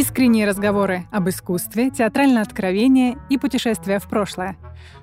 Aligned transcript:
Искренние 0.00 0.48
разговоры 0.48 1.04
об 1.12 1.28
искусстве, 1.28 1.90
театральное 1.90 2.40
откровение 2.40 3.18
и 3.28 3.36
путешествия 3.36 3.98
в 3.98 4.08
прошлое. 4.08 4.56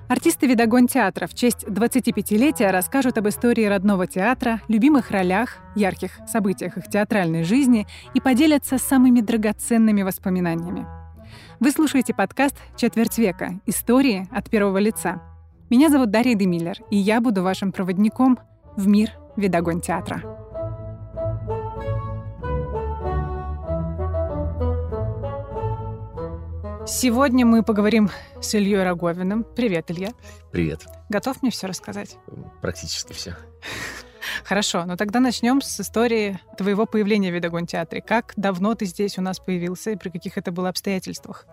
Артисты 0.08 0.48
«Видогон 0.48 0.88
театра» 0.88 1.28
в 1.28 1.34
честь 1.34 1.62
25-летия 1.62 2.72
расскажут 2.72 3.16
об 3.16 3.28
истории 3.28 3.64
родного 3.66 4.08
театра, 4.08 4.60
любимых 4.66 5.12
ролях, 5.12 5.58
ярких 5.76 6.18
событиях 6.26 6.78
их 6.78 6.88
театральной 6.88 7.44
жизни 7.44 7.86
и 8.12 8.20
поделятся 8.20 8.76
самыми 8.76 9.20
драгоценными 9.20 10.02
воспоминаниями. 10.02 10.84
Вы 11.60 11.70
слушаете 11.70 12.12
подкаст 12.12 12.56
«Четверть 12.74 13.18
века. 13.18 13.60
Истории 13.66 14.26
от 14.32 14.50
первого 14.50 14.78
лица». 14.78 15.22
Меня 15.70 15.90
зовут 15.90 16.10
Дарья 16.10 16.34
Демиллер, 16.34 16.78
и 16.90 16.96
я 16.96 17.20
буду 17.20 17.44
вашим 17.44 17.70
проводником 17.70 18.36
в 18.74 18.88
мир 18.88 19.12
«Видогон 19.36 19.80
театра». 19.80 20.47
Сегодня 26.88 27.44
мы 27.44 27.62
поговорим 27.62 28.08
с 28.40 28.54
Ильей 28.54 28.82
Роговиным. 28.82 29.44
Привет, 29.44 29.90
Илья. 29.90 30.14
Привет. 30.50 30.86
Готов 31.10 31.42
мне 31.42 31.50
все 31.50 31.66
рассказать? 31.66 32.16
Практически 32.62 33.12
все. 33.12 33.36
Хорошо, 34.42 34.86
но 34.86 34.96
тогда 34.96 35.20
начнем 35.20 35.60
с 35.60 35.80
истории 35.80 36.40
твоего 36.56 36.86
появления 36.86 37.30
в 37.30 37.34
Видогон 37.34 37.66
театре. 37.66 38.00
Как 38.00 38.32
давно 38.38 38.74
ты 38.74 38.86
здесь 38.86 39.18
у 39.18 39.20
нас 39.20 39.38
появился 39.38 39.90
и 39.90 39.96
при 39.96 40.08
каких 40.08 40.38
это 40.38 40.50
было 40.50 40.70
обстоятельствах? 40.70 41.44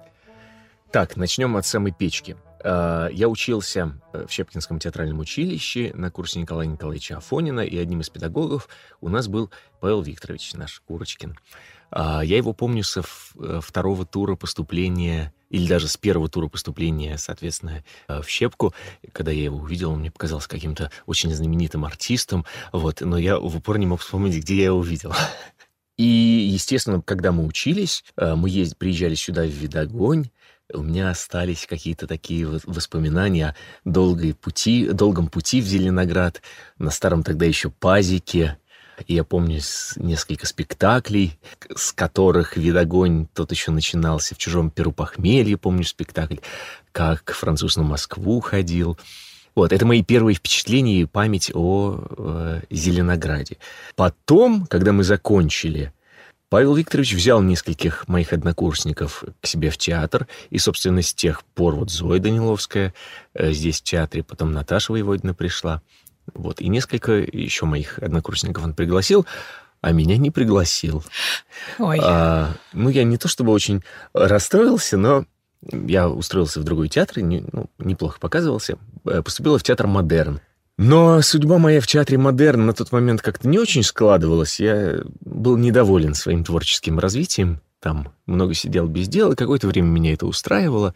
Так, 0.91 1.17
начнем 1.17 1.57
от 1.57 1.65
самой 1.65 1.91
печки. 1.91 2.37
А, 2.63 3.09
я 3.09 3.27
учился 3.27 3.99
э, 4.13 4.25
в 4.27 4.31
Щепкинском 4.31 4.79
театральном 4.79 5.19
училище 5.19 5.91
на 5.93 6.09
курсе 6.11 6.39
Николая 6.39 6.67
Николаевича 6.67 7.17
Афонина, 7.17 7.59
и 7.59 7.77
одним 7.77 7.99
из 7.99 8.09
педагогов 8.09 8.69
у 9.01 9.09
нас 9.09 9.27
был 9.27 9.51
Павел 9.81 10.01
Викторович, 10.01 10.53
наш 10.53 10.79
Курочкин. 10.87 11.37
А, 11.91 12.21
я 12.23 12.37
его 12.37 12.53
помню 12.53 12.83
со 12.83 13.01
э, 13.01 13.59
второго 13.63 14.05
тура 14.05 14.35
поступления, 14.35 15.33
или 15.49 15.67
даже 15.67 15.87
с 15.87 15.97
первого 15.97 16.27
тура 16.27 16.47
поступления, 16.47 17.17
соответственно, 17.17 17.83
э, 18.07 18.21
в 18.21 18.29
Щепку. 18.29 18.73
Когда 19.11 19.31
я 19.31 19.45
его 19.45 19.57
увидел, 19.57 19.91
он 19.91 19.99
мне 19.99 20.11
показался 20.11 20.49
каким-то 20.49 20.91
очень 21.05 21.33
знаменитым 21.33 21.85
артистом, 21.85 22.45
вот, 22.71 23.01
но 23.01 23.17
я 23.17 23.39
в 23.39 23.55
упор 23.55 23.77
не 23.77 23.85
мог 23.85 24.01
вспомнить, 24.01 24.37
где 24.37 24.57
я 24.57 24.65
его 24.65 24.81
видел. 24.81 25.13
И, 25.97 26.03
естественно, 26.03 27.01
когда 27.01 27.31
мы 27.31 27.45
учились, 27.45 28.03
э, 28.17 28.35
мы 28.35 28.49
ездили, 28.49 28.77
приезжали 28.77 29.15
сюда 29.15 29.43
в 29.43 29.49
Видогонь, 29.49 30.29
у 30.73 30.81
меня 30.81 31.11
остались 31.11 31.67
какие-то 31.67 32.07
такие 32.07 32.47
воспоминания 32.47 33.49
о 33.49 33.55
долгой 33.89 34.33
пути, 34.33 34.89
долгом 34.91 35.27
пути 35.27 35.61
в 35.61 35.65
Зеленоград, 35.65 36.41
на 36.79 36.89
старом 36.89 37.23
тогда 37.23 37.45
еще 37.45 37.69
пазике, 37.69 38.57
я 39.07 39.23
помню 39.23 39.59
несколько 39.95 40.47
спектаклей, 40.47 41.37
с 41.75 41.91
которых 41.91 42.57
«Видогонь» 42.57 43.27
тот 43.33 43.51
еще 43.51 43.71
начинался. 43.71 44.35
В 44.35 44.37
«Чужом 44.37 44.69
перу 44.69 44.91
похмелье» 44.91 45.57
помню 45.57 45.83
спектакль, 45.83 46.37
как 46.91 47.31
француз 47.33 47.77
на 47.77 47.83
Москву 47.83 48.39
ходил. 48.39 48.97
Вот, 49.55 49.71
это 49.71 49.85
мои 49.85 50.03
первые 50.03 50.35
впечатления 50.35 51.01
и 51.01 51.05
память 51.05 51.49
о 51.53 52.03
э, 52.17 52.61
Зеленограде. 52.69 53.57
Потом, 53.95 54.65
когда 54.65 54.91
мы 54.91 55.03
закончили, 55.03 55.93
Павел 56.49 56.75
Викторович 56.75 57.13
взял 57.13 57.41
нескольких 57.41 58.07
моих 58.07 58.31
однокурсников 58.31 59.23
к 59.41 59.47
себе 59.47 59.69
в 59.69 59.77
театр, 59.77 60.27
и, 60.49 60.57
собственно, 60.57 61.01
с 61.01 61.13
тех 61.13 61.43
пор 61.43 61.75
вот 61.75 61.89
Зоя 61.89 62.19
Даниловская 62.19 62.93
э, 63.33 63.51
здесь 63.51 63.79
в 63.79 63.83
театре, 63.83 64.23
потом 64.23 64.51
Наташа 64.51 64.91
Воеводина 64.91 65.33
пришла. 65.33 65.81
Вот. 66.33 66.61
И 66.61 66.67
несколько 66.67 67.13
еще 67.13 67.65
моих 67.65 67.99
однокурсников 67.99 68.63
он 68.63 68.73
пригласил, 68.73 69.25
а 69.81 69.91
меня 69.91 70.17
не 70.17 70.31
пригласил. 70.31 71.03
Ой. 71.79 71.99
А, 72.01 72.53
ну, 72.73 72.89
я 72.89 73.03
не 73.03 73.17
то 73.17 73.27
чтобы 73.27 73.51
очень 73.51 73.83
расстроился, 74.13 74.97
но 74.97 75.25
я 75.71 76.09
устроился 76.09 76.59
в 76.59 76.63
другой 76.63 76.89
театр, 76.89 77.19
не, 77.19 77.43
ну, 77.51 77.69
неплохо 77.77 78.19
показывался. 78.19 78.77
Э, 79.05 79.21
поступила 79.21 79.59
в 79.59 79.63
театр 79.63 79.87
«Модерн». 79.87 80.41
Но 80.77 81.21
судьба 81.21 81.57
моя 81.57 81.79
в 81.79 81.87
театре 81.87 82.17
«Модерн» 82.17 82.65
на 82.65 82.73
тот 82.73 82.91
момент 82.91 83.21
как-то 83.21 83.47
не 83.47 83.57
очень 83.57 83.83
складывалась. 83.83 84.59
Я 84.59 85.01
был 85.21 85.55
недоволен 85.57 86.13
своим 86.13 86.43
творческим 86.43 86.99
развитием. 86.99 87.61
Там 87.79 88.13
много 88.25 88.53
сидел 88.53 88.87
без 88.87 89.07
дела, 89.07 89.35
какое-то 89.35 89.67
время 89.67 89.87
меня 89.87 90.13
это 90.13 90.25
устраивало. 90.25 90.93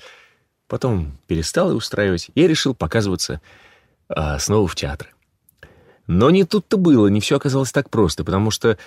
Потом 0.67 1.17
перестало 1.27 1.73
устраивать. 1.73 2.29
Я 2.35 2.47
решил 2.47 2.75
показываться 2.75 3.41
а, 4.09 4.37
снова 4.39 4.67
в 4.67 4.75
театры. 4.75 5.09
Но 6.09 6.31
не 6.31 6.43
тут-то 6.43 6.77
было, 6.77 7.05
не 7.05 7.21
все 7.21 7.35
оказалось 7.35 7.71
так 7.71 7.91
просто, 7.91 8.23
потому 8.23 8.49
что, 8.49 8.79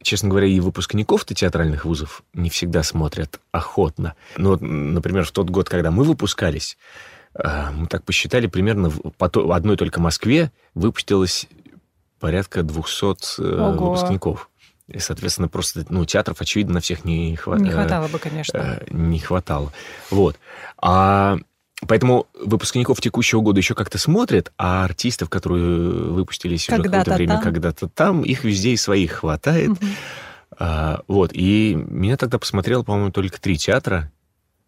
честно 0.00 0.30
говоря, 0.30 0.46
и 0.46 0.58
выпускников-то 0.58 1.34
театральных 1.34 1.84
вузов 1.84 2.22
не 2.32 2.48
всегда 2.48 2.82
смотрят 2.82 3.40
охотно. 3.50 4.14
Ну, 4.38 4.56
например, 4.56 5.26
в 5.26 5.32
тот 5.32 5.50
год, 5.50 5.68
когда 5.68 5.90
мы 5.90 6.02
выпускались, 6.04 6.78
э, 7.34 7.70
мы 7.72 7.88
так 7.88 8.04
посчитали, 8.04 8.46
примерно 8.46 8.90
по 8.90 9.26
одной 9.54 9.76
только 9.76 10.00
Москве 10.00 10.50
выпустилось 10.74 11.46
порядка 12.20 12.62
200 12.62 13.42
э, 13.42 13.60
Ого. 13.60 13.90
выпускников. 13.90 14.48
И, 14.88 14.98
соответственно, 14.98 15.48
просто, 15.48 15.84
ну, 15.90 16.06
театров, 16.06 16.40
очевидно, 16.40 16.74
на 16.74 16.80
всех 16.80 17.04
не, 17.04 17.36
хва... 17.36 17.56
не 17.56 17.68
хватало 17.68 18.08
бы, 18.08 18.18
конечно. 18.18 18.56
Э, 18.56 18.86
не 18.88 19.18
хватало. 19.18 19.74
Вот. 20.10 20.38
А 20.78 21.36
Поэтому 21.88 22.28
выпускников 22.34 23.00
текущего 23.00 23.40
года 23.40 23.58
еще 23.58 23.74
как-то 23.74 23.98
смотрят, 23.98 24.52
а 24.56 24.84
артистов, 24.84 25.28
которые 25.28 25.64
выпустились 25.64 26.68
уже 26.68 26.82
какое-то 26.82 27.14
время 27.14 27.34
там. 27.34 27.42
когда-то 27.42 27.88
там, 27.88 28.22
их 28.22 28.44
везде 28.44 28.70
и 28.70 28.76
своих 28.76 29.12
хватает. 29.12 29.70
Угу. 29.70 29.86
А, 30.58 31.02
вот. 31.08 31.32
И 31.32 31.74
меня 31.74 32.16
тогда 32.16 32.38
посмотрело, 32.38 32.82
по-моему, 32.82 33.10
только 33.10 33.40
три 33.40 33.56
театра. 33.56 34.12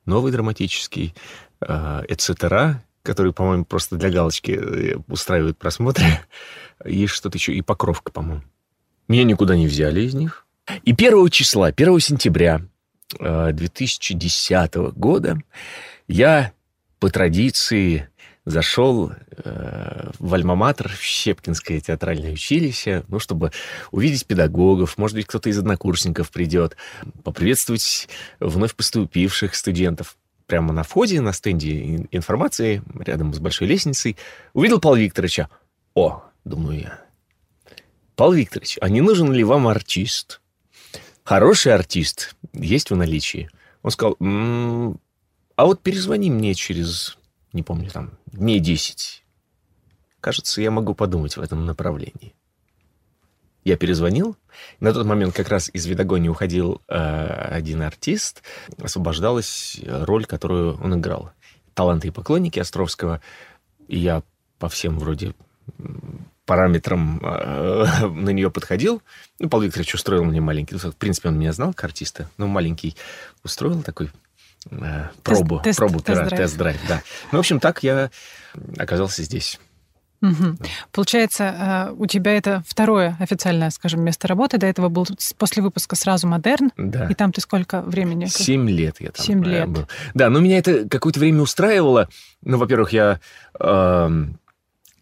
Новый 0.06 0.32
драматический, 0.32 1.14
а, 1.60 2.02
«Эцетера», 2.08 2.82
который, 3.02 3.32
по-моему, 3.32 3.64
просто 3.64 3.96
для 3.96 4.10
галочки 4.10 4.50
э, 4.52 4.96
устраивает 5.08 5.58
просмотры. 5.58 6.04
И 6.84 7.06
что-то 7.06 7.38
еще, 7.38 7.54
и 7.54 7.62
«Покровка», 7.62 8.10
по-моему. 8.10 8.42
Меня 9.08 9.24
никуда 9.24 9.56
не 9.56 9.66
взяли 9.66 10.00
из 10.00 10.14
них. 10.14 10.46
И 10.82 10.92
1 10.92 11.28
числа, 11.28 11.68
1 11.68 12.00
сентября 12.00 12.62
2010 13.20 14.52
а, 14.52 14.68
года 14.96 15.38
я 16.08 16.52
по 17.04 17.10
традиции 17.10 18.08
зашел 18.46 19.12
э, 19.12 20.10
в 20.18 20.32
Альма-Матер, 20.32 20.88
в 20.88 21.02
Щепкинское 21.02 21.78
театральное 21.78 22.32
училище, 22.32 23.04
ну, 23.08 23.18
чтобы 23.18 23.52
увидеть 23.90 24.24
педагогов, 24.24 24.96
может 24.96 25.14
быть, 25.14 25.26
кто-то 25.26 25.50
из 25.50 25.58
однокурсников 25.58 26.30
придет, 26.30 26.78
поприветствовать 27.22 28.08
вновь 28.40 28.74
поступивших 28.74 29.54
студентов. 29.54 30.16
Прямо 30.46 30.72
на 30.72 30.82
входе, 30.82 31.20
на 31.20 31.34
стенде 31.34 32.06
информации, 32.10 32.82
рядом 33.00 33.34
с 33.34 33.38
большой 33.38 33.68
лестницей, 33.68 34.16
увидел 34.54 34.80
Павла 34.80 34.96
Викторовича. 34.96 35.50
О, 35.92 36.22
думаю 36.46 36.80
я, 36.80 37.00
Павел 38.16 38.32
Викторович, 38.32 38.78
а 38.80 38.88
не 38.88 39.02
нужен 39.02 39.30
ли 39.30 39.44
вам 39.44 39.68
артист? 39.68 40.40
Хороший 41.22 41.74
артист 41.74 42.34
есть 42.54 42.90
в 42.90 42.96
наличии. 42.96 43.50
Он 43.82 43.90
сказал, 43.90 44.16
м-м, 44.20 44.98
а 45.56 45.66
вот 45.66 45.82
перезвони 45.82 46.30
мне 46.30 46.54
через, 46.54 47.18
не 47.52 47.62
помню, 47.62 47.90
там, 47.90 48.12
дней 48.26 48.60
десять. 48.60 49.24
Кажется, 50.20 50.62
я 50.62 50.70
могу 50.70 50.94
подумать 50.94 51.36
в 51.36 51.40
этом 51.42 51.66
направлении. 51.66 52.34
Я 53.64 53.76
перезвонил. 53.76 54.36
На 54.80 54.92
тот 54.92 55.06
момент 55.06 55.34
как 55.34 55.48
раз 55.48 55.70
из 55.72 55.86
Видогони 55.86 56.28
уходил 56.28 56.82
э, 56.88 56.94
один 56.96 57.82
артист. 57.82 58.42
Освобождалась 58.78 59.80
роль, 59.86 60.26
которую 60.26 60.78
он 60.82 60.98
играл. 60.98 61.30
«Таланты 61.72 62.08
и 62.08 62.10
поклонники» 62.10 62.58
Островского. 62.58 63.20
И 63.88 63.98
я 63.98 64.22
по 64.58 64.68
всем 64.68 64.98
вроде 64.98 65.34
параметрам 66.46 67.20
э, 67.22 68.06
на 68.08 68.30
нее 68.30 68.50
подходил. 68.50 69.02
Ну, 69.38 69.48
Павел 69.48 69.66
Викторович 69.66 69.94
устроил 69.94 70.24
мне 70.24 70.40
маленький... 70.40 70.76
В 70.76 70.96
принципе, 70.96 71.28
он 71.28 71.38
меня 71.38 71.52
знал, 71.52 71.72
как 71.72 71.84
артиста, 71.84 72.30
но 72.36 72.46
маленький 72.46 72.96
устроил 73.42 73.82
такой 73.82 74.10
Э, 74.70 75.08
пробу, 75.22 75.60
тест, 75.60 75.78
пробу 75.78 76.00
тест-драйв. 76.00 76.30
тест-драйв, 76.30 76.80
да. 76.88 77.02
Ну, 77.32 77.38
в 77.38 77.40
общем, 77.40 77.60
так 77.60 77.82
я 77.82 78.10
оказался 78.78 79.22
здесь. 79.22 79.58
Угу. 80.22 80.56
Получается, 80.92 81.44
э, 81.44 81.94
у 81.96 82.06
тебя 82.06 82.36
это 82.36 82.62
второе 82.66 83.16
официальное, 83.20 83.70
скажем, 83.70 84.02
место 84.02 84.26
работы. 84.26 84.56
До 84.56 84.66
этого 84.66 84.88
был 84.88 85.06
после 85.36 85.62
выпуска 85.62 85.96
сразу 85.96 86.26
«Модерн». 86.26 86.72
Да. 86.78 87.06
И 87.08 87.14
там 87.14 87.30
ты 87.30 87.40
сколько 87.40 87.82
времени? 87.82 88.26
Семь 88.26 88.68
лет 88.70 88.96
я 89.00 89.10
там 89.10 89.24
Семь 89.24 89.44
лет. 89.44 89.68
был. 89.68 89.86
Да, 90.14 90.30
но 90.30 90.40
меня 90.40 90.58
это 90.58 90.88
какое-то 90.88 91.20
время 91.20 91.42
устраивало. 91.42 92.08
Ну, 92.42 92.56
во-первых, 92.56 92.92
я 92.92 93.20
э, 93.60 94.24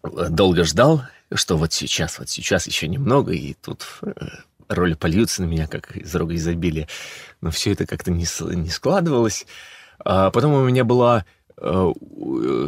долго 0.03 0.63
ждал, 0.65 1.03
что 1.33 1.57
вот 1.57 1.71
сейчас, 1.71 2.19
вот 2.19 2.29
сейчас 2.29 2.67
еще 2.67 2.87
немного, 2.89 3.31
и 3.31 3.53
тут 3.53 3.85
э, 4.01 4.11
роли 4.69 4.93
польются 4.93 5.41
на 5.41 5.47
меня, 5.47 5.67
как 5.67 5.95
из 5.95 6.13
рога 6.15 6.35
изобилия. 6.35 6.87
Но 7.41 7.51
все 7.51 7.71
это 7.71 7.85
как-то 7.85 8.11
не, 8.11 8.25
не 8.55 8.69
складывалось. 8.69 9.45
А 9.99 10.31
потом 10.31 10.53
у 10.53 10.65
меня 10.65 10.83
была 10.83 11.25
Э, 11.57 11.93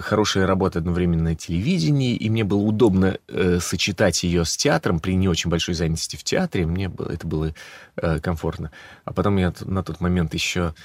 хорошая 0.02 0.46
работа 0.46 0.80
одновременно 0.80 1.24
на 1.24 1.36
телевидении, 1.36 2.16
и 2.16 2.30
мне 2.30 2.44
было 2.44 2.62
удобно 2.62 3.18
э, 3.28 3.60
сочетать 3.60 4.24
ее 4.24 4.46
с 4.46 4.56
театром 4.56 5.00
при 5.00 5.16
не 5.16 5.28
очень 5.28 5.50
большой 5.50 5.74
занятости 5.76 6.16
в 6.16 6.24
театре. 6.24 6.66
Мне 6.66 6.88
было, 6.88 7.10
это 7.10 7.26
было 7.26 7.54
э, 7.96 8.20
комфортно. 8.20 8.72
А 9.04 9.12
потом 9.12 9.38
я 9.38 9.54
на 9.62 9.84
тот 9.84 10.02
момент 10.02 10.34
еще 10.34 10.76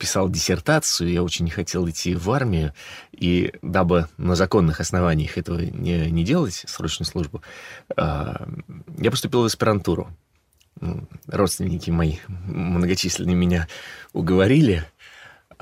писал 0.00 0.30
диссертацию, 0.30 1.10
я 1.10 1.22
очень 1.22 1.44
не 1.44 1.50
хотел 1.50 1.88
идти 1.88 2.14
в 2.14 2.30
армию, 2.30 2.72
и 3.12 3.52
дабы 3.62 4.08
на 4.16 4.34
законных 4.34 4.80
основаниях 4.80 5.36
этого 5.36 5.60
не, 5.60 6.10
не 6.10 6.24
делать, 6.24 6.64
срочную 6.66 7.06
службу, 7.06 7.42
э, 7.96 8.34
я 8.98 9.10
поступил 9.10 9.42
в 9.42 9.46
аспирантуру. 9.46 10.08
Родственники 11.26 11.90
мои 11.90 12.16
многочисленные 12.28 13.36
меня 13.36 13.68
уговорили, 14.12 14.84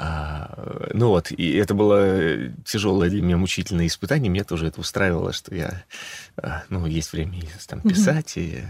а, 0.02 0.88
ну 0.94 1.08
вот, 1.08 1.30
и 1.30 1.56
это 1.56 1.74
было 1.74 2.48
тяжелое 2.64 3.10
для 3.10 3.20
меня 3.20 3.36
мучительное 3.36 3.86
испытание. 3.86 4.30
Меня 4.30 4.44
тоже 4.44 4.68
это 4.68 4.80
устраивало, 4.80 5.34
что 5.34 5.54
я, 5.54 5.84
а, 6.38 6.62
ну, 6.70 6.86
есть 6.86 7.12
время 7.12 7.42
там 7.66 7.82
писать, 7.82 8.34
угу. 8.36 8.46
и, 8.46 8.62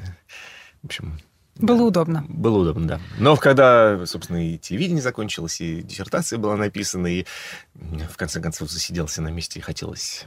в 0.82 0.86
общем... 0.86 1.20
Было 1.54 1.78
да, 1.78 1.84
удобно. 1.84 2.24
Было 2.28 2.58
удобно, 2.58 2.88
да. 2.88 3.00
Но 3.18 3.36
когда, 3.36 4.04
собственно, 4.06 4.44
и 4.44 4.58
телевидение 4.58 5.02
закончилось, 5.02 5.60
и 5.60 5.82
диссертация 5.82 6.38
была 6.38 6.56
написана, 6.56 7.06
и 7.06 7.26
в 7.74 8.16
конце 8.16 8.40
концов 8.40 8.68
засиделся 8.70 9.22
на 9.22 9.28
месте, 9.28 9.60
и 9.60 9.62
хотелось 9.62 10.26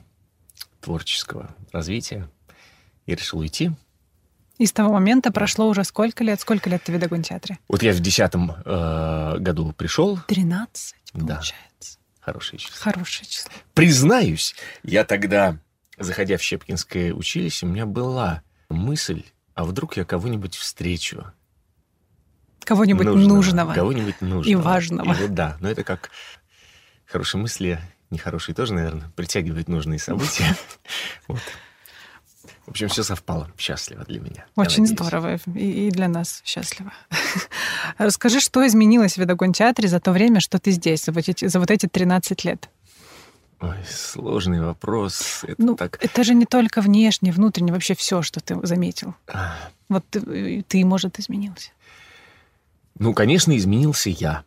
творческого 0.80 1.54
развития, 1.74 2.30
я 3.07 3.16
решил 3.16 3.39
уйти. 3.39 3.71
И 4.58 4.66
с 4.66 4.72
того 4.72 4.94
момента 4.94 5.32
прошло 5.32 5.68
уже 5.68 5.84
сколько 5.84 6.24
лет? 6.24 6.40
Сколько 6.40 6.70
лет 6.70 6.84
ты 6.84 6.92
в 6.92 6.96
Видогон-театре? 6.96 7.58
Вот 7.68 7.82
я 7.82 7.92
в 7.92 8.00
десятом 8.00 8.52
э, 8.66 9.38
году 9.40 9.74
пришел. 9.74 10.20
Тринадцать, 10.28 10.96
получается. 11.12 11.54
Да. 11.82 12.24
Хорошее 12.24 12.60
число. 12.60 12.76
Хорошее 12.80 13.28
число. 13.28 13.52
Признаюсь, 13.74 14.56
я 14.84 15.04
тогда, 15.04 15.58
заходя 15.98 16.38
в 16.38 16.42
Щепкинское 16.42 17.14
училище, 17.14 17.66
у 17.66 17.70
меня 17.70 17.86
была 17.86 18.44
мысль, 18.70 19.24
а 19.56 19.66
вдруг 19.66 19.98
я 19.98 20.06
кого-нибудь 20.06 20.56
встречу. 20.56 21.26
Кого-нибудь 22.64 23.06
нужного. 23.06 23.36
нужного. 23.36 23.74
Кого-нибудь 23.74 24.22
нужного. 24.22 24.50
И 24.50 24.56
важного. 24.56 25.14
И 25.14 25.22
вот, 25.22 25.34
да, 25.34 25.58
но 25.60 25.70
это 25.70 25.84
как 25.84 26.12
хорошие 27.06 27.42
мысли, 27.42 27.82
нехорошие 28.10 28.56
тоже, 28.56 28.74
наверное, 28.74 29.12
притягивают 29.16 29.68
нужные 29.68 30.00
события. 30.00 30.56
Вот. 31.28 31.42
В 32.66 32.72
общем, 32.72 32.88
все 32.88 33.04
совпало. 33.04 33.50
Счастливо 33.57 34.04
для 34.06 34.19
меня. 34.19 34.45
Очень 34.56 34.88
здорово. 34.88 35.40
И, 35.56 35.88
и 35.88 35.92
для 35.92 36.07
нас 36.07 36.42
счастливо. 36.45 36.92
Расскажи, 37.98 38.40
что 38.40 38.66
изменилось 38.66 39.13
в 39.13 39.18
Видогон 39.18 39.54
театре 39.54 39.88
за 39.88 40.00
то 40.00 40.12
время, 40.12 40.40
что 40.40 40.60
ты 40.60 40.72
здесь, 40.72 41.06
за 41.06 41.12
вот 41.12 41.28
эти, 41.28 41.48
за 41.48 41.60
вот 41.60 41.72
эти 41.72 41.88
13 41.88 42.44
лет? 42.45 42.69
Ой, 43.60 43.78
сложный 43.90 44.62
вопрос. 44.62 45.44
Это, 45.44 45.56
ну, 45.62 45.75
так... 45.75 45.98
это 46.01 46.24
же 46.24 46.34
не 46.34 46.45
только 46.45 46.81
внешне, 46.81 47.31
внутренне, 47.31 47.72
вообще 47.72 47.95
все, 47.95 48.22
что 48.22 48.42
ты 48.42 48.57
заметил. 48.66 49.16
А... 49.28 49.56
Вот 49.88 50.04
ты, 50.10 50.63
ты, 50.68 50.84
может, 50.84 51.19
изменился. 51.19 51.72
Ну, 53.00 53.13
конечно, 53.13 53.56
изменился 53.56 54.10
я. 54.10 54.44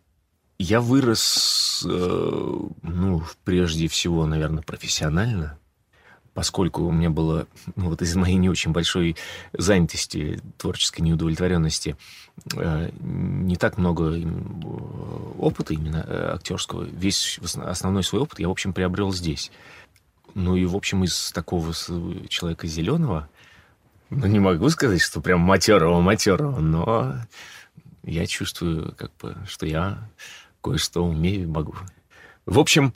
Я 0.58 0.81
вырос, 0.81 1.84
э, 1.87 2.58
ну, 2.82 3.22
прежде 3.44 3.88
всего, 3.88 4.26
наверное, 4.26 4.62
профессионально 4.62 5.58
поскольку 6.36 6.82
у 6.82 6.92
меня 6.92 7.08
было, 7.08 7.46
ну, 7.76 7.88
вот 7.88 8.02
из 8.02 8.14
моей 8.14 8.36
не 8.36 8.50
очень 8.50 8.70
большой 8.70 9.16
занятости, 9.54 10.38
творческой 10.58 11.00
неудовлетворенности, 11.00 11.96
э, 12.54 12.90
не 13.00 13.56
так 13.56 13.78
много 13.78 14.18
э, 14.18 14.22
опыта 15.38 15.72
именно 15.72 16.04
э, 16.06 16.34
актерского. 16.34 16.82
Весь 16.82 17.40
основной 17.56 18.04
свой 18.04 18.20
опыт 18.20 18.38
я, 18.38 18.48
в 18.48 18.50
общем, 18.50 18.74
приобрел 18.74 19.14
здесь. 19.14 19.50
Ну 20.34 20.56
и, 20.56 20.66
в 20.66 20.76
общем, 20.76 21.04
из 21.04 21.32
такого 21.32 21.72
человека 22.28 22.66
зеленого, 22.66 23.30
ну, 24.10 24.26
не 24.26 24.38
могу 24.38 24.68
сказать, 24.68 25.00
что 25.00 25.22
прям 25.22 25.40
матерого-матерого, 25.40 26.60
но 26.60 27.14
я 28.02 28.26
чувствую, 28.26 28.94
как 28.98 29.10
бы, 29.22 29.36
что 29.48 29.64
я 29.64 30.06
кое-что 30.62 31.02
умею 31.02 31.44
и 31.44 31.46
могу. 31.46 31.76
В 32.44 32.58
общем, 32.58 32.92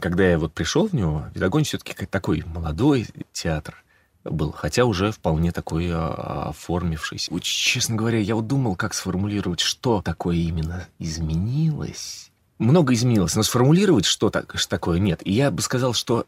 когда 0.00 0.24
я 0.28 0.38
вот 0.38 0.52
пришел 0.52 0.88
в 0.88 0.92
него, 0.92 1.26
Видогонь 1.34 1.64
все-таки 1.64 2.06
такой 2.06 2.42
молодой 2.46 3.06
театр 3.32 3.82
был, 4.24 4.52
хотя 4.52 4.84
уже 4.84 5.10
вполне 5.10 5.52
такой 5.52 5.88
а, 5.90 6.50
оформившийся. 6.50 7.32
Вот, 7.32 7.42
честно 7.42 7.96
говоря, 7.96 8.18
я 8.18 8.34
вот 8.34 8.46
думал, 8.46 8.76
как 8.76 8.94
сформулировать, 8.94 9.60
что 9.60 10.00
такое 10.02 10.36
именно 10.36 10.86
изменилось. 10.98 12.30
Много 12.58 12.94
изменилось, 12.94 13.34
но 13.34 13.42
сформулировать, 13.42 14.04
что, 14.04 14.30
так, 14.30 14.52
что 14.54 14.68
такое, 14.68 15.00
нет. 15.00 15.20
И 15.24 15.32
я 15.32 15.50
бы 15.50 15.60
сказал, 15.62 15.94
что 15.94 16.26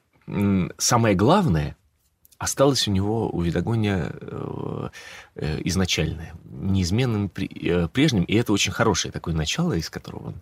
самое 0.79 1.15
главное 1.15 1.77
осталось 2.39 2.89
у 2.89 2.91
него, 2.91 3.29
у 3.31 3.41
Видогоня 3.41 4.11
э, 4.13 4.89
э, 5.37 5.61
изначальное, 5.65 6.35
неизменным 6.45 7.31
э, 7.37 7.89
прежним, 7.89 8.25
и 8.25 8.35
это 8.35 8.53
очень 8.53 8.73
хорошее 8.73 9.13
такое 9.13 9.35
начало, 9.35 9.75
из 9.75 9.91
которого 9.91 10.29
он 10.29 10.35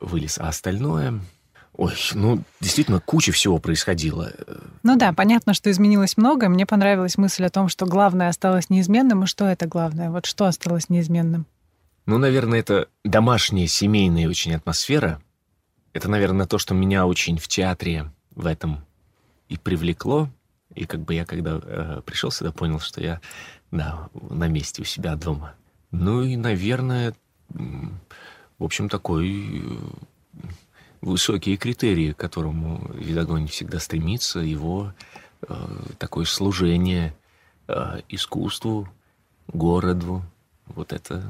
вылез. 0.00 0.38
А 0.38 0.48
остальное... 0.48 1.20
Ой, 1.78 1.94
ну, 2.14 2.42
действительно, 2.60 2.98
куча 2.98 3.30
всего 3.30 3.58
происходило. 3.58 4.32
Ну 4.82 4.96
да, 4.96 5.12
понятно, 5.12 5.54
что 5.54 5.70
изменилось 5.70 6.16
много. 6.16 6.48
Мне 6.48 6.66
понравилась 6.66 7.16
мысль 7.16 7.44
о 7.44 7.50
том, 7.50 7.68
что 7.68 7.86
главное 7.86 8.28
осталось 8.28 8.68
неизменным. 8.68 9.22
И 9.22 9.26
что 9.26 9.44
это 9.44 9.68
главное? 9.68 10.10
Вот 10.10 10.26
что 10.26 10.46
осталось 10.46 10.88
неизменным? 10.88 11.46
Ну, 12.04 12.18
наверное, 12.18 12.58
это 12.58 12.88
домашняя, 13.04 13.68
семейная 13.68 14.28
очень 14.28 14.56
атмосфера. 14.56 15.22
Это, 15.92 16.10
наверное, 16.10 16.46
то, 16.46 16.58
что 16.58 16.74
меня 16.74 17.06
очень 17.06 17.38
в 17.38 17.46
театре 17.46 18.10
в 18.34 18.46
этом 18.46 18.84
и 19.48 19.56
привлекло. 19.56 20.28
И 20.74 20.84
как 20.84 21.02
бы 21.02 21.14
я, 21.14 21.24
когда 21.24 21.60
э, 21.62 22.02
пришел 22.04 22.32
сюда, 22.32 22.50
понял, 22.50 22.80
что 22.80 23.00
я, 23.00 23.20
да, 23.70 24.08
на 24.14 24.48
месте 24.48 24.82
у 24.82 24.84
себя 24.84 25.14
дома. 25.14 25.54
Ну 25.92 26.24
и, 26.24 26.34
наверное, 26.34 27.14
в 27.50 28.64
общем, 28.64 28.88
такой 28.88 29.62
высокие 31.00 31.56
критерии, 31.56 32.12
к 32.12 32.16
которому 32.16 32.90
Видогонь 32.94 33.46
всегда 33.46 33.78
стремится, 33.80 34.40
его 34.40 34.92
э, 35.42 35.54
такое 35.98 36.24
служение 36.24 37.14
э, 37.68 38.00
искусству, 38.08 38.88
городу. 39.48 40.22
Вот 40.66 40.92
это, 40.92 41.22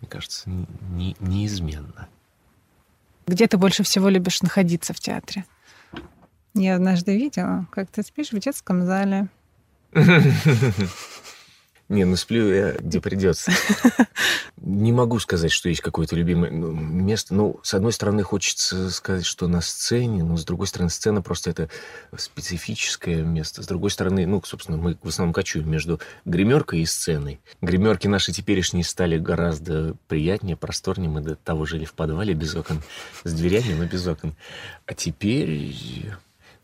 мне 0.00 0.08
кажется, 0.08 0.48
не, 0.90 1.16
неизменно. 1.20 2.08
Где 3.26 3.46
ты 3.46 3.58
больше 3.58 3.82
всего 3.82 4.08
любишь 4.08 4.42
находиться 4.42 4.92
в 4.92 5.00
театре? 5.00 5.44
Я 6.54 6.76
однажды 6.76 7.16
видела, 7.16 7.66
как 7.70 7.90
ты 7.90 8.02
спишь 8.02 8.32
в 8.32 8.38
детском 8.38 8.84
зале. 8.84 9.28
Не, 11.88 12.04
ну 12.04 12.16
сплю 12.16 12.52
я 12.52 12.72
где 12.72 13.00
придется. 13.00 13.50
Не 14.60 14.92
могу 14.92 15.18
сказать, 15.20 15.50
что 15.50 15.70
есть 15.70 15.80
какое-то 15.80 16.16
любимое 16.16 16.50
ну, 16.50 16.72
место. 16.72 17.34
Ну, 17.34 17.60
с 17.62 17.72
одной 17.72 17.92
стороны, 17.92 18.22
хочется 18.22 18.90
сказать, 18.90 19.24
что 19.24 19.48
на 19.48 19.62
сцене, 19.62 20.22
но 20.22 20.36
с 20.36 20.44
другой 20.44 20.66
стороны, 20.66 20.90
сцена 20.90 21.22
просто 21.22 21.48
это 21.48 21.70
специфическое 22.14 23.22
место. 23.22 23.62
С 23.62 23.66
другой 23.66 23.90
стороны, 23.90 24.26
ну, 24.26 24.42
собственно, 24.44 24.76
мы 24.76 24.98
в 25.02 25.08
основном 25.08 25.32
кочуем 25.32 25.70
между 25.70 25.98
гримеркой 26.26 26.80
и 26.80 26.86
сценой. 26.86 27.40
Гримерки 27.62 28.06
наши 28.06 28.32
теперешние 28.32 28.84
стали 28.84 29.16
гораздо 29.16 29.94
приятнее, 30.08 30.56
просторнее. 30.56 31.08
Мы 31.08 31.22
до 31.22 31.36
того 31.36 31.64
жили 31.64 31.86
в 31.86 31.94
подвале 31.94 32.34
без 32.34 32.54
окон, 32.54 32.82
с 33.24 33.32
дверями, 33.32 33.72
но 33.72 33.86
без 33.86 34.06
окон. 34.06 34.36
А 34.84 34.92
теперь... 34.92 35.74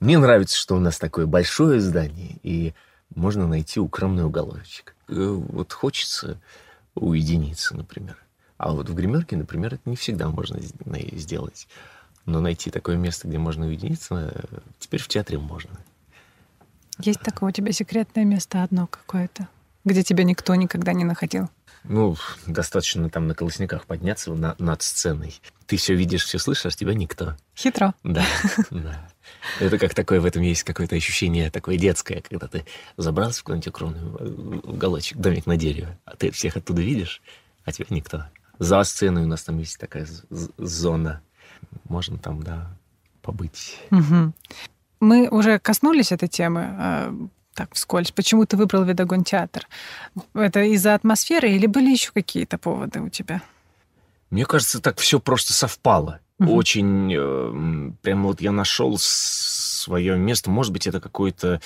Мне 0.00 0.19
нравится, 0.19 0.59
что 0.59 0.76
у 0.76 0.81
нас 0.81 0.99
такое 0.99 1.25
большое 1.25 1.81
здание, 1.81 2.38
и 2.43 2.75
можно 3.14 3.47
найти 3.47 3.81
укромный 3.81 4.25
уголочек. 4.25 4.94
Э, 5.08 5.14
вот 5.14 5.73
хочется 5.73 6.38
уединиться, 6.94 7.76
например. 7.76 8.16
А 8.56 8.73
вот 8.73 8.88
в 8.88 8.94
гримерке, 8.94 9.37
например, 9.37 9.75
это 9.75 9.88
не 9.88 9.96
всегда 9.96 10.28
можно 10.28 10.58
сделать. 10.61 11.68
Но 12.26 12.40
найти 12.40 12.70
такое 12.70 12.96
место, 12.96 13.28
где 13.28 13.38
можно 13.38 13.66
уединиться, 13.66 14.32
э, 14.34 14.58
теперь 14.78 15.00
в 15.00 15.08
театре 15.08 15.38
можно. 15.38 15.78
Есть 17.00 17.20
такое 17.20 17.50
у 17.50 17.52
тебя 17.52 17.73
секретное 17.73 18.25
место 18.25 18.62
одно 18.62 18.87
какое-то, 18.87 19.49
где 19.84 20.02
тебя 20.02 20.25
никто 20.25 20.54
никогда 20.54 20.92
не 20.92 21.04
находил? 21.04 21.50
Ну, 21.82 22.16
достаточно 22.46 23.11
там 23.11 23.26
на 23.26 23.34
колосниках 23.34 23.84
подняться 23.84 24.32
на, 24.32 24.54
над 24.58 24.82
сценой. 24.82 25.38
Ты 25.66 25.76
все 25.76 25.94
видишь, 25.94 26.25
все 26.25 26.38
слышишь, 26.38 26.66
а 26.66 26.70
тебя 26.70 26.94
никто. 26.94 27.37
Хитро. 27.56 27.94
Да, 28.04 28.25
да. 28.70 29.08
Это 29.61 29.79
как 29.79 29.95
такое, 29.95 30.21
в 30.21 30.27
этом 30.27 30.43
есть 30.43 30.63
какое-то 30.63 30.97
ощущение 30.97 31.51
такое 31.51 31.77
детское, 31.77 32.23
когда 32.23 32.49
ты 32.49 32.65
забрался 32.97 33.41
в 33.41 33.45
какой-нибудь 33.45 33.69
укромный 33.69 34.61
уголочек, 34.61 35.19
домик 35.19 35.47
на 35.47 35.57
дереве, 35.57 35.99
а 36.05 36.17
ты 36.17 36.31
всех 36.31 36.57
оттуда 36.57 36.83
видишь, 36.83 37.23
а 37.65 37.73
тебя 37.73 37.87
никто. 37.91 38.25
За 38.59 38.83
сценой 38.85 39.25
у 39.25 39.27
нас 39.27 39.43
там 39.43 39.59
есть 39.59 39.79
такая 39.79 40.07
зона. 40.31 41.23
Можно 41.89 42.19
там, 42.19 42.43
да, 42.43 42.77
побыть. 43.23 43.79
Угу. 43.91 44.33
Мы 45.01 45.29
уже 45.29 45.59
коснулись 45.59 46.13
этой 46.13 46.29
темы 46.29 46.61
а, 46.63 47.15
так 47.55 47.75
вскользь. 47.75 48.13
Почему 48.13 48.47
ты 48.47 48.57
выбрал 48.57 48.85
Видогон 48.85 49.25
театр? 49.25 49.67
Это 50.35 50.63
из-за 50.63 50.95
атмосферы 50.95 51.51
или 51.51 51.67
были 51.67 51.91
еще 51.91 52.13
какие-то 52.13 52.59
поводы 52.59 53.01
у 53.01 53.09
тебя? 53.09 53.43
Мне 54.31 54.45
кажется, 54.47 54.81
так 54.81 54.99
все 54.99 55.21
просто 55.21 55.53
совпало. 55.53 56.21
Угу. 56.41 56.53
Очень, 56.55 57.12
э, 57.17 57.93
прям 58.03 58.25
вот 58.25 58.41
я 58.41 58.53
нашел 58.53 58.97
свое 58.99 60.17
место. 60.17 60.50
Может 60.50 60.73
быть, 60.73 60.87
это 60.87 61.00
какое-то, 61.00 61.61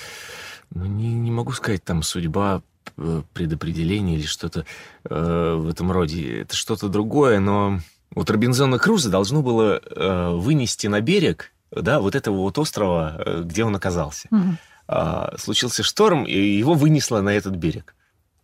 ну, 0.71 0.85
не, 0.85 1.13
не 1.13 1.31
могу 1.31 1.51
сказать, 1.53 1.83
там, 1.83 2.03
судьба, 2.03 2.61
э, 2.97 3.23
предопределение 3.33 4.17
или 4.17 4.25
что-то 4.25 4.65
э, 5.05 5.55
в 5.57 5.67
этом 5.67 5.91
роде. 5.91 6.41
Это 6.41 6.55
что-то 6.55 6.87
другое, 6.87 7.39
но 7.39 7.79
вот 8.11 8.29
Робинзона 8.29 8.77
Круза 8.77 9.09
должно 9.09 9.41
было 9.41 9.81
э, 9.83 10.29
вынести 10.35 10.87
на 10.87 11.01
берег, 11.01 11.51
да, 11.71 11.99
вот 11.99 12.15
этого 12.15 12.37
вот 12.37 12.57
острова, 12.57 13.15
э, 13.17 13.41
где 13.43 13.63
он 13.63 13.75
оказался. 13.75 14.27
Угу. 14.31 14.57
А, 14.91 15.35
случился 15.37 15.83
шторм, 15.83 16.23
и 16.25 16.33
его 16.33 16.73
вынесло 16.73 17.21
на 17.21 17.29
этот 17.29 17.55
берег. 17.55 17.93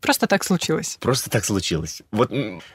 Просто 0.06 0.28
так 0.28 0.44
случилось. 0.44 0.98
Просто 1.00 1.30
так 1.30 1.46
случилось. 1.46 2.02
Вот, 2.12 2.32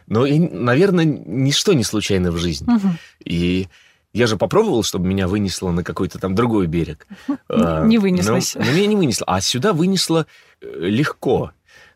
но, 0.07 0.27
и, 0.27 0.39
наверное, 0.39 1.05
ничто 1.05 1.73
не 1.73 1.85
случайно 1.85 2.31
в 2.31 2.39
жизни. 2.39 2.73
Угу. 2.73 2.89
И 3.25 3.69
я 4.13 4.27
же 4.27 4.37
попробовал, 4.37 4.83
чтобы 4.83 5.07
меня 5.07 5.29
вынесло 5.29 5.71
на 5.71 5.85
какой-то 5.85 6.19
там 6.19 6.35
другой 6.35 6.67
берег. 6.67 7.07
А, 7.49 7.85
не 7.85 7.99
вынеслось. 7.99 8.55
Но, 8.55 8.65
но 8.65 8.73
меня 8.73 8.87
не 8.87 8.97
вынесло. 8.97 9.25
А 9.27 9.41
сюда 9.41 9.73
вынесло 9.73 10.27
э, 10.61 10.67
легко. 10.67 11.53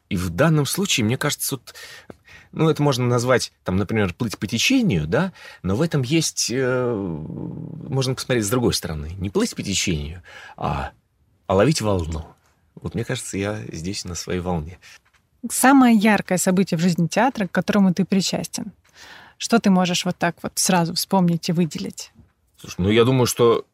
И 0.08 0.16
в 0.16 0.30
данном 0.30 0.66
случае, 0.66 1.04
мне 1.04 1.16
кажется, 1.16 1.56
вот, 1.56 1.74
ну, 2.52 2.68
это 2.68 2.82
можно 2.82 3.06
назвать, 3.06 3.52
там, 3.64 3.76
например, 3.76 4.14
плыть 4.14 4.38
по 4.38 4.46
течению, 4.46 5.06
да, 5.06 5.32
но 5.62 5.74
в 5.74 5.82
этом 5.82 6.02
есть, 6.02 6.50
э, 6.50 6.94
можно 6.94 8.14
посмотреть 8.14 8.46
с 8.46 8.50
другой 8.50 8.74
стороны. 8.74 9.12
Не 9.18 9.30
плыть 9.30 9.54
по 9.54 9.62
течению, 9.62 10.22
а, 10.56 10.92
а 11.46 11.54
ловить 11.54 11.80
волну. 11.80 12.24
Вот 12.74 12.94
мне 12.94 13.04
кажется, 13.04 13.38
я 13.38 13.60
здесь 13.72 14.04
на 14.04 14.14
своей 14.14 14.40
волне 14.40 14.78
самое 15.50 15.96
яркое 15.96 16.38
событие 16.38 16.78
в 16.78 16.80
жизни 16.80 17.06
театра, 17.06 17.46
к 17.46 17.52
которому 17.52 17.92
ты 17.92 18.04
причастен? 18.04 18.72
Что 19.38 19.58
ты 19.58 19.70
можешь 19.70 20.04
вот 20.04 20.16
так 20.16 20.36
вот 20.42 20.52
сразу 20.56 20.94
вспомнить 20.94 21.48
и 21.48 21.52
выделить? 21.52 22.12
Слушай, 22.56 22.76
ну 22.78 22.88
я 22.90 23.04
думаю, 23.04 23.26
что, 23.26 23.66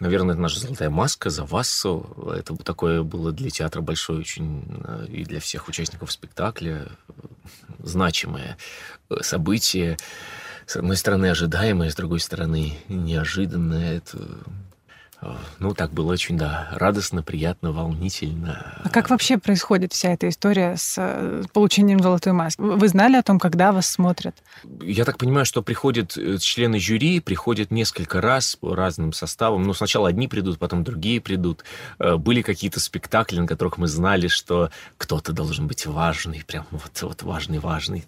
наверное, 0.00 0.34
это 0.34 0.42
наша 0.42 0.60
золотая 0.60 0.90
маска 0.90 1.30
за 1.30 1.44
Вассу. 1.44 2.34
Это 2.36 2.54
такое 2.56 3.02
было 3.02 3.32
для 3.32 3.50
театра 3.50 3.80
большое 3.80 4.20
очень 4.20 4.64
э, 4.84 5.06
и 5.08 5.24
для 5.24 5.40
всех 5.40 5.68
участников 5.68 6.12
спектакля 6.12 6.88
э, 7.08 7.12
значимое 7.78 8.58
э, 9.08 9.16
событие. 9.22 9.96
С 10.66 10.76
одной 10.76 10.96
стороны, 10.96 11.26
ожидаемое, 11.26 11.90
с 11.90 11.94
другой 11.94 12.20
стороны, 12.20 12.76
неожиданное. 12.88 13.98
Это 13.98 14.18
ну, 15.58 15.74
так 15.74 15.92
было 15.92 16.12
очень, 16.12 16.36
да, 16.36 16.68
радостно, 16.72 17.22
приятно, 17.22 17.72
волнительно. 17.72 18.80
А 18.82 18.88
как 18.88 19.10
вообще 19.10 19.38
происходит 19.38 19.92
вся 19.92 20.12
эта 20.12 20.28
история 20.28 20.76
с 20.76 20.96
э, 20.98 21.42
получением 21.52 22.00
золотой 22.00 22.32
маски? 22.32 22.60
Вы 22.60 22.88
знали 22.88 23.16
о 23.16 23.22
том, 23.22 23.38
когда 23.38 23.72
вас 23.72 23.88
смотрят? 23.88 24.36
Я 24.82 25.04
так 25.04 25.18
понимаю, 25.18 25.46
что 25.46 25.62
приходят 25.62 26.16
э, 26.16 26.38
члены 26.38 26.78
жюри, 26.78 27.20
приходят 27.20 27.70
несколько 27.70 28.20
раз 28.20 28.56
по 28.56 28.74
разным 28.74 29.12
составам. 29.12 29.62
Ну, 29.62 29.74
сначала 29.74 30.08
одни 30.08 30.28
придут, 30.28 30.58
потом 30.58 30.84
другие 30.84 31.20
придут. 31.20 31.64
Э, 31.98 32.16
были 32.16 32.42
какие-то 32.42 32.80
спектакли, 32.80 33.40
на 33.40 33.46
которых 33.46 33.78
мы 33.78 33.86
знали, 33.86 34.28
что 34.28 34.70
кто-то 34.98 35.32
должен 35.32 35.66
быть 35.66 35.86
важный, 35.86 36.44
прям 36.46 36.66
вот, 36.70 37.02
вот 37.02 37.22
важный-важный. 37.22 38.04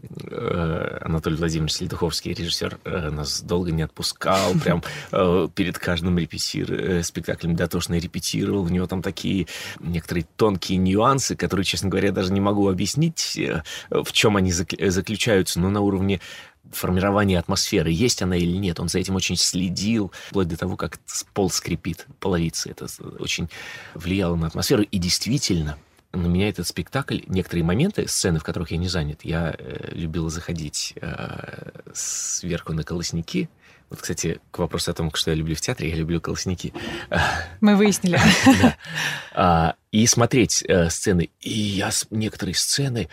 Анатолий 1.01 1.37
Владимирович 1.37 1.75
Следуховский, 1.75 2.33
режиссер, 2.33 2.79
нас 2.85 3.41
долго 3.41 3.71
не 3.73 3.83
отпускал, 3.83 4.53
прям 4.55 4.83
перед 5.55 5.79
каждым 5.79 6.19
репетированием 6.19 6.37
спектаклем 7.07 7.57
дотошно 7.57 7.99
репетировал. 7.99 8.65
У 8.65 8.69
него 8.69 8.87
там 8.87 9.03
такие 9.03 9.47
некоторые 9.81 10.27
тонкие 10.37 10.79
нюансы, 10.79 11.37
которые, 11.37 11.65
честно 11.65 11.89
говоря, 11.89 12.13
даже 12.13 12.33
не 12.33 12.41
могу 12.41 12.69
объяснить, 12.69 13.37
э, 13.37 13.63
в 13.91 14.13
чем 14.13 14.37
они 14.37 14.53
заключаются, 14.53 15.61
но 15.61 15.71
на 15.71 15.81
уровне 15.81 16.21
формирования 16.73 17.39
атмосферы, 17.39 17.91
есть 17.91 18.23
она 18.23 18.37
или 18.37 18.57
нет. 18.57 18.81
Он 18.81 18.89
за 18.89 18.99
этим 18.99 19.15
очень 19.15 19.37
следил, 19.37 20.13
вплоть 20.29 20.49
до 20.49 20.57
того, 20.57 20.77
как 20.77 20.99
пол 21.33 21.51
скрипит, 21.51 22.07
половицы. 22.21 22.71
Это 22.71 22.87
очень 23.19 23.49
влияло 23.95 24.37
на 24.37 24.49
атмосферу. 24.49 24.83
И 24.83 24.99
действительно, 24.99 25.79
на 26.13 26.27
меня 26.27 26.49
этот 26.49 26.67
спектакль, 26.67 27.21
некоторые 27.27 27.65
моменты, 27.65 28.09
сцены, 28.09 28.39
в 28.39 28.45
которых 28.45 28.71
я 28.71 28.79
не 28.79 28.89
занят, 28.89 29.21
я 29.23 29.55
э, 29.57 29.93
любил 29.93 30.29
заходить 30.31 30.95
э, 31.01 31.71
сверху 31.93 32.73
на 32.73 32.85
колосники, 32.85 33.49
вот, 33.89 34.01
кстати, 34.01 34.41
к 34.51 34.59
вопросу 34.59 34.91
о 34.91 34.95
том, 34.95 35.13
что 35.15 35.31
я 35.31 35.37
люблю 35.37 35.55
в 35.55 35.61
театре, 35.61 35.91
я 35.91 35.97
люблю 35.97 36.21
колосники. 36.21 36.73
Мы 37.61 37.77
выяснили. 37.77 38.19
А, 39.39 39.75
и 39.93 40.07
смотреть 40.07 40.65
э, 40.67 40.89
сцены. 40.89 41.29
И 41.41 41.51
я 41.51 41.91
некоторые 42.11 42.55
сцены, 42.55 43.11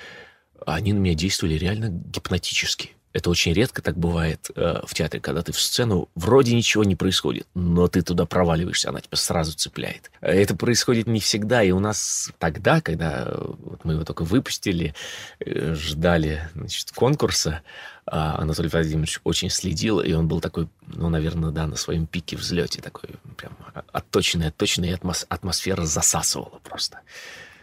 они 0.66 0.94
на 0.94 1.00
меня 1.00 1.16
действовали 1.16 1.56
реально 1.56 1.90
гипнотически. 1.90 2.92
Это 3.14 3.30
очень 3.30 3.54
редко 3.54 3.84
так 3.84 3.96
бывает 3.96 4.50
э, 4.56 4.82
в 4.86 4.94
театре, 4.96 5.22
когда 5.22 5.44
ты 5.44 5.52
в 5.52 5.62
сцену 5.62 6.10
вроде 6.16 6.56
ничего 6.56 6.84
не 6.84 6.96
происходит, 6.96 7.48
но 7.54 7.88
ты 7.88 8.02
туда 8.02 8.26
проваливаешься, 8.26 8.90
она 8.90 9.02
тебя 9.02 9.16
сразу 9.16 9.54
цепляет. 9.54 10.12
Это 10.20 10.56
происходит 10.56 11.06
не 11.06 11.20
всегда, 11.20 11.62
и 11.62 11.70
у 11.70 11.80
нас 11.80 12.32
тогда, 12.40 12.82
когда 12.82 13.32
вот 13.38 13.86
мы 13.86 13.94
его 13.94 14.04
только 14.04 14.24
выпустили, 14.24 14.96
э, 15.40 15.76
ждали 15.76 16.50
значит, 16.56 16.92
конкурса, 16.92 17.62
э, 18.08 18.12
Анатолий 18.12 18.70
Владимирович 18.70 19.20
очень 19.24 19.52
следил, 19.52 20.00
и 20.00 20.12
он 20.14 20.28
был 20.28 20.42
такой, 20.42 20.68
ну, 20.88 21.10
наверное, 21.10 21.52
да, 21.52 21.68
на 21.68 21.76
своем 21.76 22.08
пике 22.08 22.36
взлете, 22.36 22.82
такой 22.82 23.12
прям 23.38 23.56
отточенный, 23.92 24.48
отточенный, 24.48 24.90
и 24.90 24.94
атмос 24.94 25.28
атмосфера 25.30 25.84
засасывала 25.84 26.60
просто. 26.64 27.02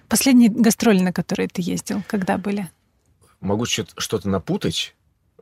Последние 0.08 0.48
гастроли, 0.48 1.00
на 1.00 1.12
которые 1.12 1.48
ты 1.48 1.60
ездил, 1.60 2.04
когда 2.06 2.38
были? 2.38 2.70
Могу 3.40 3.64
что-то 3.66 4.28
напутать, 4.28 4.94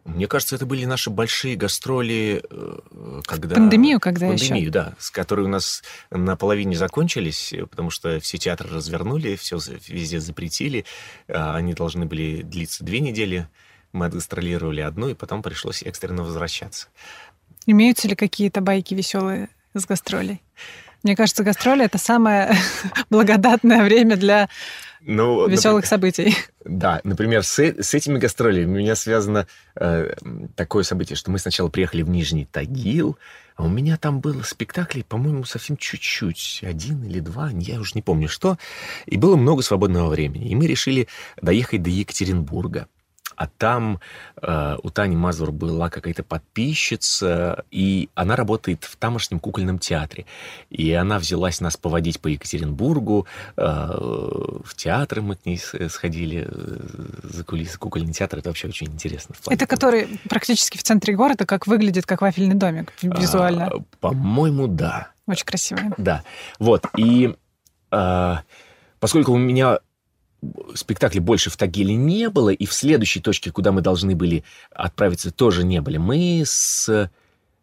мне 0.08 0.26
кажется, 0.26 0.56
это 0.56 0.64
были 0.64 0.86
наши 0.86 1.10
большие 1.10 1.54
гастроли, 1.54 2.42
э, 2.50 3.20
когда... 3.26 3.56
Пандемию 3.56 4.00
когда 4.00 4.28
пандемию, 4.28 4.62
еще? 4.62 4.70
да, 4.70 4.94
с 4.98 5.10
которой 5.10 5.42
у 5.42 5.48
нас 5.48 5.82
наполовине 6.10 6.76
закончились, 6.76 7.52
потому 7.70 7.90
что 7.90 8.18
все 8.18 8.38
театры 8.38 8.70
развернули, 8.70 9.36
все 9.36 9.58
везде 9.86 10.18
запретили. 10.20 10.86
А, 11.28 11.56
они 11.56 11.74
должны 11.74 12.06
были 12.06 12.42
длиться 12.42 12.84
две 12.84 13.00
недели. 13.00 13.48
Мы 13.92 14.06
отгастролировали 14.06 14.80
одну, 14.80 15.10
и 15.10 15.14
потом 15.14 15.42
пришлось 15.42 15.82
экстренно 15.82 16.22
возвращаться. 16.22 16.88
Имеются 17.66 18.08
ли 18.08 18.16
какие-то 18.16 18.62
байки 18.62 18.94
веселые 18.94 19.50
с 19.74 19.84
гастролей? 19.84 20.40
Мне 21.02 21.16
кажется, 21.16 21.44
гастроли— 21.44 21.84
это 21.86 21.98
самое 21.98 22.56
благодатное 23.10 23.84
время 23.84 24.16
для 24.16 24.48
ну, 25.00 25.48
веселых 25.48 25.84
например, 25.84 25.86
событий. 25.86 26.36
Да, 26.64 27.00
например, 27.04 27.42
с, 27.42 27.58
с 27.58 27.94
этими 27.94 28.18
гастролями 28.18 28.66
у 28.66 28.78
меня 28.78 28.96
связано 28.96 29.46
э, 29.76 30.14
такое 30.54 30.82
событие, 30.82 31.16
что 31.16 31.30
мы 31.30 31.38
сначала 31.38 31.68
приехали 31.68 32.02
в 32.02 32.08
Нижний 32.08 32.44
Тагил, 32.44 33.18
а 33.56 33.64
у 33.64 33.68
меня 33.68 33.96
там 33.96 34.20
было 34.20 34.42
спектаклей, 34.42 35.04
по-моему, 35.04 35.44
совсем 35.44 35.76
чуть-чуть, 35.76 36.60
один 36.62 37.02
или 37.04 37.20
два, 37.20 37.50
я 37.52 37.80
уже 37.80 37.92
не 37.94 38.02
помню 38.02 38.28
что, 38.28 38.58
и 39.06 39.16
было 39.16 39.36
много 39.36 39.62
свободного 39.62 40.10
времени. 40.10 40.48
И 40.48 40.54
мы 40.54 40.66
решили 40.66 41.08
доехать 41.40 41.82
до 41.82 41.90
Екатеринбурга 41.90 42.86
а 43.36 43.46
там 43.46 44.00
э, 44.42 44.76
у 44.82 44.90
Тани 44.90 45.16
Мазур 45.16 45.52
была 45.52 45.90
какая-то 45.90 46.22
подписчица, 46.22 47.64
и 47.70 48.08
она 48.14 48.36
работает 48.36 48.84
в 48.84 48.96
тамошнем 48.96 49.38
кукольном 49.40 49.78
театре. 49.78 50.26
И 50.70 50.92
она 50.92 51.18
взялась 51.18 51.60
нас 51.60 51.76
поводить 51.76 52.20
по 52.20 52.28
Екатеринбургу, 52.28 53.26
э, 53.56 53.62
в 53.62 54.74
театры 54.74 55.22
мы 55.22 55.36
к 55.36 55.46
ней 55.46 55.58
сходили, 55.58 56.46
э, 56.50 56.76
за 57.22 57.44
кулисы. 57.44 57.78
Кукольный 57.78 58.12
театр— 58.12 58.38
это 58.40 58.50
вообще 58.50 58.68
очень 58.68 58.88
интересно. 58.88 59.34
Это 59.48 59.66
который 59.66 60.20
практически 60.28 60.78
в 60.78 60.82
центре 60.82 61.14
города, 61.14 61.46
как 61.46 61.66
выглядит, 61.66 62.06
как 62.06 62.22
вафельный 62.22 62.54
домик 62.54 62.92
визуально? 63.02 63.66
А, 63.66 63.82
по-моему, 64.00 64.66
да. 64.66 65.12
Очень 65.26 65.46
красиво. 65.46 65.80
Да. 65.98 66.24
Вот. 66.58 66.86
И 66.96 67.36
э, 67.90 68.34
поскольку 68.98 69.32
у 69.32 69.38
меня 69.38 69.78
спектакля 70.74 71.20
больше 71.20 71.50
в 71.50 71.56
Тагиле 71.56 71.94
не 71.96 72.28
было, 72.28 72.50
и 72.50 72.66
в 72.66 72.72
следующей 72.72 73.20
точке, 73.20 73.50
куда 73.50 73.72
мы 73.72 73.80
должны 73.80 74.14
были 74.14 74.44
отправиться, 74.70 75.30
тоже 75.30 75.64
не 75.64 75.80
были. 75.80 75.96
Мы 75.96 76.42
с 76.44 77.10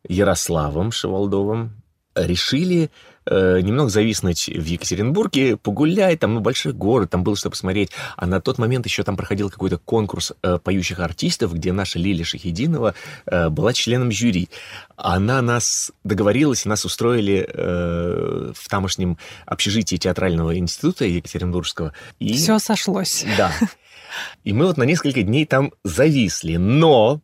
Ярославом 0.08 0.92
Шевалдовым 0.92 1.82
решили 2.16 2.90
э, 3.26 3.60
немного 3.62 3.90
зависнуть 3.90 4.48
в 4.48 4.66
Екатеринбурге, 4.66 5.58
погулять, 5.58 6.20
там, 6.20 6.36
ну, 6.36 6.40
большой 6.40 6.74
город, 6.74 7.10
там 7.10 7.24
было 7.24 7.36
что 7.36 7.50
посмотреть. 7.50 7.92
А 8.16 8.26
на 8.26 8.42
тот 8.42 8.58
момент 8.58 8.86
еще 8.86 9.04
там 9.04 9.18
проходил 9.18 9.50
какой-то 9.50 9.78
конкурс 9.78 10.34
э, 10.42 10.58
поющих 10.64 11.00
артистов, 11.00 11.54
где 11.54 11.74
наша 11.74 12.00
Лилия 12.00 12.26
Шахидинова 12.26 12.96
э, 13.26 13.50
была 13.50 13.74
членом 13.74 14.12
жюри. 14.12 14.50
Она 14.96 15.42
нас 15.42 15.92
договорилась, 16.04 16.66
нас 16.66 16.86
устроили 16.86 17.48
э, 17.48 18.54
в 18.56 18.70
тамошнем 18.70 19.18
общежитии 19.46 19.98
театрального 19.98 20.58
института 20.58 21.06
Екатеринбургского. 21.06 21.94
И... 22.20 22.34
Все 22.34 22.60
сошлось. 22.60 23.26
Да. 23.38 23.52
И 24.44 24.54
мы 24.54 24.68
вот 24.68 24.78
на 24.78 24.84
несколько 24.84 25.24
дней 25.24 25.46
там 25.46 25.74
зависли. 25.84 26.56
Но 26.56 27.22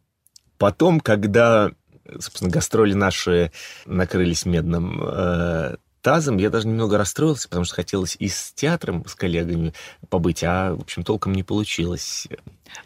потом, 0.57 0.99
когда 0.99 1.71
собственно, 2.19 2.51
гастроли 2.51 2.93
наши 2.93 3.51
накрылись 3.85 4.45
медным 4.45 5.01
э, 5.03 5.75
тазом, 6.01 6.37
я 6.37 6.49
даже 6.49 6.67
немного 6.67 6.97
расстроился, 6.97 7.47
потому 7.47 7.65
что 7.65 7.75
хотелось 7.75 8.15
и 8.19 8.27
с 8.27 8.51
театром, 8.53 9.05
с 9.07 9.15
коллегами 9.15 9.73
побыть, 10.09 10.43
а, 10.43 10.73
в 10.73 10.81
общем, 10.81 11.03
толком 11.03 11.33
не 11.33 11.43
получилось. 11.43 12.27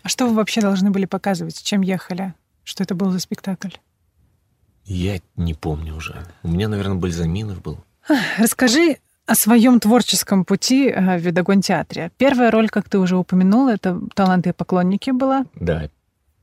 А 0.04 0.10
что 0.10 0.28
вы 0.28 0.36
вообще 0.36 0.62
должны 0.62 0.92
были 0.92 1.06
показывать? 1.06 1.62
Чем 1.64 1.82
ехали? 1.82 2.34
Что 2.64 2.84
это 2.84 2.96
был 2.96 3.12
за 3.12 3.20
спектакль? 3.20 3.70
Я 4.86 5.20
не 5.36 5.54
помню 5.54 5.96
уже. 5.96 6.26
У 6.44 6.48
меня, 6.48 6.68
наверное, 6.68 6.96
Бальзаминов 6.96 7.62
был. 7.62 7.80
Расскажи 8.38 8.98
о 9.26 9.34
своем 9.34 9.80
творческом 9.80 10.46
пути 10.46 10.90
э, 10.90 11.18
в 11.18 11.22
Видогон-театре. 11.22 12.12
Первая 12.18 12.52
роль, 12.52 12.70
как 12.70 12.88
ты 12.88 13.00
уже 13.00 13.18
упомянул, 13.18 13.68
это 13.68 14.00
«Таланты 14.14 14.50
и 14.50 14.54
поклонники» 14.54 15.10
была. 15.10 15.46
Да, 15.56 15.90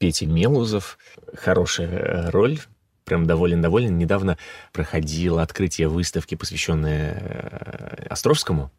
Петя 0.03 0.27
Мелузов. 0.27 0.99
Хорошая 1.33 1.87
э, 1.87 2.31
роль. 2.31 2.59
Прям 3.05 3.25
доволен-доволен. 3.25 3.97
Недавно 3.97 4.37
проходило 4.73 5.43
открытие 5.43 5.87
выставки, 5.87 6.35
посвященное 6.35 7.13
э, 7.21 8.07
Островскому. 8.11 8.73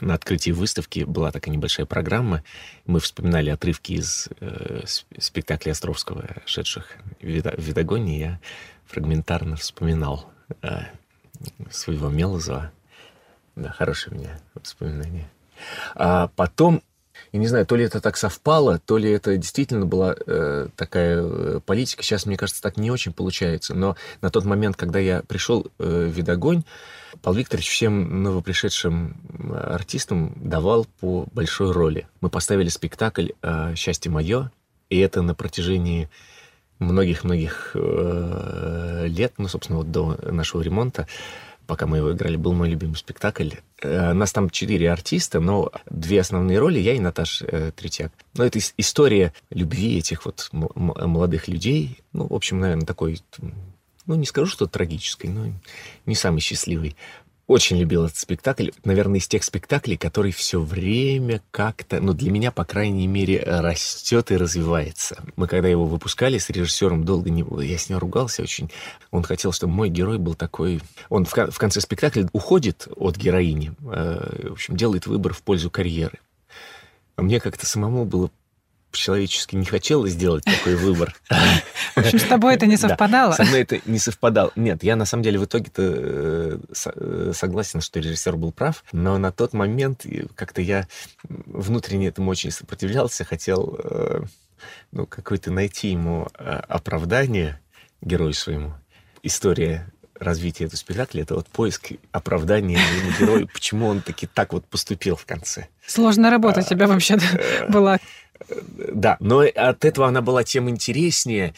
На 0.00 0.14
открытии 0.14 0.50
выставки 0.50 1.04
была 1.04 1.30
такая 1.30 1.54
небольшая 1.54 1.86
программа. 1.86 2.42
Мы 2.86 2.98
вспоминали 2.98 3.50
отрывки 3.50 3.92
из 3.92 4.28
э, 4.40 4.82
спектаклей 5.16 5.70
Островского, 5.70 6.28
шедших 6.44 6.96
в 7.20 7.24
Видогоне. 7.24 8.18
Я 8.18 8.40
фрагментарно 8.86 9.54
вспоминал 9.54 10.28
э, 10.60 10.80
своего 11.70 12.08
Мелозова. 12.08 12.72
Да, 13.54 13.70
хорошее 13.70 14.16
у 14.16 14.18
меня 14.18 14.40
воспоминание. 14.56 15.30
А 15.94 16.26
потом, 16.34 16.82
я 17.34 17.40
не 17.40 17.48
знаю, 17.48 17.66
то 17.66 17.74
ли 17.74 17.84
это 17.84 18.00
так 18.00 18.16
совпало, 18.16 18.78
то 18.78 18.96
ли 18.96 19.10
это 19.10 19.36
действительно 19.36 19.86
была 19.86 20.14
э, 20.24 20.68
такая 20.76 21.20
э, 21.20 21.60
политика. 21.66 22.04
Сейчас, 22.04 22.26
мне 22.26 22.36
кажется, 22.36 22.62
так 22.62 22.76
не 22.76 22.92
очень 22.92 23.12
получается. 23.12 23.74
Но 23.74 23.96
на 24.20 24.30
тот 24.30 24.44
момент, 24.44 24.76
когда 24.76 25.00
я 25.00 25.20
пришел 25.26 25.66
э, 25.80 26.06
в 26.06 26.16
Видогонь, 26.16 26.62
Павел 27.22 27.40
Викторович 27.40 27.70
всем 27.70 28.22
новопришедшим 28.22 29.16
э, 29.50 29.52
артистам 29.52 30.32
давал 30.36 30.86
по 31.00 31.26
большой 31.32 31.72
роли. 31.72 32.06
Мы 32.20 32.30
поставили 32.30 32.68
спектакль 32.68 33.30
э, 33.42 33.74
«Счастье 33.74 34.12
мое», 34.12 34.52
и 34.88 35.00
это 35.00 35.20
на 35.20 35.34
протяжении 35.34 36.08
многих-многих 36.78 37.72
э, 37.74 39.06
лет, 39.08 39.32
ну, 39.38 39.48
собственно, 39.48 39.78
вот 39.78 39.90
до 39.90 40.16
нашего 40.30 40.62
ремонта, 40.62 41.08
пока 41.66 41.86
мы 41.86 41.98
его 41.98 42.12
играли, 42.12 42.36
был 42.36 42.52
мой 42.52 42.68
любимый 42.68 42.96
спектакль. 42.96 43.50
Э, 43.82 44.12
нас 44.12 44.32
там 44.32 44.50
четыре 44.50 44.90
артиста, 44.90 45.40
но 45.40 45.70
две 45.88 46.20
основные 46.20 46.58
роли, 46.58 46.78
я 46.78 46.94
и 46.94 47.00
Наташа 47.00 47.46
э, 47.46 47.72
Третьяк. 47.74 48.12
Но 48.34 48.44
это 48.44 48.58
история 48.76 49.32
любви 49.50 49.98
этих 49.98 50.24
вот 50.24 50.48
молодых 50.52 51.48
людей. 51.48 51.98
Ну, 52.12 52.26
в 52.28 52.34
общем, 52.34 52.60
наверное, 52.60 52.86
такой, 52.86 53.20
ну, 54.06 54.14
не 54.14 54.26
скажу, 54.26 54.50
что 54.50 54.66
трагической, 54.66 55.30
но 55.30 55.52
не 56.06 56.14
самый 56.14 56.40
счастливый. 56.40 56.96
Очень 57.46 57.76
любил 57.76 58.06
этот 58.06 58.16
спектакль. 58.16 58.70
Наверное, 58.84 59.18
из 59.18 59.28
тех 59.28 59.44
спектаклей, 59.44 59.98
который 59.98 60.32
все 60.32 60.60
время 60.60 61.42
как-то, 61.50 62.00
ну, 62.00 62.14
для 62.14 62.30
меня, 62.30 62.50
по 62.50 62.64
крайней 62.64 63.06
мере, 63.06 63.42
растет 63.44 64.30
и 64.30 64.36
развивается. 64.38 65.22
Мы 65.36 65.46
когда 65.46 65.68
его 65.68 65.84
выпускали 65.84 66.38
с 66.38 66.48
режиссером, 66.48 67.04
долго 67.04 67.28
не... 67.28 67.44
Я 67.62 67.76
с 67.76 67.90
ним 67.90 67.98
ругался 67.98 68.42
очень. 68.42 68.70
Он 69.10 69.22
хотел, 69.22 69.52
чтобы 69.52 69.74
мой 69.74 69.90
герой 69.90 70.18
был 70.18 70.34
такой... 70.34 70.80
Он 71.10 71.26
в, 71.26 71.32
в 71.34 71.58
конце 71.58 71.82
спектакля 71.82 72.26
уходит 72.32 72.88
от 72.96 73.16
героини, 73.16 73.72
э, 73.92 74.48
в 74.48 74.52
общем, 74.52 74.76
делает 74.76 75.06
выбор 75.06 75.34
в 75.34 75.42
пользу 75.42 75.70
карьеры. 75.70 76.20
А 77.16 77.22
мне 77.22 77.40
как-то 77.40 77.66
самому 77.66 78.06
было 78.06 78.30
по-человечески 78.94 79.56
не 79.56 79.64
хотела 79.64 80.08
сделать 80.08 80.44
такой 80.44 80.76
выбор. 80.76 81.16
В 81.96 81.98
общем, 81.98 82.20
с 82.20 82.22
тобой 82.22 82.54
это 82.54 82.66
не 82.66 82.76
совпадало? 82.76 83.32
со 83.32 83.42
мной 83.42 83.62
это 83.62 83.80
не 83.86 83.98
совпадало. 83.98 84.52
Нет, 84.54 84.84
я 84.84 84.94
на 84.94 85.04
самом 85.04 85.24
деле 85.24 85.40
в 85.40 85.46
итоге-то 85.46 85.82
э, 85.82 86.58
э, 86.94 87.32
согласен, 87.34 87.80
что 87.80 87.98
режиссер 87.98 88.36
был 88.36 88.52
прав, 88.52 88.84
но 88.92 89.18
на 89.18 89.32
тот 89.32 89.52
момент 89.52 90.06
как-то 90.36 90.62
я 90.62 90.86
внутренне 91.24 92.06
этому 92.06 92.30
очень 92.30 92.52
сопротивлялся, 92.52 93.24
хотел 93.24 93.80
э, 93.82 94.22
ну, 94.92 95.06
какое-то 95.06 95.50
найти 95.50 95.88
ему 95.88 96.28
оправдание 96.36 97.60
герою 98.00 98.32
своему. 98.32 98.74
История 99.24 99.90
развития 100.20 100.66
этого 100.66 100.76
спектакля, 100.76 101.22
это 101.22 101.34
вот 101.34 101.48
поиск 101.48 101.92
оправдания 102.12 102.78
герою, 103.18 103.48
почему 103.52 103.88
он 103.88 104.00
таки 104.00 104.28
так 104.28 104.52
вот 104.52 104.64
поступил 104.66 105.16
в 105.16 105.26
конце. 105.26 105.66
Сложная 105.84 106.30
работа 106.30 106.60
у 106.60 106.62
а, 106.62 106.66
тебя 106.66 106.86
вообще 106.86 107.18
была. 107.68 107.98
Да, 108.48 109.16
но 109.20 109.40
от 109.40 109.84
этого 109.84 110.08
она 110.08 110.20
была 110.22 110.44
тем 110.44 110.68
интереснее. 110.68 111.54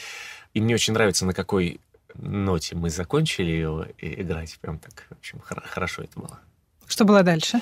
И 0.54 0.60
мне 0.60 0.74
очень 0.74 0.94
нравится, 0.94 1.26
на 1.26 1.34
какой 1.34 1.80
ноте 2.14 2.74
мы 2.76 2.90
закончили 2.90 3.50
ее 3.50 3.88
играть. 3.98 4.58
Прям 4.60 4.78
так, 4.78 5.06
в 5.10 5.18
общем, 5.18 5.40
хорошо 5.40 6.02
это 6.02 6.18
было. 6.18 6.40
Что 6.86 7.04
было 7.04 7.22
дальше? 7.22 7.60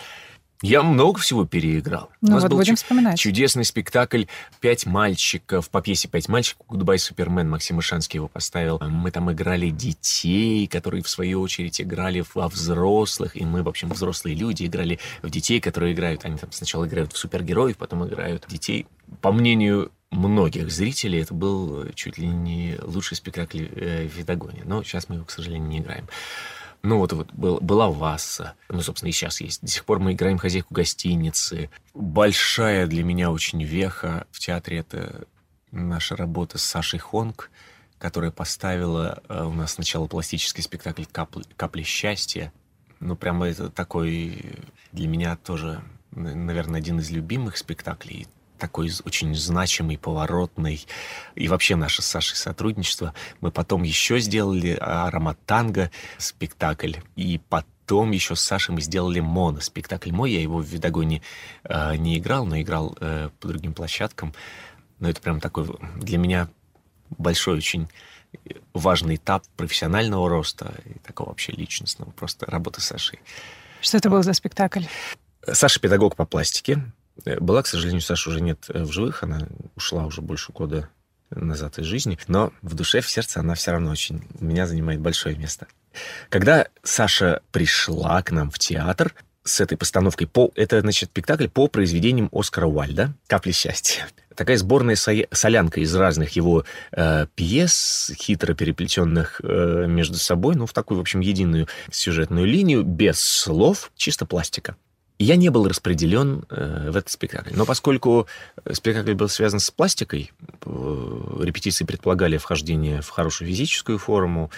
Я 0.65 0.83
много 0.83 1.21
всего 1.21 1.45
переиграл. 1.45 2.09
Ну, 2.23 2.31
У 2.31 2.33
нас 2.33 2.43
вот 2.43 2.53
был 2.53 2.57
будем 2.57 2.77
вспоминать. 2.77 3.19
чудесный 3.19 3.67
спектакль 3.67 4.25
«Пять 4.61 4.87
мальчиков». 4.87 5.69
По 5.69 5.83
пьесе 5.83 6.09
«Пять 6.09 6.27
мальчиков» 6.31 6.67
«Гудбай, 6.67 6.99
Супермен» 6.99 7.51
Максим 7.51 7.81
Ишанский 7.81 8.17
его 8.17 8.29
поставил. 8.29 8.79
Мы 8.81 9.11
там 9.11 9.31
играли 9.31 9.69
детей, 9.69 10.67
которые, 10.67 11.03
в 11.03 11.09
свою 11.11 11.43
очередь, 11.43 11.83
играли 11.83 12.25
во 12.33 12.49
взрослых. 12.49 13.37
И 13.37 13.45
мы, 13.45 13.63
в 13.63 13.69
общем, 13.69 13.91
взрослые 13.91 14.35
люди, 14.37 14.65
играли 14.65 14.99
в 15.21 15.29
детей, 15.29 15.61
которые 15.61 15.93
играют. 15.93 16.25
Они 16.25 16.39
там 16.39 16.51
сначала 16.51 16.87
играют 16.87 17.13
в 17.13 17.19
супергероев, 17.19 17.77
потом 17.77 18.07
играют 18.09 18.45
в 18.47 18.49
детей. 18.49 18.87
По 19.21 19.33
мнению 19.33 19.93
многих 20.11 20.71
зрителей, 20.71 21.21
это 21.21 21.35
был 21.35 21.89
чуть 21.95 22.17
ли 22.17 22.27
не 22.27 22.79
лучший 22.83 23.19
спектакль 23.19 23.67
э, 23.71 24.09
в 24.09 24.17
Видогоне. 24.17 24.63
Но 24.65 24.83
сейчас 24.83 25.11
мы 25.11 25.17
его, 25.17 25.27
к 25.27 25.31
сожалению, 25.31 25.69
не 25.69 25.81
играем. 25.81 26.07
Ну, 26.85 26.99
вот, 26.99 27.15
вот 27.15 27.33
был, 27.33 27.61
была 27.63 27.89
Васса. 27.89 28.57
Ну, 28.69 28.83
собственно, 28.83 29.09
и 29.09 29.13
сейчас 29.13 29.41
есть. 29.41 29.63
До 29.63 29.69
сих 29.69 29.87
пор 29.87 30.01
мы 30.01 30.13
играем 30.13 30.37
хозяйку 30.37 30.75
гостиницы. 30.75 31.71
Большая 31.95 32.87
для 32.87 33.03
меня 33.03 33.31
очень 33.31 33.63
веха 33.65 34.27
в 34.31 34.39
театре— 34.39 34.79
это 34.81 35.25
наша 35.71 36.15
работа 36.15 36.59
с 36.59 36.63
Сашей 36.63 36.99
Хонг, 36.99 37.51
которая 37.97 38.31
поставила 38.31 39.23
э, 39.31 39.45
у 39.45 39.53
нас 39.53 39.73
сначала 39.73 40.07
пластический 40.09 40.63
спектакль 40.63 41.05
«Капли, 41.11 41.45
«Капли 41.57 41.85
счастья». 41.85 42.53
Ну, 43.01 43.17
прямо 43.17 43.49
это 43.49 43.71
такой 43.71 44.45
для 44.93 45.09
меня 45.09 45.37
тоже, 45.37 45.83
наверное, 46.11 46.81
один 46.81 46.99
из 46.99 47.11
любимых 47.11 47.57
спектаклей 47.57 48.29
такой 48.65 48.91
очень 49.05 49.35
значимый, 49.35 49.99
поворотный. 49.99 50.87
И 51.35 51.49
вообще 51.49 51.77
наше 51.77 52.01
с 52.01 52.07
Сашей 52.07 52.37
сотрудничество. 52.37 53.13
Мы 53.43 53.51
потом 53.51 53.83
еще 53.83 54.19
сделали 54.21 54.79
«Аромат 54.81 55.39
танго» 55.45 55.91
спектакль. 56.17 56.95
И 57.15 57.39
потом 57.51 58.13
еще 58.13 58.37
с 58.37 58.41
Сашей 58.41 58.75
мы 58.75 58.81
сделали 58.81 59.21
моноспектакль 59.21 60.13
мой. 60.13 60.33
Я 60.33 60.41
его 60.41 60.61
в 60.61 60.65
Видогоне 60.65 61.21
э, 61.65 61.97
не 61.97 62.17
играл, 62.17 62.47
но 62.47 62.59
играл 62.59 62.97
э, 63.01 63.29
по 63.39 63.49
другим 63.49 63.75
площадкам. 63.75 64.33
Но 64.99 65.11
это 65.11 65.21
прям 65.21 65.41
такой 65.41 65.67
для 65.97 66.17
меня 66.17 66.49
большой 67.11 67.59
очень 67.59 67.89
важный 68.73 69.17
этап 69.17 69.45
профессионального 69.59 70.27
роста 70.31 70.73
и 70.87 70.99
такого 71.01 71.29
вообще 71.29 71.53
личностного, 71.53 72.11
просто 72.13 72.47
работы 72.47 72.81
с 72.81 72.87
Сашей. 72.87 73.21
Что 73.83 73.99
это 73.99 74.09
был 74.09 74.23
за 74.23 74.33
спектакль? 74.33 74.85
Саша 75.53 75.79
педагог 75.81 76.17
по 76.17 76.25
пластике. 76.25 76.83
Была, 77.25 77.63
к 77.63 77.67
сожалению, 77.67 78.01
Саша 78.01 78.31
уже 78.31 78.41
нет 78.41 78.67
э, 78.69 78.83
в 78.83 78.93
живых, 78.93 79.23
она 79.23 79.47
ушла 79.77 80.05
уже 80.07 80.21
больше 80.21 80.53
года 80.53 80.89
назад 81.31 81.79
из 81.79 81.87
жизни, 81.87 82.19
но 82.29 82.53
в 82.63 82.75
душе, 82.75 83.01
в 83.01 83.09
сердце 83.09 83.41
она 83.41 83.55
все 83.55 83.73
равно 83.73 83.91
очень 83.91 84.23
меня 84.41 84.67
занимает 84.67 85.01
большое 85.01 85.37
место. 85.37 85.67
Когда 86.29 86.67
Саша 86.83 87.43
пришла 87.53 88.23
к 88.23 88.31
нам 88.31 88.51
в 88.51 88.59
театр 88.59 89.15
с 89.45 89.61
этой 89.61 89.77
постановкой, 89.77 90.27
по, 90.27 90.51
это, 90.55 90.81
значит, 90.81 91.11
спектакль 91.11 91.49
по 91.49 91.69
произведениям 91.69 92.29
Оскара 92.33 92.67
Уальда 92.67 93.13
«Капли 93.27 93.53
счастья». 93.53 94.07
Такая 94.35 94.57
сборная 94.57 94.97
солянка 94.97 95.81
из 95.81 95.95
разных 95.95 96.31
его 96.31 96.65
э, 96.91 97.27
пьес, 97.37 98.11
хитро 98.17 98.55
переплетенных 98.55 99.41
э, 99.45 99.87
между 99.87 100.17
собой, 100.17 100.57
ну, 100.57 100.67
в 100.67 100.73
такую, 100.73 100.99
в 100.99 101.01
общем, 101.03 101.21
единую 101.21 101.69
сюжетную 101.93 102.47
линию, 102.47 102.83
без 102.83 103.21
слов, 103.21 103.93
чисто 103.95 104.27
пластика. 104.27 104.77
Я 105.19 105.37
не 105.37 105.49
был 105.49 105.69
распределен 105.69 106.45
э, 106.51 106.91
в 106.91 106.97
этот 106.97 107.11
спектакль. 107.11 107.53
Но 107.55 107.65
поскольку 107.65 108.27
спектакль 108.73 109.15
был 109.15 109.29
связан 109.29 109.61
с 109.61 109.71
пластикой, 109.71 110.33
э, 110.67 111.41
репетиции 111.41 111.85
предполагали 111.85 112.37
вхождение 112.37 113.01
в 113.01 113.11
хорошую 113.11 113.49
физическую 113.49 113.99
форму, 113.99 114.51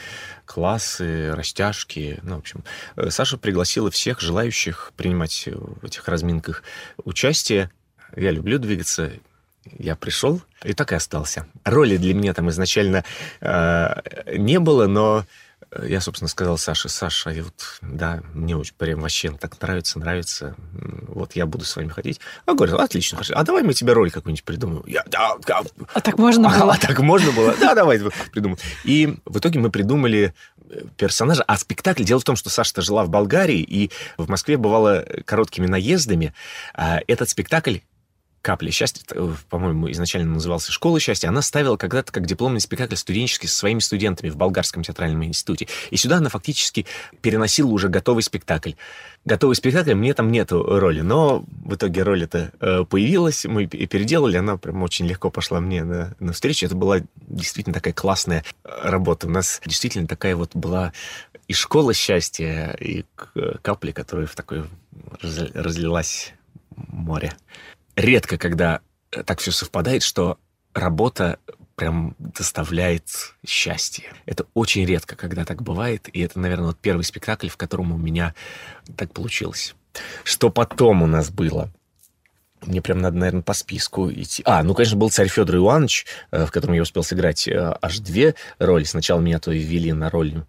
классы, 0.46 1.34
растяжки. 1.34 2.20
Ну, 2.22 2.36
в 2.36 2.38
общем, 2.38 2.64
э, 2.96 3.10
Саша 3.10 3.36
пригласила 3.36 3.90
всех 3.90 4.20
желающих 4.20 4.92
принимать 4.96 5.46
в 5.46 5.84
этих 5.84 6.08
разминках 6.08 6.62
участие. 7.04 7.70
Я 8.16 8.30
люблю 8.30 8.58
двигаться, 8.58 9.12
я 9.78 9.94
пришел 9.94 10.40
и 10.64 10.72
так 10.72 10.92
и 10.92 10.94
остался. 10.94 11.46
Роли 11.64 11.98
для 11.98 12.14
меня 12.14 12.32
там 12.32 12.48
изначально 12.48 13.04
э, 13.42 14.36
не 14.38 14.58
было, 14.58 14.86
но 14.86 15.26
я, 15.84 16.00
собственно, 16.00 16.28
сказал 16.28 16.58
Саше, 16.58 16.88
Саша, 16.88 17.30
я 17.30 17.42
вот, 17.42 17.78
да, 17.82 18.22
мне 18.34 18.56
очень 18.56 18.74
прям 18.74 19.00
вообще 19.00 19.30
так 19.32 19.60
нравится, 19.60 19.98
нравится, 19.98 20.54
вот 20.72 21.34
я 21.34 21.46
буду 21.46 21.64
с 21.64 21.76
вами 21.76 21.88
ходить. 21.88 22.20
А 22.44 22.54
говорит, 22.54 22.74
отлично, 22.74 23.16
хорошо, 23.16 23.34
а 23.36 23.42
давай 23.44 23.62
мы 23.62 23.74
тебе 23.74 23.92
роль 23.92 24.10
какую-нибудь 24.10 24.44
придумаем. 24.44 24.84
Я, 24.86 25.04
да, 25.06 25.36
да. 25.46 25.62
А 25.94 26.00
так 26.00 26.18
можно 26.18 26.48
было? 26.48 26.74
А, 26.74 26.78
так 26.78 26.98
можно 27.00 27.32
было? 27.32 27.54
Да, 27.58 27.74
давай 27.74 28.00
придумаем. 28.32 28.58
И 28.84 29.16
в 29.24 29.38
итоге 29.38 29.58
мы 29.58 29.70
придумали 29.70 30.34
э, 30.68 30.82
персонажа. 30.96 31.42
А 31.46 31.56
спектакль, 31.56 32.04
дело 32.04 32.20
в 32.20 32.24
том, 32.24 32.36
что 32.36 32.50
Саша-то 32.50 32.82
жила 32.82 33.04
в 33.04 33.08
Болгарии, 33.08 33.60
и 33.60 33.90
в 34.16 34.28
Москве 34.28 34.56
бывало 34.56 35.04
короткими 35.24 35.66
наездами. 35.66 36.34
А 36.74 37.00
этот 37.06 37.28
спектакль 37.28 37.78
«Капли 38.46 38.70
счастья», 38.70 39.02
э, 39.10 39.34
по-моему, 39.50 39.90
изначально 39.90 40.34
назывался 40.34 40.70
«Школа 40.70 41.00
счастья», 41.00 41.26
она 41.26 41.42
ставила 41.42 41.76
когда-то 41.76 42.12
как 42.12 42.26
дипломный 42.26 42.60
спектакль 42.60 42.94
студенческий 42.94 43.48
со 43.48 43.56
своими 43.56 43.80
студентами 43.80 44.30
в 44.30 44.36
Болгарском 44.36 44.84
театральном 44.84 45.24
институте. 45.24 45.66
И 45.90 45.96
сюда 45.96 46.18
она 46.18 46.28
фактически 46.28 46.86
переносила 47.22 47.68
уже 47.68 47.88
готовый 47.88 48.22
спектакль. 48.22 48.74
Готовый 49.24 49.56
спектакль, 49.56 49.94
мне 49.94 50.14
там 50.14 50.30
нету 50.30 50.62
роли, 50.62 51.00
но 51.00 51.44
в 51.64 51.74
итоге 51.74 52.04
роль 52.04 52.22
эта 52.22 52.52
э, 52.60 52.84
появилась, 52.84 53.46
мы 53.46 53.66
переделали, 53.66 54.36
она 54.36 54.58
прям 54.58 54.80
очень 54.84 55.08
легко 55.08 55.28
пошла 55.28 55.58
мне 55.58 55.82
на, 55.82 56.14
на 56.20 56.32
встречу. 56.32 56.66
Это 56.66 56.76
была 56.76 57.00
действительно 57.16 57.74
такая 57.74 57.94
классная 57.94 58.44
э, 58.62 58.68
работа. 58.84 59.26
У 59.26 59.30
нас 59.30 59.60
действительно 59.66 60.06
такая 60.06 60.36
вот 60.36 60.54
была 60.54 60.92
и 61.48 61.52
школа 61.52 61.94
счастья, 61.94 62.76
и 62.78 63.04
капли, 63.62 63.90
которая 63.90 64.28
в 64.28 64.36
такой 64.36 64.66
разлилась 65.20 66.32
море 66.76 67.32
редко, 67.96 68.38
когда 68.38 68.80
э, 69.10 69.22
так 69.22 69.40
все 69.40 69.50
совпадает, 69.50 70.02
что 70.02 70.38
работа 70.74 71.38
прям 71.74 72.14
доставляет 72.18 73.08
счастье. 73.46 74.12
Это 74.24 74.46
очень 74.54 74.84
редко, 74.86 75.16
когда 75.16 75.44
так 75.44 75.62
бывает, 75.62 76.08
и 76.12 76.20
это, 76.20 76.38
наверное, 76.38 76.68
вот 76.68 76.78
первый 76.78 77.02
спектакль, 77.02 77.48
в 77.48 77.56
котором 77.56 77.92
у 77.92 77.98
меня 77.98 78.34
так 78.96 79.12
получилось. 79.12 79.74
Что 80.24 80.50
потом 80.50 81.02
у 81.02 81.06
нас 81.06 81.30
было? 81.30 81.70
Мне 82.62 82.80
прям 82.80 82.98
надо, 82.98 83.18
наверное, 83.18 83.42
по 83.42 83.52
списку 83.52 84.10
идти. 84.10 84.42
А, 84.46 84.62
ну, 84.62 84.74
конечно, 84.74 84.96
был 84.96 85.10
царь 85.10 85.28
Федор 85.28 85.56
Иванович, 85.56 86.06
э, 86.30 86.46
в 86.46 86.50
котором 86.50 86.74
я 86.74 86.82
успел 86.82 87.02
сыграть 87.02 87.46
э, 87.46 87.76
аж 87.80 87.98
две 87.98 88.34
роли. 88.58 88.84
Сначала 88.84 89.20
меня 89.20 89.38
то 89.38 89.52
ввели 89.52 89.92
на 89.92 90.10
роль 90.10 90.44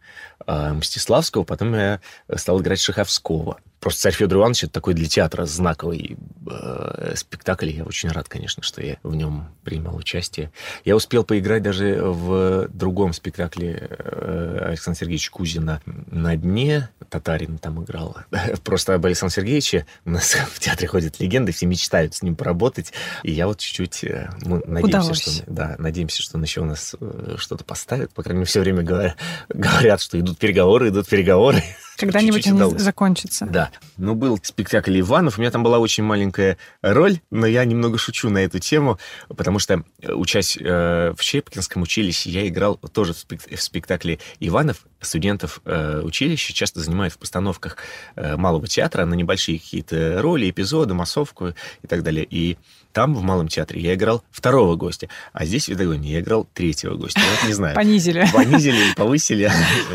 Мстиславского, 0.47 1.43
потом 1.43 1.75
я 1.75 1.99
стал 2.37 2.61
играть 2.61 2.79
Шаховского. 2.79 3.59
Просто 3.79 4.01
«Царь 4.03 4.13
Федор 4.13 4.39
Иванович»— 4.39 4.63
это 4.65 4.73
такой 4.73 4.93
для 4.93 5.07
театра 5.07 5.45
знаковый 5.45 6.17
э, 6.49 7.13
спектакль. 7.15 7.69
Я 7.69 7.83
очень 7.83 8.09
рад, 8.09 8.27
конечно, 8.27 8.63
что 8.63 8.81
я 8.81 8.97
в 9.03 9.15
нем 9.15 9.49
принимал 9.63 9.95
участие. 9.95 10.51
Я 10.83 10.95
успел 10.95 11.23
поиграть 11.23 11.61
даже 11.61 12.01
в 12.01 12.67
другом 12.69 13.13
спектакле 13.13 13.87
э, 13.89 14.67
Александра 14.69 14.99
Сергеевича 14.99 15.31
Кузина 15.31 15.81
«На 15.85 16.35
дне». 16.35 16.89
Татарин 17.09 17.57
там 17.57 17.83
играл. 17.83 18.17
Просто 18.63 18.95
об 18.95 19.05
Александре 19.05 19.35
Сергеевиче 19.35 19.85
у 20.05 20.09
нас 20.09 20.35
в 20.51 20.59
театре 20.59 20.87
ходят 20.87 21.19
легенды, 21.19 21.51
все 21.51 21.65
мечтают 21.67 22.15
с 22.15 22.23
ним 22.23 22.35
поработать. 22.35 22.93
И 23.23 23.31
я 23.31 23.47
вот 23.47 23.59
чуть-чуть... 23.59 24.03
Э, 24.05 24.31
мы 24.43 24.61
надеемся, 24.65 25.13
что, 25.13 25.43
да, 25.45 25.75
надеемся, 25.77 26.21
что 26.23 26.37
он 26.37 26.43
еще 26.43 26.61
у 26.61 26.65
нас 26.65 26.95
э, 26.99 27.35
что-то 27.37 27.63
поставит. 27.63 28.11
По 28.13 28.23
крайней 28.23 28.39
мере, 28.39 28.49
все 28.49 28.61
время 28.61 28.81
говорят, 28.81 29.17
говорят, 29.49 30.01
что 30.01 30.19
идут 30.19 30.37
переговоры, 30.39 30.89
идут 30.89 31.07
переговоры. 31.07 31.63
Когда-нибудь 31.97 32.45
они 32.47 32.55
удалось. 32.55 32.81
закончатся. 32.81 33.45
Да. 33.45 33.71
Ну, 33.97 34.15
был 34.15 34.39
спектакль 34.41 34.99
Иванов. 34.99 35.37
У 35.37 35.41
меня 35.41 35.51
там 35.51 35.63
была 35.63 35.79
очень 35.79 36.03
маленькая 36.03 36.57
роль, 36.81 37.19
но 37.31 37.45
я 37.45 37.65
немного 37.65 37.97
шучу 37.97 38.29
на 38.29 38.39
эту 38.39 38.59
тему, 38.59 38.99
потому 39.27 39.59
что, 39.59 39.83
э, 40.01 40.13
учась 40.13 40.57
э, 40.59 41.13
в 41.17 41.21
Щепкинском 41.21 41.81
училище, 41.81 42.29
я 42.29 42.47
играл 42.47 42.75
тоже 42.77 43.13
в, 43.13 43.17
спек- 43.17 43.55
в 43.55 43.61
спектакле 43.61 44.19
Иванов. 44.39 44.85
Студентов 44.99 45.61
э, 45.65 46.01
училища 46.03 46.53
часто 46.53 46.79
занимают 46.79 47.13
в 47.13 47.17
постановках 47.19 47.77
э, 48.15 48.35
малого 48.35 48.67
театра 48.67 49.05
на 49.05 49.13
небольшие 49.13 49.59
какие-то 49.59 50.21
роли, 50.21 50.49
эпизоды, 50.49 50.93
массовку 50.95 51.49
и 51.83 51.87
так 51.87 52.01
далее. 52.03 52.25
И 52.27 52.57
там, 52.93 53.13
в 53.13 53.21
Малом 53.21 53.47
театре, 53.47 53.79
я 53.79 53.93
играл 53.93 54.23
второго 54.31 54.75
гостя, 54.75 55.07
а 55.31 55.45
здесь, 55.45 55.65
в 55.65 55.67
Видогоне, 55.69 56.13
я 56.13 56.19
играл 56.19 56.47
третьего 56.51 56.95
гостя. 56.95 57.19
Вот 57.19 57.47
не 57.47 57.53
знаю. 57.53 57.75
Понизили. 57.75 58.25
Понизили, 58.33 58.93
повысили. 58.95 59.51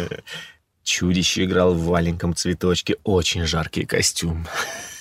Чудище 0.82 1.44
играл 1.44 1.74
в 1.74 1.84
валеньком 1.84 2.34
цветочке. 2.34 2.96
Очень 3.04 3.46
жаркий 3.46 3.84
костюм. 3.84 4.46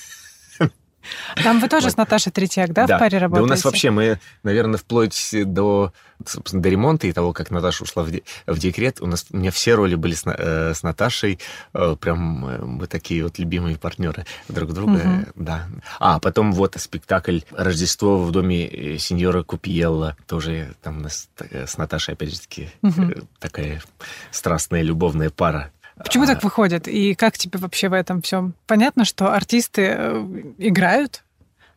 Там 1.44 1.60
вы 1.60 1.68
тоже 1.68 1.86
вот. 1.86 1.94
с 1.94 1.98
Наташей 1.98 2.32
Третьяк, 2.32 2.74
да, 2.74 2.88
да, 2.88 2.98
в 2.98 3.00
паре 3.00 3.18
работаете? 3.18 3.48
Да 3.48 3.54
у 3.54 3.56
нас 3.56 3.64
вообще, 3.64 3.92
мы, 3.92 4.20
наверное, 4.44 4.78
вплоть 4.78 5.30
до, 5.34 5.94
собственно, 6.26 6.62
до 6.62 6.70
ремонта 6.70 7.08
и 7.08 7.14
того, 7.14 7.34
как 7.34 7.52
Наташа 7.52 7.84
ушла 7.84 8.04
в, 8.04 8.12
де, 8.12 8.24
в 8.46 8.58
декрет, 8.60 9.02
у 9.02 9.08
нас 9.08 9.26
у 9.32 9.38
меня 9.38 9.52
все 9.52 9.76
роли 9.76 9.96
были 9.96 10.14
с, 10.14 10.24
э, 10.26 10.74
с 10.74 10.84
Наташей. 10.84 11.40
Э, 11.74 11.96
прям 12.00 12.46
э, 12.46 12.58
мы 12.64 12.88
такие 12.88 13.24
вот 13.24 13.40
любимые 13.40 13.78
партнеры 13.78 14.26
друг 14.48 14.74
друга. 14.74 14.98
Угу. 14.98 15.26
Да. 15.36 15.68
А, 16.00 16.20
потом 16.20 16.52
вот 16.52 16.76
спектакль 16.78 17.40
«Рождество 17.52 18.18
в 18.18 18.32
доме 18.32 18.68
э, 18.68 18.98
сеньора 18.98 19.44
Купиелла». 19.44 20.16
Тоже 20.28 20.74
там 20.82 20.98
у 20.98 21.02
нас 21.02 21.30
э, 21.40 21.66
с 21.68 21.78
Наташей, 21.78 22.14
опять 22.14 22.34
же 22.34 22.40
таки, 22.40 22.70
угу. 22.82 23.28
такая 23.40 23.82
страстная 24.32 24.82
любовная 24.82 25.30
пара. 25.30 25.72
Почему 26.04 26.26
так 26.26 26.44
выходит? 26.44 26.88
И 26.88 27.16
как 27.16 27.38
тебе 27.38 27.60
вообще 27.60 27.90
в 27.90 27.94
этом 27.94 28.22
всем? 28.22 28.54
Понятно, 28.68 29.06
что 29.06 29.34
артисты 29.34 29.96
э, 29.98 30.44
играют, 30.58 31.24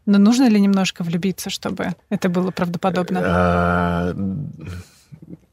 но 0.07 0.19
нужно 0.19 0.49
ли 0.49 0.61
немножко 0.61 1.03
влюбиться, 1.03 1.51
чтобы 1.51 1.95
это 2.11 2.29
было 2.29 2.51
правдоподобно? 2.51 3.21
А, 3.25 4.15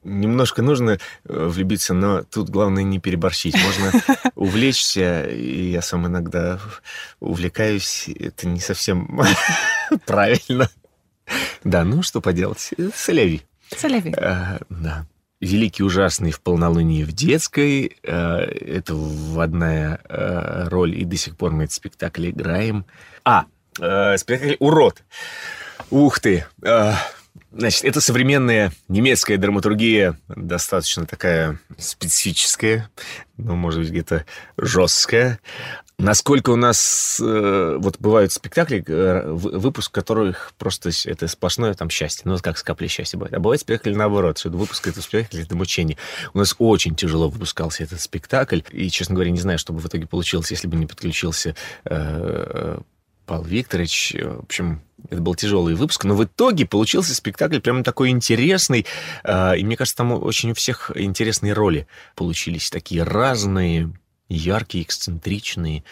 немножко 0.04 0.62
нужно 0.62 0.92
э, 0.92 0.98
влюбиться, 1.26 1.94
но 1.94 2.24
тут 2.24 2.50
главное 2.50 2.84
не 2.84 3.00
переборщить. 3.00 3.56
Можно 3.64 3.92
увлечься, 4.36 5.26
и 5.26 5.72
я 5.72 5.82
сам 5.82 6.08
иногда 6.08 6.60
увлекаюсь. 7.20 8.10
Это 8.20 8.48
не 8.48 8.60
совсем 8.60 9.22
правильно. 10.06 10.70
Да, 11.64 11.84
ну 11.84 12.04
что 12.04 12.20
поделать? 12.22 12.72
Соляви. 12.94 13.44
Соляви. 13.76 14.12
Да. 14.12 15.06
Великий 15.42 15.84
ужасный 15.84 16.30
в 16.30 16.40
полнолунии 16.40 17.04
в 17.04 17.14
детской. 17.14 17.98
Э, 18.04 18.42
это 18.44 18.94
вводная 18.94 20.00
э, 20.08 20.68
роль, 20.70 20.96
и 20.96 21.04
до 21.04 21.18
сих 21.18 21.36
пор 21.36 21.52
мы 21.52 21.64
этот 21.64 21.74
спектакль 21.74 22.30
играем. 22.30 22.86
А, 23.26 23.46
э, 23.80 24.18
спектакль 24.18 24.56
«Урод». 24.60 25.04
Ух 25.90 26.20
ты! 26.20 26.46
Значит, 27.52 27.84
это 27.84 28.00
современная 28.00 28.72
немецкая 28.88 29.38
драматургия, 29.38 30.18
достаточно 30.30 31.06
такая 31.06 31.60
специфическая, 31.78 32.90
ну, 33.36 33.56
может 33.56 33.82
быть, 33.82 33.90
где-то 33.90 34.26
жесткая. 34.58 35.40
Насколько 35.98 36.52
у 36.52 36.56
нас 36.56 37.22
э, 37.22 37.78
вот 37.78 38.00
бывают 38.00 38.32
спектакли, 38.32 38.84
э, 38.88 39.30
выпуск 39.30 39.92
которых 39.94 40.54
просто 40.58 40.90
это 41.06 41.28
сплошное 41.28 41.74
там 41.76 41.92
счастье, 41.92 42.24
ну 42.26 42.38
как 42.42 42.58
с 42.58 42.64
каплей 42.64 42.88
счастья 42.88 43.18
бывает. 43.18 43.36
А 43.36 43.40
бывает 43.40 43.62
спектакль 43.62 43.96
наоборот, 43.96 44.40
что 44.40 44.50
выпуск 44.50 44.88
этого 44.88 45.04
спектакля 45.04 45.44
это 45.44 45.56
мучение. 45.56 45.98
У 46.34 46.40
нас 46.40 46.56
очень 46.58 46.96
тяжело 46.96 47.30
выпускался 47.30 47.84
этот 47.84 48.02
спектакль, 48.02 48.62
и, 48.72 48.90
честно 48.90 49.14
говоря, 49.14 49.30
не 49.30 49.40
знаю, 49.40 49.60
что 49.60 49.74
бы 49.74 49.80
в 49.80 49.86
итоге 49.86 50.08
получилось, 50.08 50.50
если 50.50 50.68
бы 50.68 50.76
не 50.76 50.88
подключился 50.88 51.56
э, 51.86 52.80
Павел 53.32 53.46
Викторович. 53.46 54.18
В 54.20 54.40
общем, 54.40 54.82
это 55.10 55.22
был 55.22 55.36
тяжелый 55.36 55.74
выпуск, 55.74 56.04
но 56.04 56.16
в 56.16 56.26
итоге 56.26 56.66
получился 56.66 57.16
спектакль 57.16 57.60
прямо 57.62 57.82
такой 57.82 58.10
интересный. 58.10 58.86
Э, 59.24 59.58
и 59.58 59.64
мне 59.64 59.78
кажется, 59.78 59.96
там 59.96 60.12
очень 60.12 60.52
у 60.52 60.54
всех 60.54 60.92
интересные 60.96 61.54
роли 61.54 61.88
получились, 62.18 62.70
такие 62.70 63.04
разные 63.04 63.90
яркие, 64.28 64.84
эксцентричные. 64.84 65.86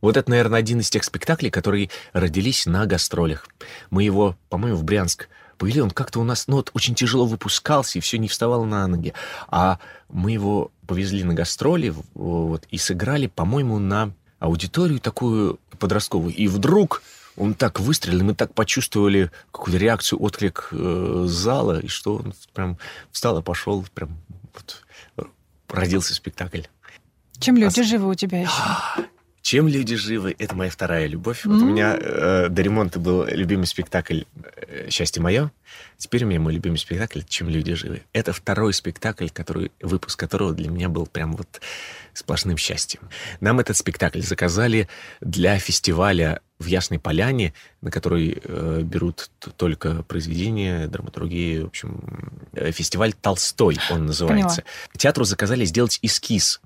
Вот 0.00 0.16
это, 0.16 0.28
наверное, 0.28 0.58
один 0.58 0.80
из 0.80 0.90
тех 0.90 1.04
спектаклей, 1.04 1.48
которые 1.48 1.90
родились 2.12 2.66
на 2.66 2.86
гастролях. 2.86 3.46
Мы 3.90 4.02
его, 4.02 4.36
по-моему, 4.48 4.76
в 4.76 4.82
Брянск 4.82 5.28
повели, 5.58 5.80
он 5.80 5.92
как-то 5.92 6.18
у 6.18 6.24
нас, 6.24 6.48
ну 6.48 6.56
вот, 6.56 6.72
очень 6.74 6.96
тяжело 6.96 7.24
выпускался, 7.24 7.98
и 7.98 8.00
все 8.00 8.18
не 8.18 8.26
вставало 8.26 8.64
на 8.64 8.84
ноги. 8.88 9.14
А 9.46 9.78
мы 10.08 10.32
его 10.32 10.72
повезли 10.88 11.22
на 11.22 11.34
гастроли 11.34 11.94
вот, 12.14 12.64
и 12.68 12.78
сыграли, 12.78 13.28
по-моему, 13.28 13.78
на 13.78 14.12
аудиторию 14.44 15.00
такую 15.00 15.58
подростковую. 15.78 16.34
И 16.34 16.48
вдруг 16.48 17.02
он 17.36 17.54
так 17.54 17.80
выстрелил, 17.80 18.24
мы 18.24 18.34
так 18.34 18.54
почувствовали 18.54 19.30
какую-то 19.50 19.78
реакцию, 19.78 20.22
отклик 20.22 20.68
э, 20.70 21.24
зала, 21.26 21.80
и 21.80 21.88
что 21.88 22.16
он 22.16 22.34
прям 22.52 22.78
встал 23.10 23.38
и 23.38 23.42
пошел, 23.42 23.84
прям 23.94 24.16
вот, 24.54 24.84
родился 25.68 26.14
спектакль. 26.14 26.62
Чем 27.40 27.56
люди 27.56 27.80
а... 27.80 27.82
живы 27.82 28.08
у 28.08 28.14
тебя 28.14 28.42
еще? 28.42 28.52
Чем 29.44 29.68
люди 29.68 29.94
живы? 29.94 30.34
Это 30.38 30.56
моя 30.56 30.70
вторая 30.70 31.06
любовь. 31.06 31.44
Mm-hmm. 31.44 31.52
Вот 31.52 31.62
у 31.62 31.66
меня 31.66 31.98
э, 32.00 32.48
до 32.48 32.62
ремонта 32.62 32.98
был 32.98 33.26
любимый 33.26 33.66
спектакль 33.66 34.22
э, 34.42 34.88
«Счастье 34.88 35.22
мое». 35.22 35.52
Теперь 35.98 36.24
у 36.24 36.26
меня 36.26 36.40
мой 36.40 36.54
любимый 36.54 36.78
спектакль 36.78 37.20
«Чем 37.28 37.50
люди 37.50 37.74
живы». 37.74 38.04
Это 38.14 38.32
второй 38.32 38.72
спектакль, 38.72 39.28
который, 39.28 39.70
выпуск 39.82 40.18
которого 40.18 40.54
для 40.54 40.70
меня 40.70 40.88
был 40.88 41.06
прям 41.06 41.36
вот 41.36 41.60
сплошным 42.14 42.56
счастьем. 42.56 43.02
Нам 43.40 43.60
этот 43.60 43.76
спектакль 43.76 44.22
заказали 44.22 44.88
для 45.20 45.58
фестиваля 45.58 46.40
в 46.58 46.64
Ясной 46.64 46.98
Поляне, 46.98 47.52
на 47.82 47.90
который 47.90 48.40
э, 48.42 48.80
берут 48.82 49.30
только 49.58 50.04
произведения, 50.04 50.86
драматургии, 50.86 51.60
в 51.60 51.66
общем, 51.66 52.32
э, 52.54 52.72
фестиваль 52.72 53.12
«Толстой» 53.12 53.76
он 53.90 54.06
называется. 54.06 54.62
Поняла. 54.62 54.96
Театру 54.96 55.24
заказали 55.24 55.66
сделать 55.66 55.98
эскиз 56.00 56.62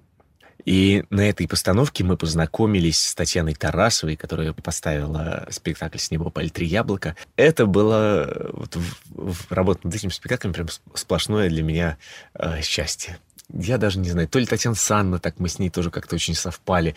и 0.65 1.05
на 1.11 1.29
этой 1.29 1.47
постановке 1.49 2.05
мы 2.05 2.17
познакомились 2.17 2.99
с 2.99 3.15
Татьяной 3.15 3.55
Тарасовой, 3.55 4.17
которая 4.17 4.53
поставила 4.53 5.47
спектакль 5.51 5.99
«С 5.99 6.11
неба 6.11 6.25
упали 6.25 6.49
три 6.49 6.67
яблока». 6.67 7.17
Это 7.37 7.67
было 7.67 8.51
вот, 8.53 8.77
в, 8.77 9.33
в, 9.33 9.53
работа 9.53 9.81
над 9.85 9.95
этим 9.95 10.11
спектаклем 10.11 10.53
прям 10.53 10.69
сплошное 10.95 11.49
для 11.49 11.63
меня 11.63 11.99
э, 12.35 12.61
счастье. 12.63 13.19
Я 13.51 13.79
даже 13.79 13.99
не 13.99 14.11
знаю, 14.11 14.29
то 14.29 14.39
ли 14.39 14.47
Татьяна 14.47 14.77
Санна, 14.77 15.19
так 15.19 15.39
мы 15.39 15.49
с 15.49 15.59
ней 15.59 15.71
тоже 15.71 15.91
как-то 15.91 16.17
очень 16.17 16.35
совпали. 16.35 16.95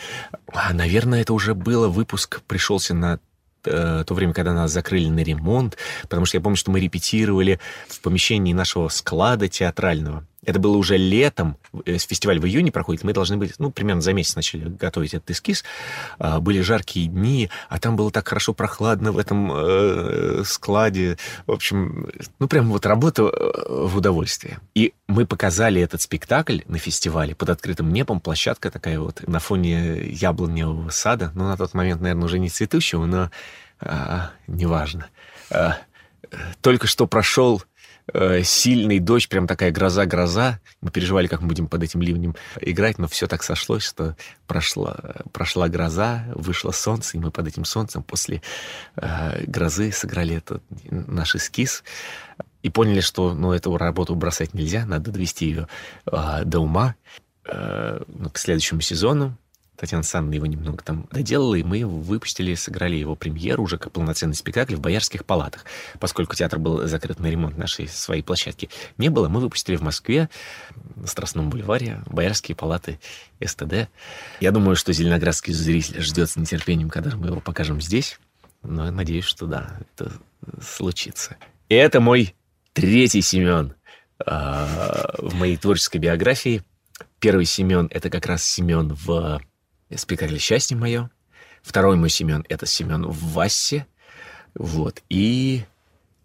А, 0.47 0.73
наверное, 0.73 1.21
это 1.21 1.33
уже 1.33 1.55
было, 1.55 1.87
выпуск 1.87 2.41
пришелся 2.41 2.93
на 2.93 3.19
э, 3.63 4.03
то 4.05 4.13
время, 4.13 4.33
когда 4.33 4.53
нас 4.53 4.71
закрыли 4.71 5.07
на 5.07 5.19
ремонт, 5.19 5.77
потому 6.03 6.25
что 6.25 6.37
я 6.37 6.41
помню, 6.41 6.57
что 6.57 6.71
мы 6.71 6.81
репетировали 6.81 7.59
в 7.87 8.01
помещении 8.01 8.51
нашего 8.51 8.89
склада 8.89 9.47
театрального. 9.47 10.25
Это 10.43 10.59
было 10.59 10.75
уже 10.75 10.97
летом, 10.97 11.57
э, 11.85 11.97
фестиваль 11.97 12.39
в 12.39 12.45
июне 12.45 12.71
проходит, 12.71 13.03
мы 13.03 13.13
должны 13.13 13.37
были, 13.37 13.53
ну, 13.59 13.69
примерно 13.69 14.01
за 14.01 14.13
месяц 14.13 14.35
начали 14.35 14.67
готовить 14.67 15.13
этот 15.13 15.29
эскиз. 15.29 15.63
А, 16.17 16.39
были 16.39 16.61
жаркие 16.61 17.07
дни, 17.07 17.49
а 17.69 17.79
там 17.79 17.95
было 17.95 18.11
так 18.11 18.27
хорошо 18.27 18.53
прохладно 18.53 19.11
в 19.11 19.19
этом 19.19 19.51
э, 19.53 20.43
складе. 20.43 21.17
В 21.45 21.51
общем, 21.51 22.09
ну, 22.39 22.47
прям 22.47 22.71
вот 22.71 22.87
работа 22.87 23.23
э, 23.23 23.85
в 23.85 23.95
удовольствие. 23.97 24.59
И 24.73 24.93
мы 25.07 25.27
показали 25.27 25.79
этот 25.79 26.01
спектакль 26.01 26.61
на 26.65 26.79
фестивале 26.79 27.35
под 27.35 27.49
открытым 27.49 27.93
небом, 27.93 28.19
площадка 28.19 28.71
такая 28.71 28.99
вот 28.99 29.27
на 29.27 29.39
фоне 29.39 30.07
яблоневого 30.07 30.89
сада. 30.89 31.31
Ну, 31.35 31.43
на 31.43 31.55
тот 31.55 31.75
момент, 31.75 32.01
наверное, 32.01 32.25
уже 32.25 32.39
не 32.39 32.49
цветущего, 32.49 33.05
но 33.05 33.29
а, 33.79 34.31
неважно. 34.47 35.07
А, 35.51 35.77
только 36.61 36.87
что 36.87 37.07
прошел 37.07 37.61
Э, 38.13 38.43
сильный 38.43 38.99
дождь, 38.99 39.29
прям 39.29 39.47
такая 39.47 39.71
гроза-гроза. 39.71 40.59
Мы 40.81 40.91
переживали, 40.91 41.27
как 41.27 41.41
мы 41.41 41.47
будем 41.47 41.67
под 41.67 41.83
этим 41.83 42.01
ливнем 42.01 42.35
играть, 42.59 42.97
но 42.97 43.07
все 43.07 43.27
так 43.27 43.43
сошлось, 43.43 43.83
что 43.83 44.15
прошла, 44.47 44.97
прошла 45.31 45.69
гроза, 45.69 46.25
вышло 46.35 46.71
солнце, 46.71 47.17
и 47.17 47.19
мы 47.19 47.31
под 47.31 47.47
этим 47.47 47.65
солнцем 47.65 48.03
после 48.03 48.41
э, 48.95 49.43
грозы 49.45 49.91
сыграли 49.91 50.37
этот 50.37 50.63
наш 50.89 51.35
эскиз 51.35 51.83
и 52.63 52.69
поняли, 52.69 53.01
что 53.01 53.33
ну, 53.33 53.53
эту 53.53 53.77
работу 53.77 54.15
бросать 54.15 54.53
нельзя, 54.53 54.85
надо 54.85 55.11
довести 55.11 55.45
ее 55.45 55.67
э, 56.05 56.43
до 56.45 56.59
ума. 56.59 56.95
Э, 57.45 58.01
к 58.31 58.37
следующему 58.37 58.81
сезону 58.81 59.37
Татьяна 59.81 60.03
Санна 60.03 60.31
его 60.35 60.45
немного 60.45 60.83
там 60.83 61.07
доделала, 61.09 61.55
и 61.55 61.63
мы 61.63 61.87
выпустили, 61.87 62.53
сыграли 62.53 62.97
его 62.97 63.15
премьеру 63.15 63.63
уже 63.63 63.79
как 63.79 63.91
полноценный 63.91 64.35
спектакль 64.35 64.75
в 64.75 64.79
Боярских 64.79 65.25
палатах. 65.25 65.65
Поскольку 65.99 66.35
театр 66.35 66.59
был 66.59 66.87
закрыт 66.87 67.19
на 67.19 67.25
ремонт 67.25 67.57
нашей 67.57 67.87
своей 67.87 68.21
площадки 68.21 68.69
не 68.99 69.09
было, 69.09 69.27
мы 69.27 69.39
выпустили 69.39 69.77
в 69.77 69.81
Москве 69.81 70.29
на 70.95 71.07
Страстном 71.07 71.49
бульваре 71.49 72.03
Боярские 72.05 72.55
палаты 72.55 72.99
СТД. 73.43 73.89
Я 74.39 74.51
думаю, 74.51 74.75
что 74.75 74.93
зеленоградский 74.93 75.51
зритель 75.51 75.99
ждет 75.99 76.29
с 76.29 76.35
нетерпением, 76.35 76.91
когда 76.91 77.17
мы 77.17 77.29
его 77.29 77.39
покажем 77.39 77.81
здесь. 77.81 78.19
Но 78.61 78.85
я 78.85 78.91
надеюсь, 78.91 79.25
что 79.25 79.47
да, 79.47 79.79
это 79.95 80.11
случится. 80.61 81.37
И 81.69 81.73
это 81.73 81.99
мой 81.99 82.35
третий 82.73 83.23
Семен 83.23 83.73
а, 84.23 85.15
в 85.17 85.33
моей 85.33 85.57
творческой 85.57 85.97
биографии. 85.97 86.61
Первый 87.17 87.45
Семен— 87.45 87.87
это 87.91 88.11
как 88.11 88.27
раз 88.27 88.43
Семен 88.43 88.93
в 88.93 89.41
спектакль 89.95 90.37
«Счастье 90.37 90.77
мое». 90.77 91.09
Второй 91.61 91.95
мой 91.95 92.09
Семен— 92.09 92.45
это 92.49 92.65
Семен 92.65 93.05
в 93.05 93.33
Вассе. 93.33 93.85
Вот. 94.55 95.01
И 95.09 95.63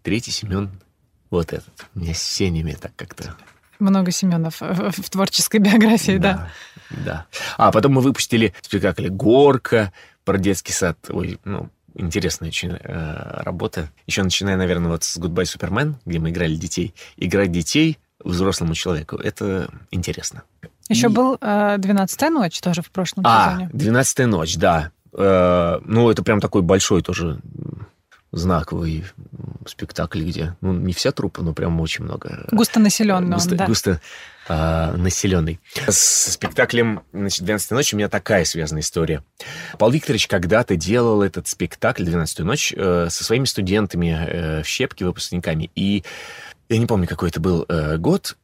третий 0.03 0.31
Семен— 0.31 0.71
вот 1.29 1.53
этот. 1.53 1.87
У 1.95 1.99
меня 1.99 2.13
с 2.13 2.21
Сенями 2.21 2.73
так 2.73 2.95
как-то... 2.95 3.35
Много 3.79 4.09
Семенов 4.09 4.59
в 4.59 5.09
творческой 5.09 5.57
биографии, 5.57 6.17
да. 6.17 6.49
Да. 6.89 7.05
да. 7.05 7.25
А 7.57 7.71
потом 7.71 7.93
мы 7.93 8.01
выпустили 8.01 8.55
спектакль 8.61 9.07
«Горка» 9.09 9.93
про 10.25 10.39
детский 10.39 10.73
сад. 10.73 10.97
Ой, 11.09 11.39
ну, 11.43 11.69
интересная 11.93 12.49
очень 12.49 12.71
э, 12.71 13.41
работа. 13.43 13.91
Еще 14.07 14.23
начиная, 14.23 14.57
наверное, 14.57 14.89
вот 14.89 15.03
с 15.03 15.17
«Goodbye, 15.19 15.43
Superman», 15.43 15.95
где 16.05 16.17
мы 16.17 16.31
играли 16.31 16.55
детей. 16.55 16.95
Играть 17.17 17.51
детей 17.51 17.99
взрослому 18.23 18.73
человеку— 18.73 19.15
это 19.17 19.69
интересно. 19.91 20.43
Еще 20.89 21.07
и... 21.07 21.09
был 21.09 21.37
э, 21.39 21.75
«Двенадцатая 21.77 22.29
ночь» 22.29 22.59
тоже 22.59 22.81
в 22.81 22.91
прошлом 22.91 23.23
а, 23.25 23.51
сезоне. 23.51 23.69
А, 23.73 23.77
«Двенадцатая 23.77 24.27
ночь», 24.27 24.55
да. 24.57 24.91
Э, 25.13 25.79
ну, 25.83 26.09
это 26.09 26.23
прям 26.23 26.39
такой 26.39 26.61
большой 26.61 27.01
тоже 27.01 27.39
знаковый 28.31 29.05
спектакль, 29.65 30.23
где, 30.23 30.55
ну, 30.61 30.73
не 30.73 30.93
вся 30.93 31.11
труппа, 31.11 31.41
но 31.41 31.53
прям 31.53 31.79
очень 31.81 32.03
много. 32.03 32.45
Густонаселенный 32.51 33.33
густо, 33.33 33.51
он, 33.51 33.57
да. 33.57 33.65
Густо 33.65 34.01
э, 34.47 34.95
населенный. 34.95 35.59
С 35.87 36.33
спектаклем 36.33 37.01
значит, 37.13 37.41
«12 37.47 37.73
ночь» 37.73 37.93
у 37.93 37.97
меня 37.97 38.09
такая 38.09 38.45
связанная 38.45 38.81
история. 38.81 39.23
Павел 39.77 39.93
Викторович 39.93 40.27
когда-то 40.27 40.75
делал 40.75 41.21
этот 41.21 41.47
спектакль 41.47 42.03
«12 42.03 42.43
ночь» 42.43 42.73
э, 42.75 43.07
со 43.09 43.23
своими 43.23 43.45
студентами 43.45 44.17
э, 44.27 44.63
в 44.63 44.67
Щепке, 44.67 45.05
выпускниками. 45.05 45.71
И 45.75 46.03
я 46.69 46.77
не 46.77 46.85
помню, 46.85 47.07
какой 47.07 47.29
это 47.29 47.39
был 47.39 47.65
э, 47.67 47.97
год, 47.97 48.37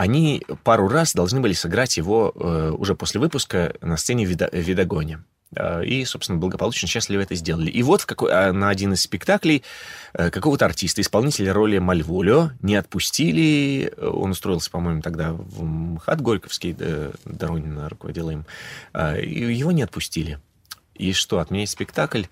они 0.00 0.42
пару 0.64 0.88
раз 0.88 1.12
должны 1.12 1.40
были 1.40 1.52
сыграть 1.52 1.98
его 1.98 2.32
э, 2.34 2.70
уже 2.70 2.94
после 2.94 3.20
выпуска 3.20 3.74
на 3.82 3.98
сцене 3.98 4.24
в 4.24 4.30
Видогоне. 4.30 5.22
Э, 5.54 5.84
и, 5.84 6.06
собственно, 6.06 6.38
благополучно, 6.38 6.88
счастливо 6.88 7.20
это 7.20 7.34
сделали. 7.34 7.70
И 7.70 7.82
вот 7.82 8.00
в 8.00 8.06
какой, 8.06 8.32
а, 8.32 8.50
на 8.54 8.70
один 8.70 8.94
из 8.94 9.02
спектаклей 9.02 9.62
э, 10.14 10.30
какого-то 10.30 10.64
артиста, 10.64 11.02
исполнителя 11.02 11.52
роли 11.52 11.76
Мальволио, 11.76 12.52
не 12.62 12.76
отпустили. 12.76 13.92
Он 14.00 14.30
устроился, 14.30 14.70
по-моему, 14.70 15.02
тогда 15.02 15.34
в 15.34 15.62
МХАТ 15.62 16.22
Горьковский, 16.22 16.74
Доронина 17.26 17.90
руководила 17.90 18.30
им. 18.30 18.46
И 19.22 19.52
его 19.52 19.70
не 19.70 19.82
отпустили. 19.82 20.38
И 20.94 21.12
что, 21.12 21.40
отменять 21.40 21.68
спектакль 21.68 22.22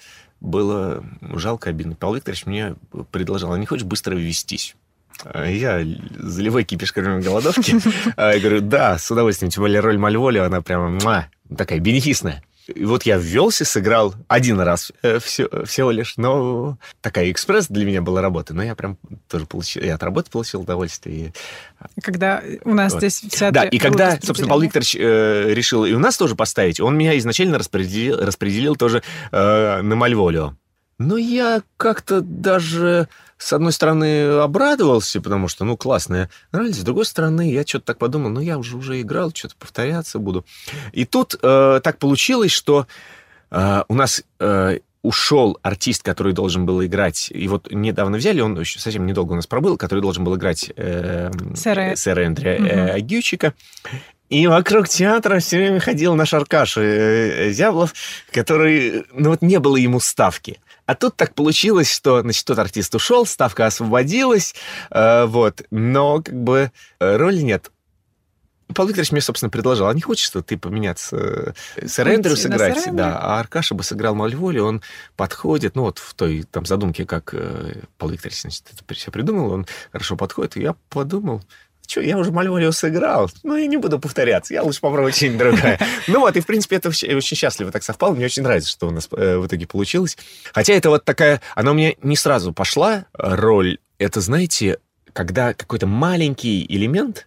было 0.40 1.04
жалко, 1.20 1.68
обидно. 1.68 1.96
Павел 1.96 2.14
Викторович 2.14 2.46
мне 2.46 2.76
предложил, 3.12 3.52
а 3.52 3.59
не 3.59 3.66
хочешь 3.66 3.85
быстро 3.85 4.14
ввестись? 4.14 4.74
А 5.24 5.46
я 5.46 5.85
заливой 6.16 6.64
кипиш, 6.64 6.92
кроме 6.92 7.20
голодовки. 7.20 7.76
А 8.16 8.33
я 8.35 8.40
говорю, 8.40 8.61
да, 8.61 8.98
с 8.98 9.11
удовольствием. 9.11 9.50
Тем 9.50 9.62
более 9.62 9.81
роль 9.81 9.98
Мальволи, 9.98 10.38
она 10.38 10.61
прямо 10.62 11.28
такая 11.57 11.81
бенефисная. 11.81 12.42
И 12.74 12.85
вот 12.85 13.04
я 13.04 13.16
ввелся, 13.16 13.64
сыграл 13.64 14.14
один 14.28 14.61
раз 14.61 14.92
э, 15.02 15.18
все, 15.20 15.48
всего 15.64 15.90
лишь, 15.90 16.18
но 16.18 16.76
такая 17.00 17.31
экспресс 17.31 17.68
для 17.68 17.87
меня 17.87 18.02
была 18.02 18.20
работа, 18.20 18.52
но 18.52 18.62
я 18.62 18.74
прям 18.74 18.98
тоже 19.26 19.46
получил, 19.46 19.83
я 19.83 19.94
от 19.94 20.02
работы 20.02 20.31
получил 20.31 20.61
удовольствие. 20.61 21.33
Когда 22.02 22.42
у 22.64 22.74
нас 22.74 22.92
вот. 22.92 22.98
здесь 22.98 23.22
вся... 23.33 23.50
Да, 23.52 23.64
и 23.64 23.78
когда, 23.78 24.18
собственно, 24.20 24.50
Павел 24.50 24.62
Викторович 24.62 24.96
э, 24.96 25.54
решил 25.54 25.87
и 25.87 25.94
у 25.94 25.98
нас 25.98 26.18
тоже 26.18 26.37
поставить, 26.37 26.78
он 26.78 26.96
меня 26.96 27.16
изначально 27.16 27.59
распределил, 27.59 28.18
распределил 28.18 28.76
тоже 28.76 29.02
э, 29.33 29.81
на 29.81 29.96
Мальволио. 29.96 30.54
Но 30.98 31.16
я 31.16 31.62
как-то 31.78 32.20
даже 32.20 33.09
с 33.38 33.53
одной 33.53 33.72
стороны, 33.72 34.40
обрадовался, 34.40 35.20
потому 35.20 35.48
что, 35.48 35.64
ну, 35.64 35.77
классная 35.77 36.29
роль. 36.53 36.72
С 36.72 36.79
другой 36.79 37.07
стороны, 37.07 37.51
я 37.51 37.64
что-то 37.64 37.87
так 37.87 37.98
подумал, 37.98 38.31
ну, 38.31 38.40
я 38.40 38.59
уже 38.59 38.77
уже 38.77 39.01
играл, 39.01 39.31
что-то 39.33 39.55
повторяться 39.57 40.18
буду. 40.18 40.44
И 40.92 41.05
тут 41.05 41.37
э, 41.40 41.81
так 41.83 41.98
получилось, 41.98 42.51
что 42.51 42.87
э, 43.51 43.83
у 43.88 43.94
нас 43.94 44.22
э, 44.40 44.79
ушел 45.03 45.59
артист, 45.62 46.03
который 46.03 46.33
должен 46.33 46.66
был 46.66 46.85
играть, 46.85 47.31
и 47.31 47.46
вот 47.48 47.70
недавно 47.70 48.18
взяли, 48.18 48.40
он 48.40 48.59
еще 48.59 48.81
совсем 48.81 49.07
недолго 49.07 49.33
у 49.33 49.37
нас 49.37 49.46
пробыл, 49.46 49.77
который 49.77 50.01
должен 50.01 50.24
был 50.24 50.37
играть 50.37 50.70
э, 50.77 51.31
сэра, 51.55 51.94
сэра 51.94 52.27
Эндрия 52.27 52.57
э, 52.57 52.90
Агючика. 52.90 53.55
И 54.29 54.46
вокруг 54.46 54.88
театра 54.88 55.38
все 55.38 55.57
время 55.57 55.81
ходил 55.81 56.14
наш 56.14 56.35
Аркаша 56.35 56.83
э, 56.83 57.51
Зяблов, 57.51 57.94
который, 58.31 59.07
ну 59.14 59.31
вот 59.31 59.40
не 59.40 59.59
было 59.59 59.77
ему 59.77 60.01
ставки. 60.01 60.61
А 60.88 60.94
тут 60.94 61.16
так 61.16 61.35
получилось, 61.35 61.92
что, 61.92 62.22
значит, 62.22 62.46
тот 62.46 62.59
артист 62.59 62.94
ушел, 62.94 63.27
ставка 63.27 63.66
освободилась, 63.66 64.55
э, 64.90 65.27
вот, 65.27 65.61
но 65.70 66.22
как 66.22 66.35
бы 66.35 66.72
э, 66.98 67.16
роли 67.18 67.42
нет. 67.42 67.70
Павел 68.74 68.88
Викторович 68.88 69.12
мне, 69.12 69.20
собственно, 69.20 69.51
предложил, 69.51 69.87
а 69.87 69.92
не 69.92 70.01
хочешь, 70.01 70.24
что 70.24 70.40
ты 70.40 70.57
поменяться 70.57 71.55
э, 71.77 71.87
с 71.87 71.98
Рендеру 71.98 72.37
сыграть? 72.37 72.88
Да, 72.96 73.18
а 73.18 73.38
Аркаша 73.38 73.74
бы 73.74 73.83
сыграл 73.83 74.14
Мальволи, 74.14 74.61
он 74.61 74.81
подходит, 75.14 75.77
ну 75.77 75.83
вот 75.83 75.98
в 75.98 76.14
той 76.14 76.44
там 76.51 76.64
задумке, 76.64 77.05
как 77.05 77.35
э, 77.35 77.83
Павел 77.98 78.14
Викторович, 78.14 78.40
значит, 78.40 78.64
это 78.72 78.94
все 78.94 79.11
придумал, 79.11 79.53
он 79.53 79.66
хорошо 79.92 80.16
подходит, 80.16 80.57
и 80.57 80.62
я 80.62 80.74
подумал, 80.88 81.42
что, 81.88 82.03
я 82.03 82.18
уже 82.18 82.31
Мальволио 82.31 82.70
сыграл, 82.70 83.31
ну, 83.42 83.57
я 83.57 83.66
не 83.66 83.79
буду 83.79 83.98
повторяться, 83.98 84.53
я 84.53 84.62
лучше 84.62 84.81
попробую 84.81 85.12
что-нибудь 85.12 85.38
другое. 85.38 85.79
Ну 86.07 86.20
вот, 86.20 86.37
и, 86.37 86.40
в 86.40 86.46
принципе, 86.46 86.77
это 86.77 86.88
очень 86.88 87.37
счастливо 87.37 87.72
так 87.72 87.83
совпало, 87.83 88.14
мне 88.14 88.27
очень 88.27 88.42
нравится, 88.42 88.70
что 88.70 88.88
у 88.88 88.90
нас 88.90 89.09
э, 89.11 89.38
в 89.38 89.46
итоге 89.46 89.66
получилось. 89.66 90.16
Хотя 90.53 90.74
это 90.74 90.90
вот 90.90 91.05
такая, 91.05 91.40
она 91.55 91.70
у 91.70 91.74
меня 91.74 91.94
не 92.03 92.16
сразу 92.16 92.53
пошла, 92.53 93.07
роль, 93.14 93.79
это, 93.98 94.20
знаете, 94.20 94.79
когда 95.12 95.55
какой-то 95.55 95.87
маленький 95.87 96.64
элемент 96.68 97.27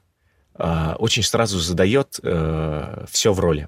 э, 0.58 0.94
очень 0.98 1.24
сразу 1.24 1.60
задает 1.60 2.20
э, 2.24 3.06
все 3.10 3.34
в 3.34 3.40
роли. 3.40 3.68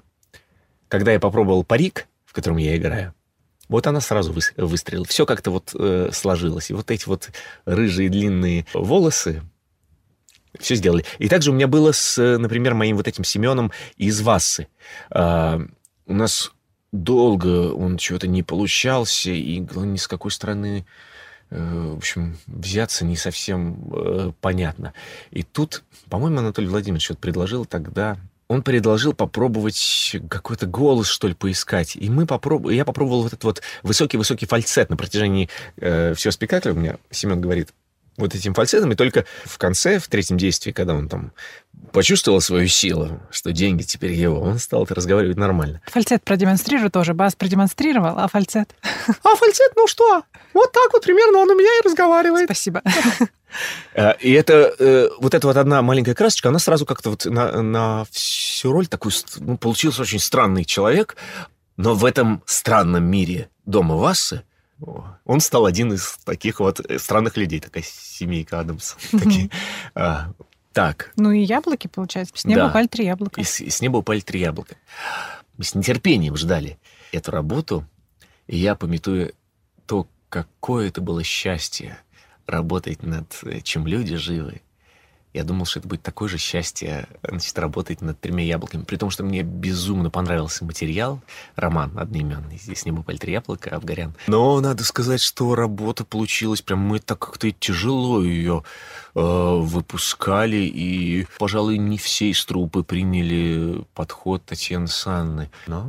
Когда 0.88 1.12
я 1.12 1.20
попробовал 1.20 1.64
парик, 1.64 2.06
в 2.24 2.32
котором 2.32 2.56
я 2.58 2.76
играю, 2.76 3.14
вот 3.68 3.86
она 3.86 4.00
сразу 4.00 4.34
выстрелила. 4.56 5.04
Все 5.04 5.26
как-то 5.26 5.50
вот 5.50 5.74
э, 5.74 6.10
сложилось. 6.12 6.70
И 6.70 6.74
вот 6.74 6.90
эти 6.90 7.06
вот 7.06 7.30
рыжие 7.64 8.08
длинные 8.08 8.66
волосы, 8.74 9.42
все 10.58 10.74
сделали. 10.74 11.04
И 11.18 11.28
также 11.28 11.50
у 11.50 11.54
меня 11.54 11.66
было 11.66 11.92
с, 11.92 12.38
например, 12.38 12.74
моим 12.74 12.96
вот 12.96 13.08
этим 13.08 13.24
Семеном 13.24 13.72
из 13.96 14.20
Вассы. 14.20 14.68
А, 15.10 15.60
у 16.06 16.14
нас 16.14 16.52
долго 16.92 17.72
он 17.72 17.98
чего-то 17.98 18.28
не 18.28 18.42
получался, 18.42 19.30
и 19.30 19.58
ни 19.58 19.96
с 19.96 20.06
какой 20.06 20.30
стороны, 20.30 20.86
э, 21.50 21.90
в 21.92 21.96
общем, 21.96 22.38
взяться 22.46 23.04
не 23.04 23.16
совсем 23.16 23.92
э, 23.92 24.32
понятно. 24.40 24.94
И 25.30 25.42
тут, 25.42 25.82
по-моему, 26.08 26.38
Анатолий 26.38 26.68
Владимирович 26.68 27.10
вот 27.10 27.18
предложил 27.18 27.64
тогда 27.64 28.16
он 28.46 28.62
предложил 28.62 29.14
попробовать 29.14 30.16
какой-то 30.28 30.66
голос, 30.66 31.08
что 31.08 31.28
ли, 31.28 31.34
поискать. 31.34 31.96
И 31.96 32.10
мы 32.10 32.26
попроб... 32.26 32.68
я 32.68 32.84
попробовал 32.84 33.22
вот 33.22 33.32
этот 33.32 33.44
вот 33.44 33.62
высокий-высокий 33.82 34.46
фальцет 34.46 34.90
на 34.90 34.96
протяжении 34.96 35.48
э, 35.78 36.12
всего 36.14 36.30
спектакля. 36.30 36.72
У 36.72 36.76
меня 36.76 36.98
Семен 37.10 37.40
говорит, 37.40 37.70
вот 38.16 38.34
этим 38.34 38.54
фальцетом, 38.54 38.92
и 38.92 38.94
только 38.94 39.24
в 39.44 39.58
конце, 39.58 39.98
в 39.98 40.08
третьем 40.08 40.36
действии, 40.36 40.72
когда 40.72 40.94
он 40.94 41.08
там 41.08 41.32
почувствовал 41.92 42.40
свою 42.40 42.68
силу, 42.68 43.20
что 43.30 43.52
деньги 43.52 43.82
теперь 43.82 44.12
его, 44.12 44.40
он 44.40 44.58
стал 44.58 44.86
разговаривать 44.88 45.36
нормально. 45.36 45.80
Фальцет 45.86 46.22
продемонстрирую 46.22 46.90
тоже. 46.90 47.14
Бас 47.14 47.34
продемонстрировал, 47.34 48.18
а 48.18 48.28
фальцет? 48.28 48.74
А 49.22 49.34
фальцет, 49.36 49.72
ну 49.76 49.86
что? 49.86 50.22
Вот 50.52 50.72
так 50.72 50.92
вот 50.92 51.02
примерно 51.02 51.38
он 51.38 51.50
у 51.50 51.54
меня 51.54 51.70
и 51.80 51.86
разговаривает. 51.86 52.46
Спасибо. 52.46 52.82
Э, 53.94 54.14
и 54.18 54.32
это 54.32 54.74
э, 54.80 55.10
вот 55.20 55.32
эта 55.32 55.46
вот 55.46 55.56
одна 55.56 55.80
маленькая 55.80 56.14
красочка, 56.14 56.48
она 56.48 56.58
сразу 56.58 56.84
как-то 56.86 57.10
вот 57.10 57.24
на, 57.24 57.62
на 57.62 58.04
всю 58.10 58.72
роль 58.72 58.88
такой... 58.88 59.12
Ну, 59.36 59.56
получился 59.56 60.02
очень 60.02 60.18
странный 60.18 60.64
человек, 60.64 61.16
но 61.76 61.94
в 61.94 62.04
этом 62.04 62.42
странном 62.46 63.04
мире 63.04 63.48
дома 63.64 63.94
Вассы 63.94 64.42
он 65.24 65.40
стал 65.40 65.66
один 65.66 65.92
из 65.92 66.18
таких 66.24 66.60
вот 66.60 66.80
э, 66.80 66.98
странных 66.98 67.36
людей, 67.36 67.60
такая 67.60 67.84
семейка 68.14 68.60
Адамс. 68.60 68.96
А, 69.94 70.32
так. 70.72 71.12
Ну 71.16 71.30
и 71.30 71.42
яблоки, 71.42 71.86
получается. 71.86 72.34
С 72.36 72.44
неба 72.44 72.66
упали 72.66 72.86
три 72.86 73.04
яблока. 73.04 73.40
И 73.40 73.44
с, 73.44 73.80
неба 73.80 73.98
упали 73.98 74.20
три 74.20 74.40
яблока. 74.40 74.76
Мы 75.56 75.64
с 75.64 75.74
нетерпением 75.74 76.36
ждали 76.36 76.78
эту 77.12 77.30
работу, 77.30 77.86
и 78.48 78.56
я, 78.56 78.74
пометуя 78.74 79.32
то, 79.86 80.08
какое 80.28 80.88
это 80.88 81.00
было 81.00 81.22
счастье 81.22 81.96
работать 82.46 83.02
над 83.02 83.38
э, 83.44 83.60
чем 83.60 83.86
люди 83.86 84.16
живы, 84.16 84.62
я 85.34 85.42
думал, 85.42 85.66
что 85.66 85.80
это 85.80 85.88
будет 85.88 86.02
такое 86.02 86.28
же 86.28 86.38
счастье, 86.38 87.08
значит, 87.28 87.58
работать 87.58 88.00
над 88.00 88.20
тремя 88.20 88.44
яблоками. 88.44 88.84
При 88.84 88.96
том, 88.96 89.10
что 89.10 89.24
мне 89.24 89.42
безумно 89.42 90.08
понравился 90.08 90.64
материал, 90.64 91.20
роман 91.56 91.98
одноименный. 91.98 92.56
Здесь 92.56 92.86
не 92.86 92.92
упали 92.92 93.16
три 93.16 93.32
яблока, 93.32 93.74
Афгарян. 93.74 94.14
Но 94.28 94.60
надо 94.60 94.84
сказать, 94.84 95.20
что 95.20 95.56
работа 95.56 96.04
получилась 96.04 96.62
прям... 96.62 96.78
Мы 96.84 97.00
так 97.00 97.18
как-то 97.18 97.50
тяжело 97.50 98.22
ее 98.22 98.62
выпускали, 99.14 100.56
и, 100.56 101.26
пожалуй, 101.38 101.78
не 101.78 101.98
все 101.98 102.30
из 102.30 102.44
трупы 102.44 102.82
приняли 102.82 103.84
подход 103.94 104.44
Татьяны 104.44 104.88
Санны. 104.88 105.50
Но... 105.66 105.86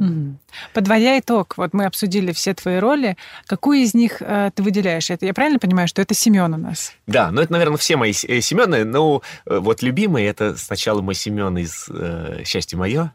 Подводя 0.74 1.18
итог, 1.20 1.56
вот 1.58 1.74
мы 1.74 1.86
обсудили 1.86 2.32
все 2.32 2.54
твои 2.54 2.78
роли. 2.78 3.18
Какую 3.48 3.80
из 3.80 3.94
них 3.94 4.22
э, 4.22 4.52
ты 4.54 4.64
выделяешь? 4.64 5.10
Это, 5.10 5.26
я 5.26 5.34
правильно 5.34 5.60
понимаю, 5.60 5.88
что 5.88 6.02
это 6.02 6.14
Семен 6.14 6.54
у 6.54 6.58
нас? 6.58 6.94
Да, 7.08 7.32
ну 7.32 7.42
это, 7.42 7.52
наверное, 7.52 7.78
все 7.78 7.98
мои 7.98 8.12
э, 8.12 8.42
Семены, 8.42 8.86
но 8.86 9.22
Э, 9.46 9.60
вот 9.60 9.82
любимый 9.82 10.24
это 10.26 10.56
сначала 10.58 11.02
мой 11.02 11.16
Семен 11.16 11.58
из 11.58 11.88
э, 11.90 12.44
«Счастье 12.46 12.78
мое». 12.78 13.14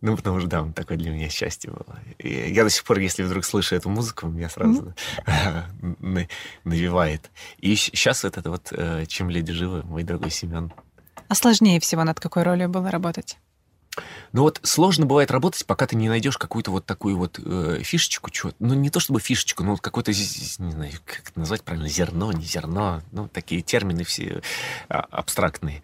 Ну, 0.00 0.16
потому 0.16 0.38
что, 0.38 0.48
да, 0.48 0.62
он 0.62 0.72
такое 0.72 0.96
для 0.96 1.10
меня 1.10 1.28
счастье 1.28 1.72
было. 1.72 1.98
И 2.18 2.52
я 2.52 2.62
до 2.62 2.70
сих 2.70 2.84
пор, 2.84 3.00
если 3.00 3.24
вдруг 3.24 3.44
слышу 3.44 3.74
эту 3.74 3.88
музыку, 3.88 4.28
меня 4.28 4.48
сразу 4.48 4.94
mm-hmm. 5.26 6.28
навевает. 6.64 7.30
И 7.58 7.74
сейчас 7.74 8.22
вот 8.22 8.38
это 8.38 8.50
вот 8.50 8.68
э, 8.70 9.06
«Чем 9.08 9.28
люди 9.28 9.52
живы», 9.52 9.82
мой 9.82 10.04
дорогой 10.04 10.30
Семен. 10.30 10.72
А 11.26 11.34
сложнее 11.34 11.80
всего 11.80 12.04
над 12.04 12.20
какой 12.20 12.44
ролью 12.44 12.68
было 12.68 12.90
работать? 12.90 13.38
Ну 14.32 14.42
вот 14.42 14.60
сложно 14.62 15.06
бывает 15.06 15.30
работать, 15.30 15.66
пока 15.66 15.86
ты 15.86 15.96
не 15.96 16.08
найдешь 16.08 16.38
какую-то 16.38 16.70
вот 16.70 16.86
такую 16.86 17.16
вот 17.16 17.40
э, 17.44 17.80
фишечку, 17.82 18.30
чего 18.30 18.52
ну 18.60 18.74
не 18.74 18.90
то 18.90 19.00
чтобы 19.00 19.20
фишечку, 19.20 19.64
но 19.64 19.72
вот 19.72 19.80
какое-то, 19.80 20.12
не 20.12 20.70
знаю, 20.70 20.92
как 21.04 21.30
это 21.30 21.38
назвать 21.40 21.62
правильно, 21.62 21.88
зерно, 21.88 22.30
не 22.32 22.44
зерно, 22.44 23.02
ну 23.10 23.26
такие 23.28 23.62
термины 23.62 24.04
все 24.04 24.42
а, 24.88 25.00
абстрактные. 25.10 25.82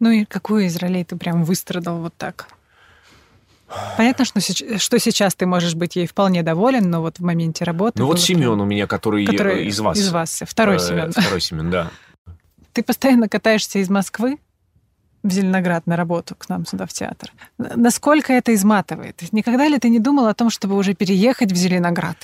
Ну 0.00 0.10
и 0.10 0.24
какую 0.24 0.66
из 0.66 0.76
ролей 0.76 1.04
ты 1.04 1.16
прям 1.16 1.44
выстрадал 1.44 1.98
вот 1.98 2.14
так? 2.16 2.48
Понятно, 3.96 4.24
что, 4.24 4.40
что 4.40 4.98
сейчас 4.98 5.34
ты 5.34 5.46
можешь 5.46 5.74
быть 5.74 5.96
ей 5.96 6.06
вполне 6.06 6.42
доволен, 6.42 6.90
но 6.90 7.00
вот 7.00 7.18
в 7.18 7.24
моменте 7.24 7.64
работы... 7.64 8.00
Ну 8.00 8.06
вот 8.06 8.20
Семен 8.20 8.60
у 8.60 8.64
меня, 8.64 8.86
который, 8.86 9.24
который 9.26 9.66
из 9.66 9.78
вас. 9.80 9.98
Из 9.98 10.10
вас, 10.10 10.42
второй 10.46 10.76
э, 10.76 10.78
Семен. 10.78 11.12
Второй 11.12 11.40
Семен, 11.40 11.70
да. 11.70 11.90
Ты 12.72 12.82
постоянно 12.82 13.28
катаешься 13.28 13.78
из 13.78 13.88
Москвы 13.88 14.38
в 15.22 15.30
Зеленоград 15.30 15.86
на 15.86 15.96
работу 15.96 16.34
к 16.34 16.48
нам 16.48 16.66
сюда 16.66 16.86
в 16.86 16.92
театр. 16.92 17.32
Насколько 17.58 18.32
это 18.32 18.54
изматывает? 18.54 19.22
Никогда 19.32 19.68
ли 19.68 19.78
ты 19.78 19.88
не 19.88 19.98
думал 19.98 20.26
о 20.26 20.34
том, 20.34 20.50
чтобы 20.50 20.76
уже 20.76 20.94
переехать 20.94 21.50
в 21.50 21.56
Зеленоград? 21.56 22.16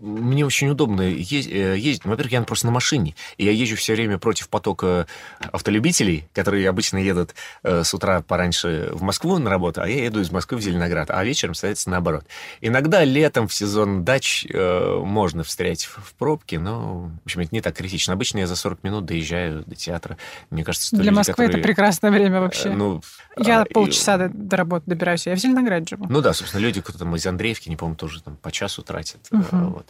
Мне 0.00 0.46
очень 0.46 0.68
удобно 0.68 1.02
э, 1.02 1.12
ездить. 1.12 2.04
Ну, 2.04 2.10
во-первых, 2.10 2.32
я 2.32 2.42
просто 2.42 2.66
на 2.66 2.72
машине, 2.72 3.14
и 3.36 3.44
я 3.44 3.52
езжу 3.52 3.76
все 3.76 3.94
время 3.94 4.18
против 4.18 4.48
потока 4.48 5.06
автолюбителей, 5.52 6.28
которые 6.32 6.68
обычно 6.68 6.98
едут 6.98 7.34
э, 7.62 7.82
с 7.84 7.92
утра 7.94 8.20
пораньше 8.22 8.90
в 8.92 9.02
Москву 9.02 9.38
на 9.38 9.50
работу, 9.50 9.82
а 9.82 9.88
я 9.88 10.04
еду 10.04 10.20
из 10.20 10.30
Москвы 10.30 10.58
в 10.58 10.60
Зеленоград, 10.60 11.10
а 11.10 11.24
вечером, 11.24 11.54
соответственно, 11.54 11.94
наоборот. 11.94 12.24
Иногда 12.60 13.04
летом 13.04 13.48
в 13.48 13.54
сезон 13.54 14.04
дач 14.04 14.46
э, 14.48 15.00
можно 15.04 15.42
встрять 15.42 15.84
в, 15.84 15.98
в 15.98 16.14
пробке, 16.14 16.58
но, 16.58 17.10
в 17.22 17.24
общем, 17.24 17.40
это 17.40 17.50
не 17.52 17.60
так 17.60 17.76
критично. 17.76 18.14
Обычно 18.14 18.38
я 18.38 18.46
за 18.46 18.56
40 18.56 18.84
минут 18.84 19.04
доезжаю 19.04 19.64
до 19.66 19.74
театра. 19.74 20.16
Мне 20.50 20.64
кажется, 20.64 20.94
Для 20.94 21.06
люди, 21.06 21.14
Москвы 21.16 21.32
которые... 21.32 21.58
это 21.58 21.62
прекрасное 21.62 22.10
время 22.10 22.40
вообще. 22.40 22.70
Ну, 22.70 23.02
я 23.36 23.62
а, 23.62 23.64
полчаса 23.64 24.14
и... 24.16 24.18
до, 24.18 24.28
до 24.28 24.56
работы 24.56 24.84
добираюсь, 24.86 25.26
я 25.26 25.34
в 25.34 25.38
Зеленограде 25.38 25.86
живу. 25.90 26.06
Ну 26.08 26.20
да, 26.20 26.32
собственно, 26.32 26.60
люди, 26.60 26.80
кто 26.80 26.98
там 26.98 27.14
из 27.16 27.26
Андреевки, 27.26 27.68
не 27.68 27.76
помню, 27.76 27.96
тоже 27.96 28.22
там 28.22 28.36
по 28.36 28.52
часу 28.52 28.82
тратят. 28.82 29.20
Угу. 29.30 29.46
Вот. 29.50 29.87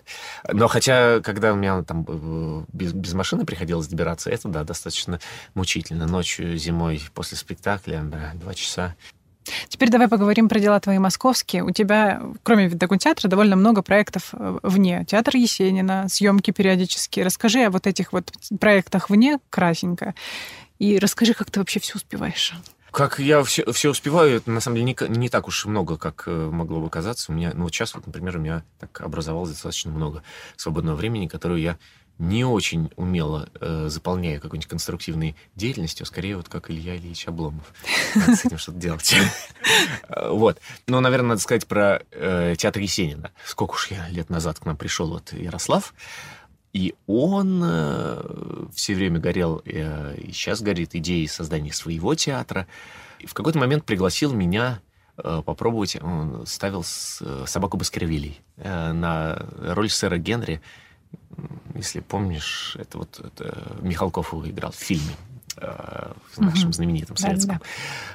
Но 0.51 0.69
хотя, 0.69 1.21
когда 1.21 1.53
у 1.53 1.57
меня 1.57 1.83
там 1.83 2.05
э, 2.09 2.65
без, 2.73 2.93
без 2.93 3.15
машины 3.15 3.45
приходилось 3.45 3.89
добираться, 3.89 4.31
это, 4.31 4.49
да, 4.49 4.65
достаточно 4.65 5.21
мучительно. 5.55 6.07
Ночью, 6.07 6.57
зимой, 6.57 7.03
после 7.15 7.37
спектакля, 7.37 8.03
да, 8.05 8.33
два 8.35 8.55
часа. 8.55 8.95
Теперь 9.69 9.91
давай 9.91 10.09
поговорим 10.09 10.49
про 10.49 10.61
дела 10.61 10.79
твои 10.81 10.99
московские. 10.99 11.65
У 11.65 11.71
тебя, 11.71 12.21
кроме 12.43 12.71
театра, 12.71 13.29
довольно 13.29 13.57
много 13.57 13.83
проектов 13.83 14.31
э, 14.33 14.59
вне. 14.63 15.05
Театр 15.07 15.37
Есенина, 15.37 16.09
съемки 16.09 16.51
периодические. 16.51 17.25
Расскажи 17.25 17.65
о 17.65 17.71
вот 17.71 17.87
этих 17.87 18.13
вот 18.13 18.33
проектах 18.61 19.11
вне, 19.11 19.39
красенько. 19.51 20.15
И 20.79 20.99
расскажи, 20.99 21.35
как 21.35 21.51
ты 21.51 21.61
вообще 21.61 21.81
все 21.81 21.95
успеваешь. 21.97 22.55
Как 22.91 23.19
я 23.19 23.43
все, 23.43 23.71
все 23.73 23.91
успеваю, 23.91 24.37
это 24.37 24.51
на 24.51 24.61
самом 24.61 24.77
деле 24.77 24.87
не, 24.87 25.19
не 25.19 25.29
так 25.29 25.49
уж 25.49 25.67
много, 25.67 25.97
как 25.97 26.25
э, 26.27 26.51
могло 26.51 26.81
бы 26.81 26.91
казаться. 26.91 27.33
У 27.33 27.35
меня, 27.35 27.53
ну 27.55 27.65
вот 27.65 27.75
сейчас, 27.75 27.95
вот, 27.95 28.07
например, 28.07 28.37
у 28.37 28.41
меня 28.41 28.65
так 28.79 29.01
образовалось 29.01 29.51
достаточно 29.51 29.91
много 29.91 30.23
свободного 30.57 30.97
времени, 30.97 31.27
которое 31.27 31.61
я 31.61 31.79
не 32.19 32.45
очень 32.45 32.91
умело 32.97 33.49
э, 33.61 33.87
заполняю 33.89 34.41
какой-нибудь 34.41 34.69
конструктивной 34.69 35.37
деятельностью, 35.55 36.05
а 36.05 36.07
скорее 36.07 36.37
вот 36.37 36.49
как 36.49 36.71
Илья 36.71 36.97
Ильич 36.97 37.29
Обломов. 37.29 37.73
Надо 38.15 38.35
с 38.35 38.45
этим 38.45 38.59
что-то 38.59 38.79
делать. 38.79 39.15
Вот. 40.09 40.59
Ну, 40.87 41.01
наверное, 41.01 41.31
надо 41.31 41.41
сказать 41.41 41.67
про 41.67 42.03
э, 42.11 42.55
театр 42.57 42.81
Есенина. 42.81 43.33
Сколько 43.45 43.73
уж 43.73 43.91
я 43.91 44.09
лет 44.09 44.31
назад 44.31 44.59
к 44.59 44.65
нам 44.65 44.77
пришел 44.77 45.11
вот 45.11 45.33
Ярослав, 45.33 45.95
и 46.73 46.95
он 47.07 47.63
э, 47.65 48.67
все 48.75 48.95
время 48.95 49.19
горел, 49.19 49.63
э, 49.65 50.17
и 50.19 50.33
сейчас 50.33 50.61
горит 50.61 50.95
идеей 50.95 51.27
создания 51.27 51.73
своего 51.73 52.15
театра. 52.15 52.67
И 53.19 53.27
в 53.27 53.35
какой-то 53.35 53.59
момент 53.59 53.85
пригласил 53.85 54.33
меня 54.33 54.81
э, 55.17 55.43
попробовать, 55.45 55.97
он 56.03 56.47
ставил 56.47 56.85
с, 56.85 57.23
собаку 57.47 57.79
Баскервилей 57.79 58.41
на 58.57 59.47
роль 59.59 59.89
сэра 59.89 60.19
Генри. 60.19 60.61
Если 61.75 62.01
помнишь, 62.01 62.77
это 62.79 62.99
вот 62.99 63.21
это 63.21 63.79
Михалков 63.81 64.33
его 64.33 64.49
играл 64.49 64.73
в 64.73 64.77
фильме 64.77 65.15
в 65.57 66.39
нашем 66.41 66.73
знаменитом 66.73 67.17
советском. 67.17 67.61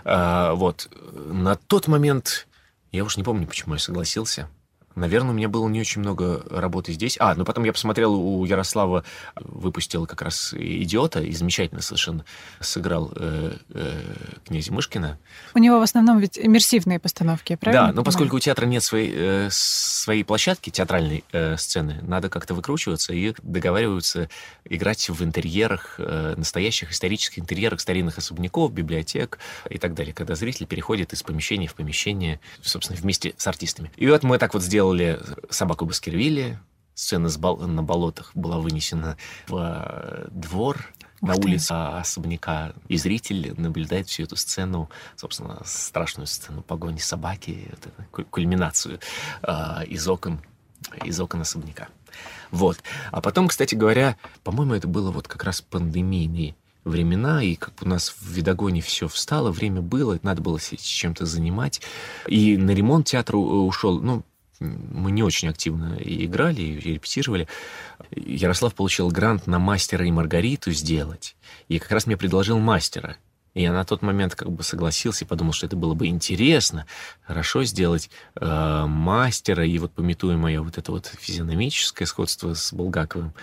Да, 0.05 0.49
да. 0.49 0.53
Вот. 0.53 0.89
На 1.13 1.55
тот 1.55 1.87
момент, 1.87 2.47
я 2.93 3.03
уж 3.03 3.17
не 3.17 3.23
помню, 3.23 3.47
почему 3.47 3.73
я 3.73 3.79
согласился. 3.79 4.47
Наверное, 4.95 5.31
у 5.31 5.33
меня 5.33 5.49
было 5.49 5.67
не 5.67 5.79
очень 5.79 6.01
много 6.01 6.43
работы 6.49 6.93
здесь. 6.93 7.17
А, 7.19 7.35
ну 7.35 7.45
потом 7.45 7.63
я 7.63 7.73
посмотрел, 7.73 8.13
у 8.13 8.45
Ярослава 8.45 9.03
выпустил 9.35 10.05
как 10.05 10.21
раз 10.21 10.53
«Идиота», 10.53 11.21
и 11.21 11.31
замечательно 11.31 11.81
совершенно 11.81 12.25
сыграл 12.59 13.11
э, 13.15 13.57
э, 13.69 14.01
князя 14.45 14.71
Мышкина. 14.73 15.19
У 15.55 15.59
него 15.59 15.79
в 15.79 15.81
основном 15.81 16.19
ведь 16.19 16.37
иммерсивные 16.37 16.99
постановки, 16.99 17.55
правильно? 17.55 17.87
Да, 17.87 17.93
но 17.93 18.03
поскольку 18.03 18.37
у 18.37 18.39
театра 18.39 18.65
нет 18.65 18.83
своей, 18.83 19.11
э, 19.15 19.47
своей 19.51 20.23
площадки, 20.23 20.69
театральной 20.69 21.23
э, 21.31 21.57
сцены, 21.57 21.99
надо 22.03 22.29
как-то 22.29 22.53
выкручиваться 22.53 23.13
и 23.13 23.33
договариваются 23.41 24.29
играть 24.65 25.09
в 25.09 25.23
интерьерах, 25.23 25.95
э, 25.97 26.35
настоящих 26.37 26.91
исторических 26.91 27.39
интерьерах 27.39 27.79
старинных 27.79 28.17
особняков, 28.17 28.71
библиотек 28.71 29.39
и 29.69 29.77
так 29.77 29.95
далее, 29.95 30.13
когда 30.13 30.35
зритель 30.35 30.67
переходит 30.67 31.13
из 31.13 31.23
помещения 31.23 31.67
в 31.67 31.73
помещение, 31.73 32.39
собственно, 32.61 32.99
вместе 32.99 33.33
с 33.37 33.47
артистами. 33.47 33.91
И 33.95 34.07
вот 34.07 34.23
мы 34.23 34.37
так 34.37 34.53
вот 34.53 34.63
сделали 34.63 34.82
сделали 34.83 35.19
собаку 35.49 35.85
Баскервилли. 35.85 36.59
Сцена 36.93 37.29
с 37.29 37.37
бол- 37.37 37.57
на 37.57 37.81
болотах 37.81 38.31
была 38.35 38.59
вынесена 38.59 39.17
в 39.47 39.55
э, 39.57 40.27
двор 40.29 40.93
на 41.21 41.35
улице 41.35 41.71
особняка. 41.71 42.73
И 42.89 42.97
зритель 42.97 43.53
наблюдает 43.57 44.09
всю 44.09 44.23
эту 44.23 44.35
сцену, 44.35 44.89
собственно, 45.15 45.61
страшную 45.65 46.27
сцену 46.27 46.61
погони 46.61 46.99
собаки, 46.99 47.71
вот 48.11 48.27
кульминацию 48.29 48.99
э, 49.41 49.85
из 49.87 50.05
окон, 50.07 50.41
из 51.05 51.19
окон 51.19 51.41
особняка. 51.41 51.87
Вот. 52.51 52.77
А 53.11 53.21
потом, 53.21 53.47
кстати 53.47 53.75
говоря, 53.75 54.17
по-моему, 54.43 54.73
это 54.73 54.87
было 54.87 55.11
вот 55.11 55.29
как 55.29 55.45
раз 55.45 55.61
пандемийный 55.61 56.55
времена, 56.83 57.41
и 57.41 57.55
как 57.55 57.81
у 57.81 57.87
нас 57.87 58.09
в 58.09 58.27
Видогоне 58.27 58.81
все 58.81 59.07
встало, 59.07 59.49
время 59.51 59.81
было, 59.81 60.19
надо 60.23 60.41
было 60.41 60.59
чем-то 60.59 61.25
занимать. 61.25 61.81
И 62.27 62.57
на 62.57 62.71
ремонт 62.71 63.07
театр 63.07 63.37
ушел, 63.37 64.01
ну, 64.01 64.23
мы 64.63 65.11
не 65.11 65.23
очень 65.23 65.49
активно 65.49 65.97
играли 65.99 66.61
и 66.61 66.93
репетировали. 66.93 67.47
Ярослав 68.11 68.73
получил 68.73 69.09
грант 69.09 69.47
на 69.47 69.59
мастера 69.59 70.05
и 70.05 70.11
Маргариту 70.11 70.71
сделать. 70.71 71.35
И 71.67 71.79
как 71.79 71.91
раз 71.91 72.07
мне 72.07 72.17
предложил 72.17 72.59
мастера. 72.59 73.17
И 73.53 73.61
я 73.61 73.71
на 73.71 73.85
тот 73.85 74.01
момент 74.01 74.35
как 74.35 74.51
бы 74.51 74.63
согласился 74.63 75.25
и 75.25 75.27
подумал, 75.27 75.53
что 75.53 75.67
это 75.67 75.75
было 75.75 75.93
бы 75.93 76.07
интересно, 76.07 76.87
хорошо 77.21 77.63
сделать 77.65 78.09
э, 78.35 78.85
мастера, 78.87 79.63
и 79.65 79.77
вот 79.77 79.91
пометуя 79.91 80.37
мое 80.37 80.61
вот 80.61 80.77
это 80.77 80.91
вот 80.91 81.05
физиономическое 81.19 82.05
сходство 82.05 82.55
с 82.55 82.73
Булгаковым. 82.73 83.33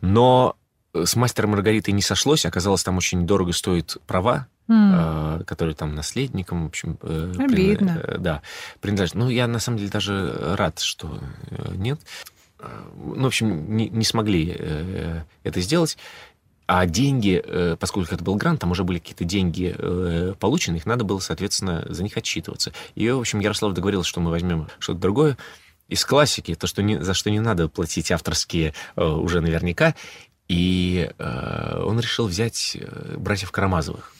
Но 0.00 0.56
с 0.94 1.16
мастером 1.16 1.50
Маргаритой 1.50 1.92
не 1.92 2.02
сошлось, 2.02 2.46
оказалось, 2.46 2.84
там 2.84 2.96
очень 2.96 3.26
дорого 3.26 3.52
стоит 3.52 3.96
права, 4.06 4.46
mm. 4.68 5.44
которые 5.44 5.74
там 5.74 5.94
наследникам, 5.94 6.64
в 6.64 6.66
общем... 6.68 6.98
Э, 7.02 7.32
Обидно. 7.38 8.00
При, 8.02 8.14
э, 8.14 8.18
да, 8.18 8.42
принадлежат. 8.80 9.14
Ну, 9.14 9.28
я 9.28 9.46
на 9.46 9.58
самом 9.58 9.78
деле 9.78 9.90
даже 9.90 10.54
рад, 10.56 10.80
что 10.80 11.18
э, 11.50 11.74
нет. 11.74 12.00
Э, 12.58 12.68
ну, 12.96 13.24
в 13.24 13.26
общем, 13.26 13.76
не, 13.76 13.88
не 13.88 14.04
смогли 14.04 14.46
это 15.42 15.60
сделать. 15.60 15.96
А 16.66 16.84
деньги, 16.84 17.42
поскольку 17.80 18.14
это 18.14 18.22
был 18.22 18.34
грант, 18.34 18.60
там 18.60 18.72
уже 18.72 18.84
были 18.84 18.98
какие-то 18.98 19.24
деньги 19.24 19.74
получены, 20.38 20.76
их 20.76 20.84
надо 20.84 21.02
было, 21.02 21.18
соответственно, 21.18 21.86
за 21.88 22.02
них 22.02 22.14
отчитываться. 22.18 22.74
И, 22.94 23.08
в 23.08 23.20
общем, 23.20 23.40
Ярослав 23.40 23.72
договорился, 23.72 24.10
что 24.10 24.20
мы 24.20 24.30
возьмем 24.30 24.68
что-то 24.78 25.00
другое 25.00 25.38
из 25.88 26.04
классики, 26.04 26.54
то, 26.54 26.66
что 26.66 26.82
не, 26.82 27.02
за 27.02 27.14
что 27.14 27.30
не 27.30 27.40
надо 27.40 27.68
платить 27.68 28.12
авторские 28.12 28.74
уже 28.96 29.40
наверняка. 29.40 29.94
И 30.48 31.10
он 31.18 32.00
решил 32.00 32.26
взять 32.26 32.76
«Братьев 33.16 33.50
Карамазовых». 33.50 34.12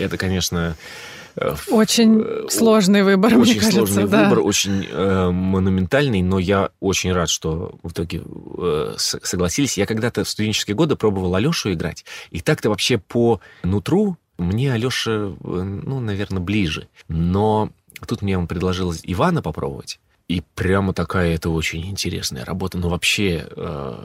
Это, 0.00 0.16
конечно, 0.16 0.76
Э, 1.36 1.54
очень 1.68 2.22
э, 2.22 2.48
сложный 2.48 3.02
выбор, 3.02 3.36
очень 3.36 3.52
мне 3.52 3.60
кажется. 3.60 3.78
сложный 3.78 4.08
да. 4.08 4.24
выбор, 4.24 4.40
очень 4.40 4.86
э, 4.90 5.30
монументальный, 5.30 6.22
но 6.22 6.38
я 6.38 6.70
очень 6.80 7.12
рад, 7.12 7.28
что 7.28 7.78
в 7.82 7.92
итоге 7.92 8.22
э, 8.58 8.94
согласились. 8.96 9.78
Я 9.78 9.86
когда-то 9.86 10.24
в 10.24 10.28
студенческие 10.28 10.74
годы 10.74 10.96
пробовал 10.96 11.34
Алешу 11.34 11.72
играть, 11.72 12.04
и 12.30 12.40
так-то 12.40 12.70
вообще 12.70 12.98
по 12.98 13.40
нутру 13.62 14.16
мне 14.38 14.72
Алеша, 14.72 15.10
э, 15.10 15.34
ну, 15.40 16.00
наверное, 16.00 16.40
ближе. 16.40 16.88
Но 17.08 17.70
тут 18.06 18.22
мне 18.22 18.38
он 18.38 18.46
предложил 18.46 18.92
Ивана 19.02 19.42
попробовать, 19.42 20.00
и 20.28 20.42
прямо 20.54 20.92
такая 20.92 21.34
это 21.34 21.50
очень 21.50 21.88
интересная 21.88 22.44
работа. 22.44 22.78
Но 22.78 22.88
вообще 22.88 23.46
э, 23.48 24.04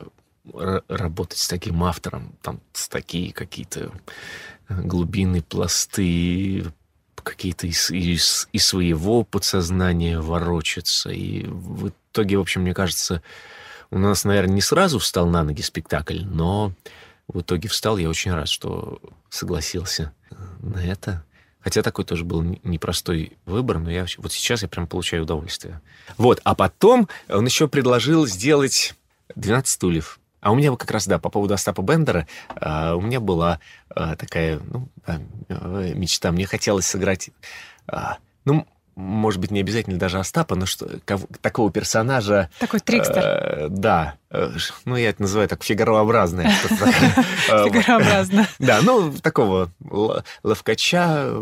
работать 0.88 1.38
с 1.40 1.48
таким 1.48 1.84
автором, 1.84 2.34
там, 2.42 2.60
с 2.74 2.88
такие 2.88 3.34
какие-то 3.34 3.92
глубины, 4.70 5.42
пласты, 5.42 6.66
какие-то 7.26 7.68
из, 7.68 7.92
из, 7.92 8.48
из 8.54 8.66
своего 8.66 9.24
подсознания 9.24 10.20
ворочаться. 10.20 11.10
И 11.10 11.46
в 11.46 11.90
итоге, 11.90 12.38
в 12.38 12.42
общем, 12.42 12.62
мне 12.62 12.74
кажется, 12.74 13.22
у 13.92 13.98
нас, 13.98 14.24
наверное, 14.24 14.56
не 14.56 14.62
сразу 14.62 15.00
встал 15.00 15.28
на 15.28 15.44
ноги 15.44 15.62
спектакль, 15.62 16.24
но 16.24 16.72
в 17.28 17.42
итоге 17.42 17.68
встал. 17.68 17.98
Я 17.98 18.10
очень 18.10 18.32
рад, 18.32 18.48
что 18.48 19.02
согласился 19.30 20.14
на 20.60 20.78
это. 20.78 21.24
Хотя 21.62 21.82
такой 21.82 22.06
тоже 22.06 22.24
был 22.24 22.44
непростой 22.64 23.38
выбор, 23.46 23.80
но 23.80 23.90
я 23.90 24.06
вот 24.18 24.32
сейчас 24.32 24.62
я 24.62 24.68
прям 24.68 24.86
получаю 24.86 25.24
удовольствие. 25.24 25.82
Вот, 26.16 26.40
а 26.44 26.54
потом 26.54 27.10
он 27.28 27.46
еще 27.46 27.68
предложил 27.68 28.28
сделать 28.28 28.94
12 29.36 29.68
стульев. 29.68 30.20
А 30.46 30.52
у 30.52 30.56
меня 30.56 30.76
как 30.76 30.92
раз, 30.92 31.08
да, 31.08 31.18
по 31.18 31.30
поводу 31.30 31.56
Остапа 31.56 31.82
Бендера, 31.82 32.28
а, 32.56 32.96
у 32.96 33.02
меня 33.02 33.20
была 33.20 33.60
а, 33.90 34.16
такая 34.16 34.60
ну, 34.60 34.90
э, 35.08 35.18
мечта. 35.96 36.32
Мне 36.32 36.46
хотелось 36.46 36.86
сыграть, 36.86 37.32
а, 37.88 38.18
ну, 38.46 38.68
может 38.94 39.42
быть, 39.42 39.50
не 39.50 39.62
обязательно 39.62 39.98
даже 39.98 40.20
Остапа, 40.20 40.54
но 40.56 40.68
что, 40.68 41.00
такого 41.42 41.72
персонажа... 41.72 42.52
Такой 42.60 42.80
трикстер. 42.80 43.24
Э, 43.24 43.68
да. 43.70 44.18
Э, 44.30 44.52
ну, 44.86 44.96
я 44.96 45.10
это 45.10 45.24
называю 45.24 45.50
так 45.50 45.64
фигарообразное. 45.64 46.52
Фигарообразно. 47.48 48.48
Да, 48.60 48.82
ну, 48.84 49.12
такого 49.14 49.72
ловкача, 50.44 51.34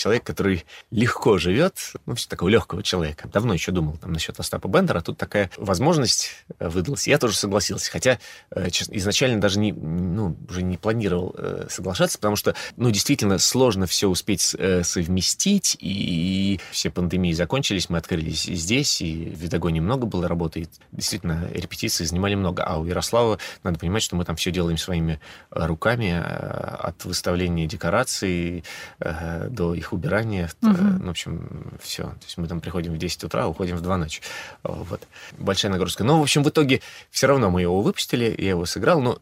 человек, 0.00 0.24
который 0.24 0.64
легко 0.90 1.38
живет, 1.38 1.92
ну, 2.06 2.14
все 2.14 2.28
такого 2.28 2.48
легкого 2.48 2.82
человека. 2.82 3.28
Давно 3.28 3.54
еще 3.54 3.72
думал 3.72 3.96
там 3.98 4.12
насчет 4.12 4.38
Остапа 4.40 4.68
Бендера, 4.68 5.00
тут 5.00 5.18
такая 5.18 5.50
возможность 5.56 6.30
э, 6.58 6.68
выдалась. 6.68 7.06
Я 7.06 7.18
тоже 7.18 7.36
согласился, 7.36 7.90
хотя 7.90 8.18
изначально 8.54 9.40
даже 9.40 9.58
не, 9.58 9.72
ну, 9.72 10.36
уже 10.48 10.62
не 10.62 10.76
планировал 10.76 11.36
соглашаться, 11.68 12.18
потому 12.18 12.36
что, 12.36 12.54
ну, 12.76 12.90
действительно 12.90 13.38
сложно 13.38 13.86
все 13.86 14.08
успеть 14.08 14.40
совместить, 14.82 15.76
и 15.80 16.60
все 16.70 16.90
пандемии 16.90 17.32
закончились, 17.32 17.88
мы 17.88 17.98
открылись 17.98 18.42
здесь, 18.42 19.00
и 19.00 19.26
в 19.26 19.38
Видогоне 19.38 19.80
много 19.80 20.06
было 20.06 20.28
работы, 20.28 20.60
и 20.60 20.68
действительно 20.92 21.48
репетиции 21.52 22.04
занимали 22.04 22.34
много. 22.34 22.62
А 22.62 22.78
у 22.78 22.84
Ярослава, 22.84 23.38
надо 23.62 23.78
понимать, 23.78 24.02
что 24.02 24.16
мы 24.16 24.24
там 24.24 24.36
все 24.36 24.50
делаем 24.50 24.78
своими 24.78 25.20
э, 25.50 25.66
руками, 25.66 26.12
э, 26.12 26.20
от 26.20 27.04
выставления 27.04 27.66
декораций 27.66 28.64
э, 29.00 29.48
до 29.48 29.74
их 29.74 29.89
убирания. 29.92 30.50
Угу. 30.62 30.72
Ну, 30.72 31.06
в 31.06 31.10
общем, 31.10 31.78
все. 31.82 32.04
То 32.04 32.24
есть 32.24 32.38
мы 32.38 32.46
там 32.48 32.60
приходим 32.60 32.92
в 32.92 32.98
10 32.98 33.24
утра, 33.24 33.46
уходим 33.48 33.76
в 33.76 33.82
2 33.82 33.96
ночи. 33.96 34.22
Вот. 34.62 35.02
Большая 35.38 35.72
нагрузка. 35.72 36.04
Но, 36.04 36.18
в 36.18 36.22
общем, 36.22 36.42
в 36.42 36.48
итоге 36.48 36.80
все 37.10 37.26
равно 37.26 37.50
мы 37.50 37.62
его 37.62 37.80
выпустили, 37.82 38.34
я 38.38 38.50
его 38.50 38.66
сыграл. 38.66 39.00
Но 39.00 39.18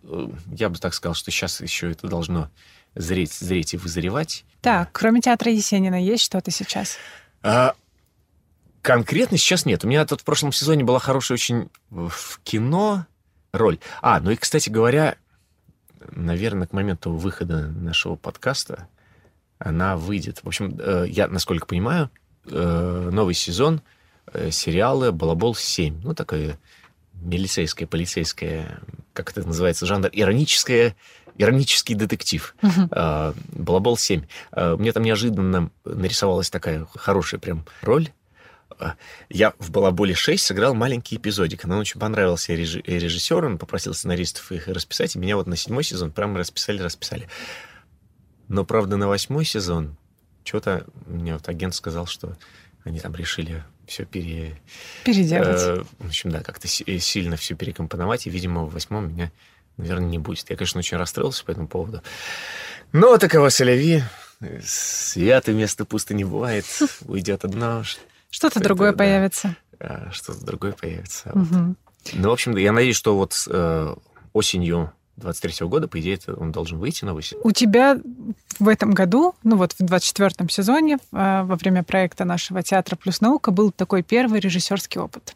я 0.47 0.69
бы 0.69 0.79
так 0.79 0.95
сказал, 0.95 1.15
что 1.15 1.31
сейчас 1.31 1.61
еще 1.61 1.91
это 1.91 2.09
должно 2.09 2.51
зреть, 2.95 3.33
зреть 3.33 3.75
и 3.75 3.77
вызревать. 3.77 4.45
Так, 4.61 4.91
кроме 4.93 5.21
театра 5.21 5.53
Есенина, 5.53 6.03
есть 6.03 6.25
что-то 6.25 6.51
сейчас? 6.51 6.97
А, 7.43 7.75
Конкретно 8.83 9.37
сейчас 9.37 9.67
нет. 9.67 9.85
У 9.85 9.89
меня 9.89 10.07
тут 10.07 10.23
в 10.23 10.25
прошлом 10.25 10.53
сезоне 10.53 10.85
была 10.85 10.99
хорошая 10.99 11.35
очень 11.35 11.69
в 11.91 12.41
кино 12.43 13.07
роль. 13.53 13.79
А, 14.01 14.21
ну 14.21 14.31
и, 14.31 14.37
кстати 14.37 14.71
говоря, 14.71 15.17
наверное, 16.13 16.67
к 16.67 16.73
моменту 16.73 17.13
выхода 17.13 17.69
нашего 17.69 18.15
подкаста 18.15 18.89
она 19.59 19.97
выйдет. 19.97 20.41
В 20.43 20.49
общем, 20.49 20.77
э, 20.79 21.07
я, 21.09 21.29
насколько 21.29 21.67
понимаю, 21.67 22.11
э, 22.47 23.11
новый 23.13 23.35
сезон 23.35 23.83
э, 24.33 24.51
сериала 24.51 25.11
«Балабол 25.11 25.55
7». 25.55 26.01
Ну, 26.03 26.15
такое 26.15 26.59
милицейское, 27.15 27.89
полицейское, 27.89 28.81
как 29.13 29.31
это 29.33 29.47
называется, 29.47 29.87
жанр, 29.87 30.09
ироническое, 30.13 30.95
иронический 31.37 31.95
детектив. 31.95 32.55
Uh-huh. 32.63 33.35
«Балабол 33.53 33.97
7». 33.97 34.25
Мне 34.77 34.93
там 34.93 35.03
неожиданно 35.03 35.71
нарисовалась 35.85 36.51
такая 36.51 36.87
хорошая 36.95 37.41
прям 37.41 37.65
роль 37.83 38.11
я 39.29 39.55
в 39.59 39.71
«Балаболе 39.71 40.15
6» 40.15 40.39
сыграл 40.39 40.75
маленький 40.75 41.17
эпизодик. 41.17 41.65
Она 41.65 41.79
очень 41.79 42.01
понравился 42.01 42.55
режиссеру, 42.55 43.47
он 43.47 43.59
попросил 43.59 43.95
сценаристов 43.95 44.53
их 44.53 44.69
расписать, 44.69 45.17
и 45.17 45.19
меня 45.19 45.37
вот 45.37 45.47
на 45.47 45.57
седьмой 45.57 45.85
сезон 45.85 46.13
прямо 46.13 46.39
расписали, 46.39 46.81
расписали. 46.81 47.29
Но, 48.49 48.65
правда, 48.65 48.97
на 48.97 49.09
восьмой 49.09 49.45
сезон 49.45 49.97
что-то 50.45 50.87
мне 51.07 51.35
вот 51.35 51.49
агент 51.49 51.75
сказал, 51.75 52.07
что 52.07 52.37
они 52.85 53.01
там 53.01 53.15
решили 53.15 53.63
все 53.87 54.05
пере... 54.05 54.59
Переделать. 55.05 55.61
Э, 55.61 55.85
в 55.99 56.07
общем, 56.07 56.31
да, 56.31 56.43
как-то 56.43 56.69
сильно 56.69 57.37
все 57.37 57.55
перекомпоновать, 57.55 58.27
и, 58.27 58.31
видимо, 58.31 58.65
в 58.65 58.73
восьмом 58.73 59.13
меня, 59.13 59.31
наверное, 59.77 60.09
не 60.09 60.19
будет. 60.19 60.49
Я, 60.49 60.57
конечно, 60.57 60.79
очень 60.79 60.97
расстроился 60.97 61.45
по 61.45 61.51
этому 61.51 61.69
поводу. 61.69 62.03
Но 62.93 63.19
такова 63.19 63.51
соляви. 63.51 64.03
Свято 64.65 65.53
место 65.53 65.85
пусто 65.85 66.15
не 66.15 66.25
бывает. 66.25 66.65
Уйдет 67.07 67.45
одно, 67.45 67.83
что-то 68.31 68.61
другое 68.61 68.93
да, 68.93 68.99
появится. 68.99 69.57
Что-то 70.13 70.45
другое 70.45 70.73
появится. 70.73 71.31
Угу. 71.31 71.45
Вот. 71.45 71.77
Ну, 72.15 72.29
в 72.29 72.33
общем, 72.33 72.57
я 72.57 72.73
надеюсь, 72.73 72.97
что 72.97 73.17
вот 73.17 73.35
э, 73.49 73.95
осенью 74.33 74.93
23 75.19 75.67
года, 75.67 75.89
по 75.89 76.01
идее, 76.01 76.19
он 76.37 76.53
должен 76.53 76.79
выйти 76.79 77.05
новый 77.05 77.23
сезон. 77.23 77.41
У 77.45 77.53
тебя 77.53 77.99
в 78.59 78.69
этом 78.69 78.93
году, 78.93 79.35
ну 79.43 79.57
вот 79.57 79.73
в 79.73 79.81
24-м 79.81 80.49
сезоне, 80.49 80.99
э, 81.13 81.43
во 81.43 81.57
время 81.57 81.83
проекта 81.83 82.25
нашего 82.25 82.63
театра 82.63 82.97
«Плюс 82.97 83.21
наука» 83.21 83.51
был 83.51 83.71
такой 83.71 84.03
первый 84.03 84.41
режиссерский 84.41 85.01
опыт. 85.01 85.35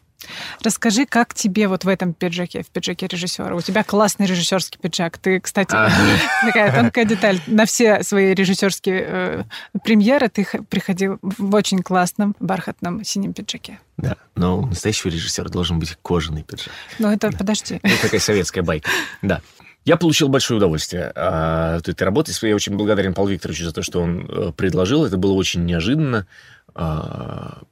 Расскажи, 0.61 1.05
как 1.05 1.33
тебе 1.33 1.67
вот 1.67 1.83
в 1.83 1.87
этом 1.87 2.13
пиджаке, 2.13 2.63
в 2.63 2.67
пиджаке 2.67 3.07
режиссера? 3.07 3.55
У 3.55 3.61
тебя 3.61 3.83
классный 3.83 4.25
режиссерский 4.25 4.79
пиджак. 4.79 5.17
Ты, 5.17 5.39
кстати, 5.39 5.75
такая 6.41 6.73
тонкая 6.73 7.05
деталь. 7.05 7.39
На 7.47 7.65
все 7.65 8.03
свои 8.03 8.33
режиссерские 8.33 9.05
э, 9.05 9.43
премьеры 9.83 10.29
ты 10.29 10.45
приходил 10.69 11.19
в 11.21 11.53
очень 11.53 11.81
классном 11.81 12.35
бархатном 12.39 13.03
синем 13.03 13.33
пиджаке. 13.33 13.79
Да, 13.97 14.17
но 14.35 14.59
у 14.59 14.65
настоящего 14.65 15.09
режиссера 15.09 15.49
должен 15.49 15.79
быть 15.79 15.97
кожаный 16.01 16.43
пиджак. 16.43 16.71
Ну, 16.99 17.11
это, 17.11 17.31
подожди. 17.31 17.79
Это 17.83 18.01
такая 18.01 18.19
советская 18.19 18.63
байка. 18.63 18.89
Да. 19.21 19.41
Я 19.85 19.97
получил 19.97 20.29
большое 20.29 20.57
удовольствие 20.57 21.07
от 21.07 21.87
этой 21.89 22.03
работы. 22.03 22.31
Я 22.41 22.55
очень 22.55 22.75
благодарен 22.75 23.13
Павлу 23.13 23.31
Викторовичу 23.31 23.65
за 23.65 23.73
то, 23.73 23.81
что 23.81 24.01
он 24.01 24.25
э, 24.29 24.51
предложил. 24.55 25.05
Это 25.05 25.17
было 25.17 25.33
очень 25.33 25.65
неожиданно. 25.65 26.25
А, 26.73 27.63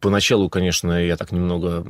Поначалу, 0.00 0.48
конечно, 0.48 0.92
я 0.92 1.16
так 1.16 1.32
немного 1.32 1.84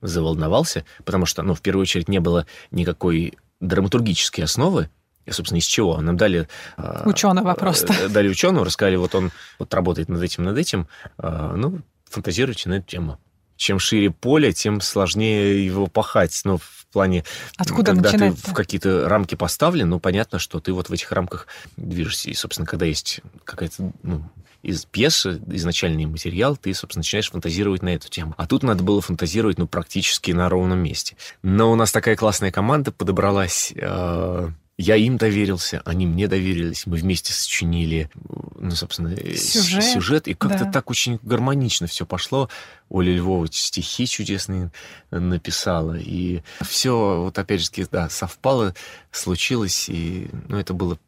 заволновался, 0.00 0.84
потому 1.04 1.26
что, 1.26 1.42
ну, 1.42 1.54
в 1.54 1.60
первую 1.60 1.82
очередь, 1.82 2.08
не 2.08 2.18
было 2.18 2.46
никакой 2.72 3.34
драматургической 3.60 4.44
основы. 4.44 4.90
И, 5.24 5.30
собственно, 5.30 5.58
из 5.58 5.64
чего? 5.64 6.00
Нам 6.00 6.16
дали... 6.16 6.48
А, 6.76 7.04
Ученого 7.06 7.54
просто. 7.54 7.92
Э, 7.92 8.08
дали 8.08 8.28
ученого, 8.28 8.66
рассказали, 8.66 8.96
вот 8.96 9.14
он 9.14 9.30
вот 9.60 9.72
работает 9.72 10.08
над 10.08 10.20
этим, 10.20 10.42
над 10.42 10.58
этим. 10.58 10.88
А, 11.16 11.54
ну, 11.54 11.82
фантазируйте 12.10 12.68
на 12.68 12.74
эту 12.74 12.88
тему. 12.88 13.20
Чем 13.56 13.78
шире 13.78 14.10
поле, 14.10 14.52
тем 14.52 14.80
сложнее 14.80 15.64
его 15.64 15.86
пахать. 15.86 16.40
Ну, 16.44 16.58
в 16.92 17.00
плане... 17.02 17.24
Откуда 17.56 17.94
когда 17.94 18.10
ты 18.10 18.32
в 18.32 18.52
какие-то 18.52 19.08
рамки 19.08 19.34
поставлен, 19.34 19.88
ну, 19.88 19.98
понятно, 19.98 20.38
что 20.38 20.60
ты 20.60 20.74
вот 20.74 20.90
в 20.90 20.92
этих 20.92 21.10
рамках 21.10 21.46
движешься. 21.78 22.28
И, 22.28 22.34
собственно, 22.34 22.66
когда 22.66 22.84
есть 22.84 23.22
какая-то 23.44 23.94
ну, 24.02 24.28
из 24.60 24.84
пьесы, 24.84 25.40
изначальный 25.46 26.04
материал, 26.04 26.54
ты, 26.54 26.74
собственно, 26.74 27.00
начинаешь 27.00 27.30
фантазировать 27.30 27.80
на 27.80 27.94
эту 27.94 28.10
тему. 28.10 28.34
А 28.36 28.46
тут 28.46 28.62
надо 28.62 28.82
было 28.82 29.00
фантазировать, 29.00 29.56
ну, 29.56 29.66
практически 29.66 30.32
на 30.32 30.50
ровном 30.50 30.80
месте. 30.80 31.16
Но 31.42 31.72
у 31.72 31.76
нас 31.76 31.92
такая 31.92 32.14
классная 32.14 32.52
команда 32.52 32.92
подобралась. 32.92 33.72
Э, 33.74 34.50
я 34.82 34.96
им 34.96 35.16
доверился, 35.16 35.80
они 35.84 36.06
мне 36.06 36.26
доверились. 36.26 36.86
Мы 36.86 36.96
вместе 36.96 37.32
сочинили, 37.32 38.10
ну, 38.58 38.72
собственно, 38.72 39.14
э, 39.14 39.36
сюжет, 39.36 39.84
сюжет 39.84 40.28
и 40.28 40.34
как-то 40.34 40.64
да. 40.64 40.72
так 40.72 40.90
очень 40.90 41.20
гармонично 41.22 41.86
все 41.86 42.04
пошло. 42.04 42.50
Оля 42.88 43.14
Львова 43.14 43.46
стихи 43.50 44.06
чудесные 44.06 44.72
написала. 45.10 45.96
И 45.96 46.42
все, 46.62 47.22
вот 47.22 47.38
опять 47.38 47.60
же, 47.62 47.88
да, 47.90 48.08
совпало, 48.10 48.74
случилось, 49.12 49.88
и 49.88 50.28
ну, 50.48 50.58
это 50.58 50.74
было 50.74 50.98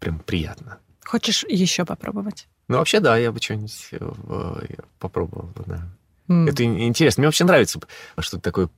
прям 0.00 0.18
приятно. 0.18 0.78
Хочешь 1.04 1.44
еще 1.48 1.84
попробовать? 1.84 2.48
Ну, 2.66 2.78
вообще, 2.78 2.98
да, 2.98 3.16
я 3.16 3.30
бы 3.30 3.40
что-нибудь 3.40 3.88
э, 3.92 4.76
попробовал, 4.98 5.50
да. 5.66 5.88
Mm. 6.28 6.48
Это 6.48 6.64
интересно. 6.64 7.20
Мне 7.20 7.28
вообще 7.28 7.44
нравится 7.44 7.80
что-то 8.18 8.42
такое 8.42 8.68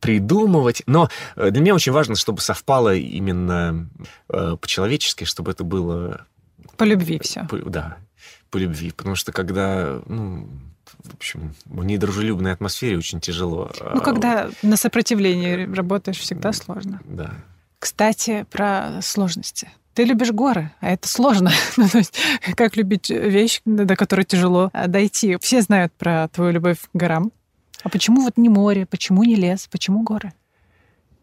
придумывать. 0.00 0.82
Но 0.86 1.08
э, 1.36 1.50
для 1.50 1.60
меня 1.60 1.74
очень 1.74 1.92
важно, 1.92 2.16
чтобы 2.16 2.40
совпало 2.40 2.94
именно 2.94 3.88
э, 4.28 4.56
по-человечески, 4.60 5.24
чтобы 5.24 5.52
это 5.52 5.64
было... 5.64 6.26
По 6.76 6.84
любви 6.84 7.20
все. 7.22 7.46
По, 7.48 7.58
да, 7.58 7.98
по 8.50 8.56
любви. 8.56 8.90
Потому 8.90 9.14
что 9.14 9.32
когда, 9.32 10.00
ну, 10.06 10.48
в 11.04 11.14
общем, 11.14 11.54
в 11.66 11.84
недружелюбной 11.84 12.52
атмосфере 12.52 12.98
очень 12.98 13.20
тяжело. 13.20 13.70
Ну, 13.94 14.00
когда 14.00 14.50
на 14.62 14.76
сопротивлении 14.76 15.72
работаешь, 15.72 16.18
всегда 16.18 16.52
сложно. 16.52 17.00
Да. 17.04 17.34
Кстати, 17.78 18.46
про 18.50 19.00
сложности. 19.02 19.70
Ты 19.94 20.04
любишь 20.04 20.30
горы, 20.30 20.70
а 20.80 20.90
это 20.90 21.08
сложно. 21.08 21.50
ну, 21.76 21.88
то 21.88 21.98
есть, 21.98 22.14
как 22.54 22.76
любить 22.76 23.10
вещь, 23.10 23.60
до 23.64 23.96
которой 23.96 24.24
тяжело 24.24 24.70
а, 24.72 24.86
дойти. 24.86 25.36
Все 25.40 25.62
знают 25.62 25.92
про 25.94 26.28
твою 26.28 26.52
любовь 26.52 26.78
к 26.78 26.88
горам. 26.94 27.32
А 27.82 27.88
почему 27.88 28.22
вот 28.22 28.36
не 28.36 28.48
море, 28.48 28.86
почему 28.86 29.24
не 29.24 29.34
лес, 29.34 29.68
почему 29.70 30.02
горы? 30.02 30.32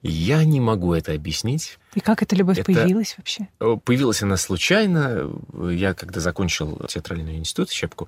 Я 0.04 0.44
не 0.46 0.60
могу 0.60 0.94
это 0.94 1.14
объяснить. 1.14 1.80
И 1.96 2.00
как 2.00 2.22
эта 2.22 2.36
любовь 2.36 2.60
это... 2.60 2.72
появилась 2.72 3.16
вообще? 3.18 3.48
Появилась 3.84 4.22
она 4.22 4.38
случайно. 4.38 5.30
Я, 5.70 5.94
когда 5.94 6.20
закончил 6.20 6.80
театральный 6.88 7.38
институт 7.38 7.72
Щепку, 7.72 8.08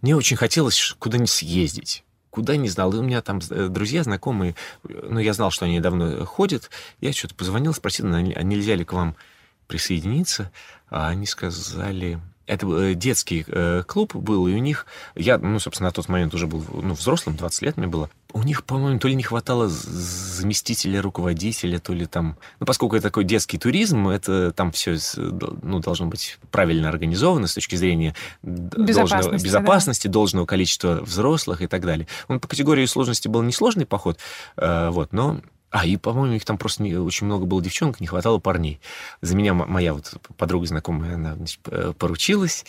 мне 0.00 0.16
очень 0.16 0.36
хотелось 0.36 0.94
куда-нибудь 0.98 1.30
съездить 1.30 2.02
куда 2.36 2.58
не 2.58 2.68
знал. 2.68 2.92
И 2.92 2.98
у 2.98 3.02
меня 3.02 3.22
там 3.22 3.40
э, 3.48 3.68
друзья, 3.68 4.02
знакомые, 4.02 4.56
ну, 4.84 5.18
я 5.18 5.32
знал, 5.32 5.50
что 5.50 5.64
они 5.64 5.80
давно 5.80 6.26
ходят. 6.26 6.68
Я 7.00 7.14
что-то 7.14 7.34
позвонил, 7.34 7.72
спросил, 7.72 8.12
а 8.12 8.20
нельзя 8.20 8.74
ли 8.74 8.84
к 8.84 8.92
вам 8.92 9.16
присоединиться, 9.66 10.52
а 10.90 11.08
они 11.08 11.24
сказали, 11.24 12.20
это 12.46 12.66
э, 12.66 12.94
детский 12.94 13.44
э, 13.46 13.82
клуб 13.86 14.14
был, 14.14 14.46
и 14.46 14.54
у 14.54 14.58
них, 14.58 14.86
я, 15.14 15.38
ну, 15.38 15.58
собственно, 15.58 15.88
на 15.88 15.92
тот 15.92 16.08
момент 16.08 16.34
уже 16.34 16.46
был 16.46 16.64
ну, 16.72 16.94
взрослым, 16.94 17.36
20 17.36 17.62
лет 17.62 17.76
мне 17.76 17.86
было, 17.86 18.10
у 18.32 18.42
них, 18.42 18.64
по-моему, 18.64 18.98
то 18.98 19.08
ли 19.08 19.14
не 19.14 19.22
хватало 19.22 19.68
заместителя 19.68 21.00
руководителя, 21.00 21.78
то 21.78 21.94
ли 21.94 22.04
там... 22.06 22.36
Ну, 22.60 22.66
поскольку 22.66 22.96
это 22.96 23.04
такой 23.04 23.24
детский 23.24 23.56
туризм, 23.56 24.08
это 24.08 24.52
там 24.52 24.72
все 24.72 24.96
ну, 25.16 25.78
должно 25.78 26.06
быть 26.06 26.38
правильно 26.50 26.90
организовано 26.90 27.46
с 27.46 27.54
точки 27.54 27.76
зрения 27.76 28.14
безопасности, 28.42 28.94
должного, 28.94 29.42
безопасности 29.42 30.06
да. 30.08 30.12
должного 30.12 30.46
количества 30.46 31.00
взрослых 31.02 31.62
и 31.62 31.66
так 31.66 31.86
далее. 31.86 32.08
Он 32.28 32.38
по 32.38 32.46
категории 32.46 32.84
сложности 32.84 33.28
был 33.28 33.42
несложный 33.42 33.86
поход, 33.86 34.18
э, 34.58 34.90
вот, 34.90 35.12
но 35.12 35.40
а, 35.76 35.84
и, 35.84 35.98
по-моему, 35.98 36.36
их 36.36 36.44
там 36.46 36.56
просто 36.56 36.82
не, 36.82 36.96
очень 36.96 37.26
много 37.26 37.44
было 37.44 37.60
девчонок, 37.60 38.00
не 38.00 38.06
хватало 38.06 38.38
парней. 38.38 38.80
За 39.20 39.36
меня 39.36 39.52
моя 39.52 39.92
вот 39.92 40.14
подруга 40.38 40.64
знакомая, 40.64 41.16
она 41.16 41.34
значит, 41.34 41.60
поручилась, 41.98 42.64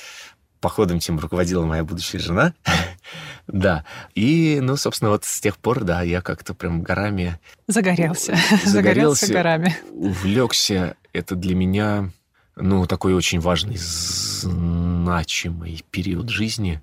походом 0.59 0.99
тем 0.99 1.17
руководила 1.17 1.65
моя 1.65 1.85
будущая 1.85 2.19
жена. 2.19 2.53
да. 3.47 3.85
И, 4.13 4.59
ну, 4.61 4.75
собственно, 4.75 5.11
вот 5.11 5.23
с 5.23 5.39
тех 5.39 5.57
пор, 5.57 5.85
да, 5.85 6.01
я 6.01 6.19
как-то 6.19 6.53
прям 6.53 6.81
горами... 6.81 7.39
Загорелся. 7.67 8.35
Загорелся 8.65 9.31
горами. 9.31 9.77
Увлекся. 9.91 10.97
Это 11.13 11.35
для 11.35 11.55
меня, 11.55 12.09
ну, 12.57 12.87
такой 12.87 13.13
очень 13.13 13.39
важный, 13.39 13.77
значимый 13.77 15.81
период 15.91 16.27
жизни. 16.27 16.81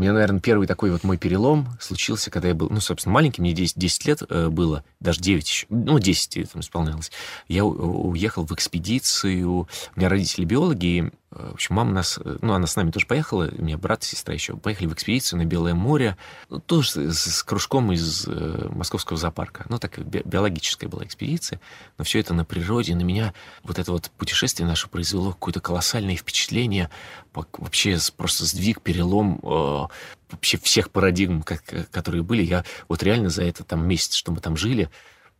У 0.00 0.02
меня, 0.02 0.14
наверное, 0.14 0.40
первый 0.40 0.66
такой 0.66 0.90
вот 0.92 1.04
мой 1.04 1.18
перелом 1.18 1.68
случился, 1.78 2.30
когда 2.30 2.48
я 2.48 2.54
был, 2.54 2.70
ну, 2.70 2.80
собственно, 2.80 3.12
маленький, 3.12 3.42
мне 3.42 3.52
10, 3.52 3.76
10 3.76 4.04
лет 4.06 4.22
э, 4.30 4.48
было, 4.48 4.82
даже 4.98 5.20
9 5.20 5.46
еще, 5.46 5.66
ну, 5.68 5.98
10 5.98 6.50
там 6.50 6.62
исполнялось. 6.62 7.12
Я 7.48 7.66
уехал 7.66 8.46
в 8.46 8.52
экспедицию, 8.52 9.50
у 9.50 9.66
меня 9.96 10.08
родители 10.08 10.46
биологи, 10.46 11.12
в 11.30 11.52
общем, 11.52 11.76
мама 11.76 11.92
нас, 11.92 12.18
ну, 12.24 12.54
она 12.54 12.66
с 12.66 12.74
нами 12.74 12.90
тоже 12.90 13.06
поехала, 13.06 13.48
у 13.56 13.62
меня 13.62 13.78
брат 13.78 14.02
и 14.02 14.06
сестра 14.06 14.34
еще, 14.34 14.56
поехали 14.56 14.88
в 14.88 14.94
экспедицию 14.94 15.38
на 15.38 15.44
Белое 15.44 15.74
море, 15.74 16.16
ну, 16.48 16.58
тоже 16.58 17.12
с, 17.12 17.18
с 17.18 17.42
кружком 17.44 17.92
из 17.92 18.26
э, 18.26 18.68
московского 18.70 19.16
зоопарка. 19.16 19.64
Ну, 19.68 19.78
так 19.78 19.98
би 20.04 20.22
биологическая 20.24 20.88
была 20.88 21.04
экспедиция, 21.04 21.60
но 21.98 22.04
все 22.04 22.18
это 22.18 22.34
на 22.34 22.44
природе. 22.44 22.96
На 22.96 23.02
меня 23.02 23.32
вот 23.62 23.78
это 23.78 23.92
вот 23.92 24.10
путешествие 24.18 24.66
наше 24.66 24.88
произвело 24.88 25.32
какое-то 25.32 25.60
колоссальное 25.60 26.16
впечатление, 26.16 26.90
вообще 27.32 27.96
просто 28.16 28.44
сдвиг, 28.44 28.80
перелом 28.80 29.38
э, 29.42 29.86
вообще 30.32 30.58
всех 30.58 30.90
парадигм, 30.90 31.42
как, 31.42 31.62
которые 31.92 32.24
были. 32.24 32.42
Я 32.42 32.64
вот 32.88 33.04
реально 33.04 33.28
за 33.28 33.44
это 33.44 33.62
там 33.62 33.86
месяц, 33.86 34.14
что 34.14 34.32
мы 34.32 34.40
там 34.40 34.56
жили, 34.56 34.90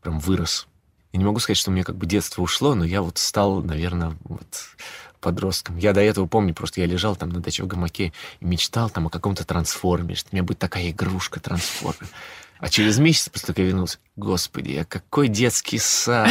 прям 0.02 0.20
вырос. 0.20 0.68
Я 1.12 1.18
не 1.18 1.24
могу 1.24 1.40
сказать, 1.40 1.58
что 1.58 1.70
у 1.70 1.74
меня 1.74 1.82
как 1.82 1.96
бы 1.96 2.06
детство 2.06 2.42
ушло, 2.42 2.76
но 2.76 2.84
я 2.84 3.02
вот 3.02 3.18
стал, 3.18 3.62
наверное, 3.62 4.16
вот 4.22 4.46
подростком. 5.20 5.76
Я 5.76 5.92
до 5.92 6.00
этого 6.00 6.26
помню, 6.26 6.54
просто 6.54 6.80
я 6.80 6.86
лежал 6.86 7.16
там 7.16 7.28
на 7.30 7.40
даче 7.40 7.62
в 7.62 7.66
гамаке 7.66 8.12
и 8.40 8.44
мечтал 8.44 8.90
там 8.90 9.06
о 9.06 9.10
каком-то 9.10 9.44
трансформе, 9.44 10.14
что 10.14 10.30
у 10.32 10.34
меня 10.34 10.42
будет 10.42 10.58
такая 10.58 10.90
игрушка 10.90 11.40
трансформер. 11.40 12.08
А 12.60 12.68
через 12.68 12.98
месяц 12.98 13.30
после 13.30 13.54
того, 13.54 13.64
я 13.64 13.70
вернулся, 13.70 13.98
господи, 14.16 14.76
а 14.76 14.84
какой 14.84 15.28
детский 15.28 15.78
сад. 15.78 16.28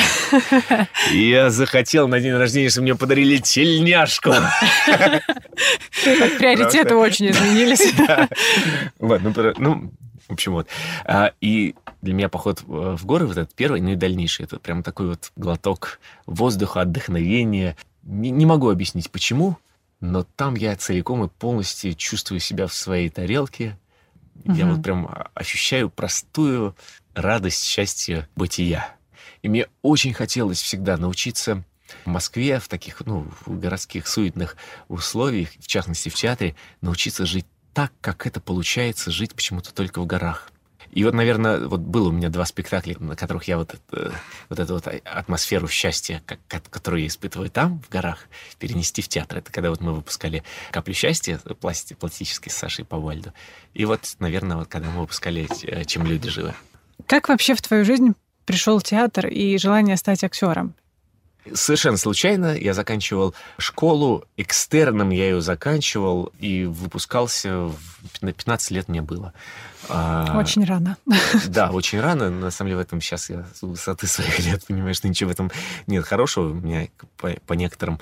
Я 1.11 1.49
захотел 1.49 2.07
на 2.07 2.19
день 2.19 2.33
рождения, 2.33 2.69
чтобы 2.69 2.83
мне 2.83 2.95
подарили 2.95 3.37
тельняшку. 3.37 4.29
Приоритеты 6.03 6.95
очень 6.95 7.31
изменились. 7.31 7.93
Ну, 8.99 9.19
ну, 9.57 9.91
в 10.27 10.33
общем, 10.33 10.51
вот. 10.53 10.67
А, 11.05 11.31
и 11.41 11.73
для 12.01 12.13
меня 12.13 12.29
поход 12.29 12.61
в 12.65 13.03
горы, 13.05 13.25
вот 13.25 13.37
этот 13.37 13.55
первый, 13.55 13.81
ну 13.81 13.89
и 13.89 13.95
дальнейший, 13.95 14.45
это 14.45 14.59
прям 14.59 14.83
такой 14.83 15.07
вот 15.07 15.31
глоток 15.35 15.99
воздуха, 16.27 16.81
отдохновения, 16.81 17.75
не, 18.03 18.29
не 18.31 18.45
могу 18.45 18.69
объяснить, 18.69 19.09
почему, 19.11 19.57
но 19.99 20.23
там 20.23 20.55
я 20.55 20.75
целиком 20.75 21.23
и 21.23 21.29
полностью 21.29 21.93
чувствую 21.93 22.39
себя 22.39 22.67
в 22.67 22.73
своей 22.73 23.09
тарелке. 23.09 23.77
Угу. 24.45 24.53
Я 24.53 24.65
вот 24.67 24.81
прям 24.81 25.09
ощущаю 25.33 25.89
простую 25.89 26.75
радость, 27.13 27.63
счастье 27.63 28.29
бытия. 28.35 28.95
И 29.41 29.49
мне 29.49 29.67
очень 29.81 30.13
хотелось 30.13 30.61
всегда 30.61 30.97
научиться 30.97 31.63
в 32.05 32.09
Москве, 32.09 32.59
в 32.59 32.67
таких, 32.67 33.01
ну, 33.05 33.31
городских 33.45 34.07
суетных 34.07 34.55
условиях, 34.87 35.49
в 35.59 35.67
частности 35.67 36.09
в 36.09 36.15
театре, 36.15 36.55
научиться 36.81 37.25
жить 37.25 37.45
так, 37.73 37.91
как 38.01 38.27
это 38.27 38.39
получается 38.39 39.11
жить 39.11 39.33
почему-то 39.33 39.73
только 39.73 40.01
в 40.01 40.05
горах. 40.05 40.51
И 40.91 41.03
вот, 41.03 41.13
наверное, 41.13 41.67
вот 41.67 41.81
было 41.81 42.09
у 42.09 42.11
меня 42.11 42.29
два 42.29 42.45
спектакля, 42.45 42.95
на 42.99 43.15
которых 43.15 43.43
я 43.43 43.57
вот, 43.57 43.75
это, 43.75 44.13
вот 44.49 44.59
эту 44.59 44.73
вот 44.73 44.87
атмосферу 45.05 45.67
счастья, 45.67 46.21
как, 46.25 46.39
которую 46.69 47.01
я 47.01 47.07
испытываю 47.07 47.49
там, 47.49 47.81
в 47.81 47.89
горах, 47.89 48.27
перенести 48.57 49.01
в 49.01 49.07
театр. 49.07 49.39
Это 49.39 49.51
когда 49.51 49.69
вот 49.69 49.81
мы 49.81 49.93
выпускали 49.93 50.43
«Каплю 50.71 50.93
счастья» 50.93 51.37
пласти, 51.59 51.93
пластической 51.93 52.51
с 52.51 52.55
Сашей 52.55 52.85
Повальду. 52.85 53.33
И 53.73 53.85
вот, 53.85 54.15
наверное, 54.19 54.57
вот 54.57 54.67
когда 54.67 54.89
мы 54.89 55.01
выпускали 55.01 55.47
э, 55.63 55.85
«Чем 55.85 56.05
люди 56.05 56.29
живы». 56.29 56.53
Как 57.05 57.29
вообще 57.29 57.55
в 57.55 57.61
твою 57.61 57.85
жизнь 57.85 58.13
пришел 58.45 58.81
театр 58.81 59.27
и 59.27 59.57
желание 59.57 59.95
стать 59.95 60.23
актером? 60.23 60.73
Совершенно 61.53 61.97
случайно 61.97 62.55
я 62.57 62.73
заканчивал 62.73 63.33
школу, 63.57 64.25
экстерном 64.37 65.09
я 65.09 65.29
ее 65.29 65.41
заканчивал 65.41 66.31
и 66.39 66.65
выпускался, 66.65 67.65
в, 67.65 67.77
на 68.21 68.33
15 68.33 68.71
лет 68.71 68.87
мне 68.87 69.01
было. 69.01 69.33
А, 69.87 70.37
очень 70.37 70.65
рано. 70.65 70.97
Да, 71.47 71.71
очень 71.71 71.99
рано. 71.99 72.29
На 72.29 72.51
самом 72.51 72.69
деле 72.69 72.77
в 72.77 72.81
этом 72.81 73.01
сейчас 73.01 73.29
я 73.29 73.45
с 73.53 73.61
высоты 73.61 74.07
своих 74.07 74.39
лет 74.45 74.65
понимаю, 74.65 74.93
что 74.93 75.07
ничего 75.07 75.29
в 75.29 75.33
этом 75.33 75.51
нет 75.87 76.05
хорошего. 76.05 76.49
У 76.49 76.53
меня 76.53 76.87
по, 77.17 77.29
по 77.47 77.53
некоторым 77.53 77.99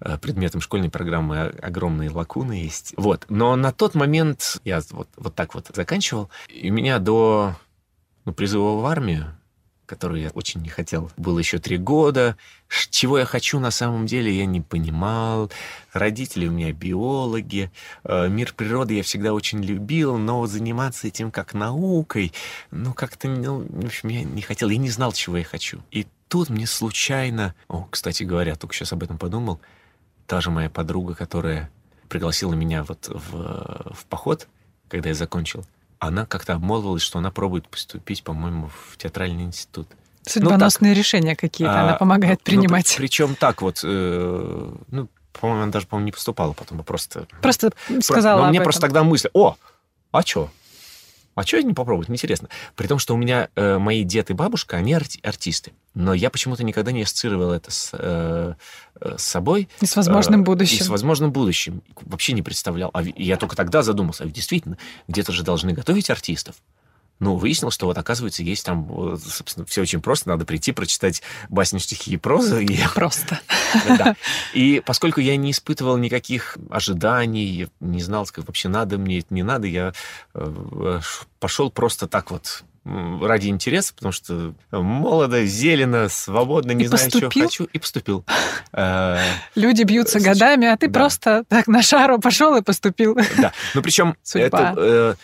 э, 0.00 0.18
предметам 0.18 0.60
школьной 0.60 0.90
программы 0.90 1.46
огромные 1.62 2.10
лакуны 2.10 2.52
есть. 2.52 2.94
Вот. 2.96 3.26
Но 3.28 3.56
на 3.56 3.72
тот 3.72 3.94
момент 3.94 4.60
я 4.64 4.80
вот, 4.90 5.08
вот 5.16 5.34
так 5.34 5.54
вот 5.54 5.70
заканчивал. 5.74 6.30
И 6.48 6.70
меня 6.70 6.98
до 6.98 7.56
ну, 8.24 8.32
призыва 8.32 8.80
в 8.80 8.86
армию 8.86 9.34
которую 9.90 10.20
я 10.20 10.30
очень 10.30 10.60
не 10.62 10.68
хотел. 10.68 11.10
Было 11.16 11.40
еще 11.40 11.58
три 11.58 11.76
года. 11.76 12.36
Чего 12.90 13.18
я 13.18 13.24
хочу 13.24 13.58
на 13.58 13.72
самом 13.72 14.06
деле, 14.06 14.30
я 14.32 14.46
не 14.46 14.60
понимал. 14.60 15.50
Родители 15.92 16.46
у 16.46 16.52
меня 16.52 16.72
биологи. 16.72 17.72
Э, 18.04 18.28
мир 18.28 18.54
природы 18.54 18.94
я 18.94 19.02
всегда 19.02 19.34
очень 19.34 19.64
любил, 19.64 20.16
но 20.16 20.46
заниматься 20.46 21.08
этим 21.08 21.32
как 21.32 21.54
наукой, 21.54 22.32
ну, 22.70 22.94
как-то, 22.94 23.26
ну, 23.26 23.66
в 23.68 23.86
общем, 23.86 24.10
я 24.10 24.22
не 24.22 24.42
хотел. 24.42 24.68
Я 24.68 24.78
не 24.78 24.90
знал, 24.90 25.12
чего 25.12 25.38
я 25.38 25.44
хочу. 25.44 25.82
И 25.90 26.06
тут 26.28 26.50
мне 26.50 26.68
случайно... 26.68 27.56
О, 27.66 27.88
кстати 27.90 28.22
говоря, 28.22 28.54
только 28.54 28.76
сейчас 28.76 28.92
об 28.92 29.02
этом 29.02 29.18
подумал. 29.18 29.60
Та 30.28 30.40
же 30.40 30.52
моя 30.52 30.70
подруга, 30.70 31.16
которая 31.16 31.68
пригласила 32.08 32.54
меня 32.54 32.84
вот 32.84 33.08
в, 33.08 33.92
в 33.92 34.04
поход, 34.08 34.46
когда 34.88 35.08
я 35.08 35.16
закончил, 35.16 35.64
она 36.00 36.26
как-то 36.26 36.54
обмолвилась, 36.54 37.02
что 37.02 37.18
она 37.18 37.30
пробует 37.30 37.68
поступить, 37.68 38.24
по-моему, 38.24 38.70
в 38.90 38.96
театральный 38.96 39.44
институт. 39.44 39.86
Судьбоносные 40.26 40.92
ну, 40.92 40.98
решения 40.98 41.36
какие-то 41.36 41.78
а, 41.78 41.84
она 41.84 41.94
помогает 41.94 42.40
ну, 42.40 42.44
принимать. 42.44 42.90
Ну, 42.90 42.96
причем 42.96 43.34
так 43.34 43.62
вот, 43.62 43.80
э, 43.84 44.72
ну, 44.88 45.08
по-моему, 45.32 45.62
она 45.62 45.72
даже, 45.72 45.86
по-моему, 45.86 46.06
не 46.06 46.12
поступала 46.12 46.54
потом, 46.54 46.80
а 46.80 46.82
просто... 46.82 47.26
Просто 47.42 47.72
сказала 48.00 48.42
Но 48.42 48.48
мне 48.48 48.58
этом. 48.58 48.64
просто 48.64 48.80
тогда 48.80 49.04
мысль, 49.04 49.28
о, 49.34 49.56
а 50.10 50.22
что? 50.22 50.50
А 51.34 51.44
что 51.44 51.62
не 51.62 51.74
попробовать? 51.74 52.10
Интересно. 52.10 52.48
При 52.74 52.86
том, 52.86 52.98
что 52.98 53.14
у 53.14 53.16
меня 53.16 53.48
э, 53.54 53.78
мои 53.78 54.04
дед 54.04 54.30
и 54.30 54.34
бабушка, 54.34 54.76
они 54.76 54.94
арти- 54.94 55.20
артисты. 55.22 55.72
Но 55.94 56.12
я 56.12 56.28
почему-то 56.28 56.64
никогда 56.64 56.92
не 56.92 57.02
ассоциировал 57.02 57.52
это 57.52 57.70
с, 57.70 57.90
э, 57.92 58.54
э 59.00 59.16
с 59.16 59.22
собой. 59.22 59.68
И 59.80 59.86
с 59.86 59.96
возможным 59.96 60.42
э, 60.42 60.44
будущим. 60.44 60.78
И 60.78 60.82
с 60.82 60.88
возможным 60.88 61.32
будущим. 61.32 61.82
Вообще 62.02 62.32
не 62.32 62.42
представлял. 62.42 62.90
А 62.92 63.02
я 63.02 63.36
только 63.36 63.56
тогда 63.56 63.82
задумался. 63.82 64.24
А 64.24 64.26
ведь 64.26 64.34
действительно, 64.34 64.76
где-то 65.08 65.32
же 65.32 65.44
должны 65.44 65.72
готовить 65.72 66.10
артистов. 66.10 66.56
Ну, 67.20 67.36
выяснилось, 67.36 67.74
что 67.74 67.86
вот, 67.86 67.98
оказывается, 67.98 68.42
есть 68.42 68.64
там, 68.64 69.18
собственно, 69.18 69.66
все 69.66 69.82
очень 69.82 70.00
просто. 70.00 70.30
Надо 70.30 70.44
прийти, 70.44 70.72
прочитать 70.72 71.22
басню, 71.48 71.78
стихи 71.78 72.12
и 72.12 72.16
прозу. 72.16 72.58
И... 72.58 72.78
Просто. 72.94 73.40
Да. 73.86 74.16
И 74.52 74.82
поскольку 74.84 75.20
я 75.20 75.36
не 75.36 75.52
испытывал 75.52 75.96
никаких 75.96 76.56
ожиданий, 76.70 77.68
не 77.80 78.02
знал, 78.02 78.26
как 78.32 78.46
вообще 78.46 78.68
надо 78.68 78.98
мне 78.98 79.20
это, 79.20 79.32
не 79.32 79.42
надо, 79.42 79.66
я 79.66 79.92
э, 80.34 81.00
пошел 81.38 81.70
просто 81.70 82.08
так 82.08 82.30
вот 82.30 82.64
ради 82.84 83.48
интереса, 83.48 83.92
потому 83.94 84.12
что 84.12 84.54
молодо, 84.70 85.44
зелено, 85.44 86.08
свободно, 86.08 86.72
не 86.72 86.84
и 86.84 86.86
знаю, 86.86 87.04
поступил? 87.04 87.30
что 87.30 87.40
хочу, 87.40 87.64
и 87.64 87.78
поступил. 87.78 88.24
Э, 88.72 89.18
Люди 89.54 89.82
бьются 89.82 90.18
годами, 90.18 90.66
а 90.66 90.76
ты 90.78 90.90
просто 90.90 91.44
так 91.48 91.66
на 91.66 91.82
шару 91.82 92.18
пошел 92.18 92.56
и 92.56 92.62
поступил. 92.62 93.16
Да, 93.36 93.52
ну 93.74 93.82
причем 93.82 94.16
это 94.34 94.74
э, 94.76 95.14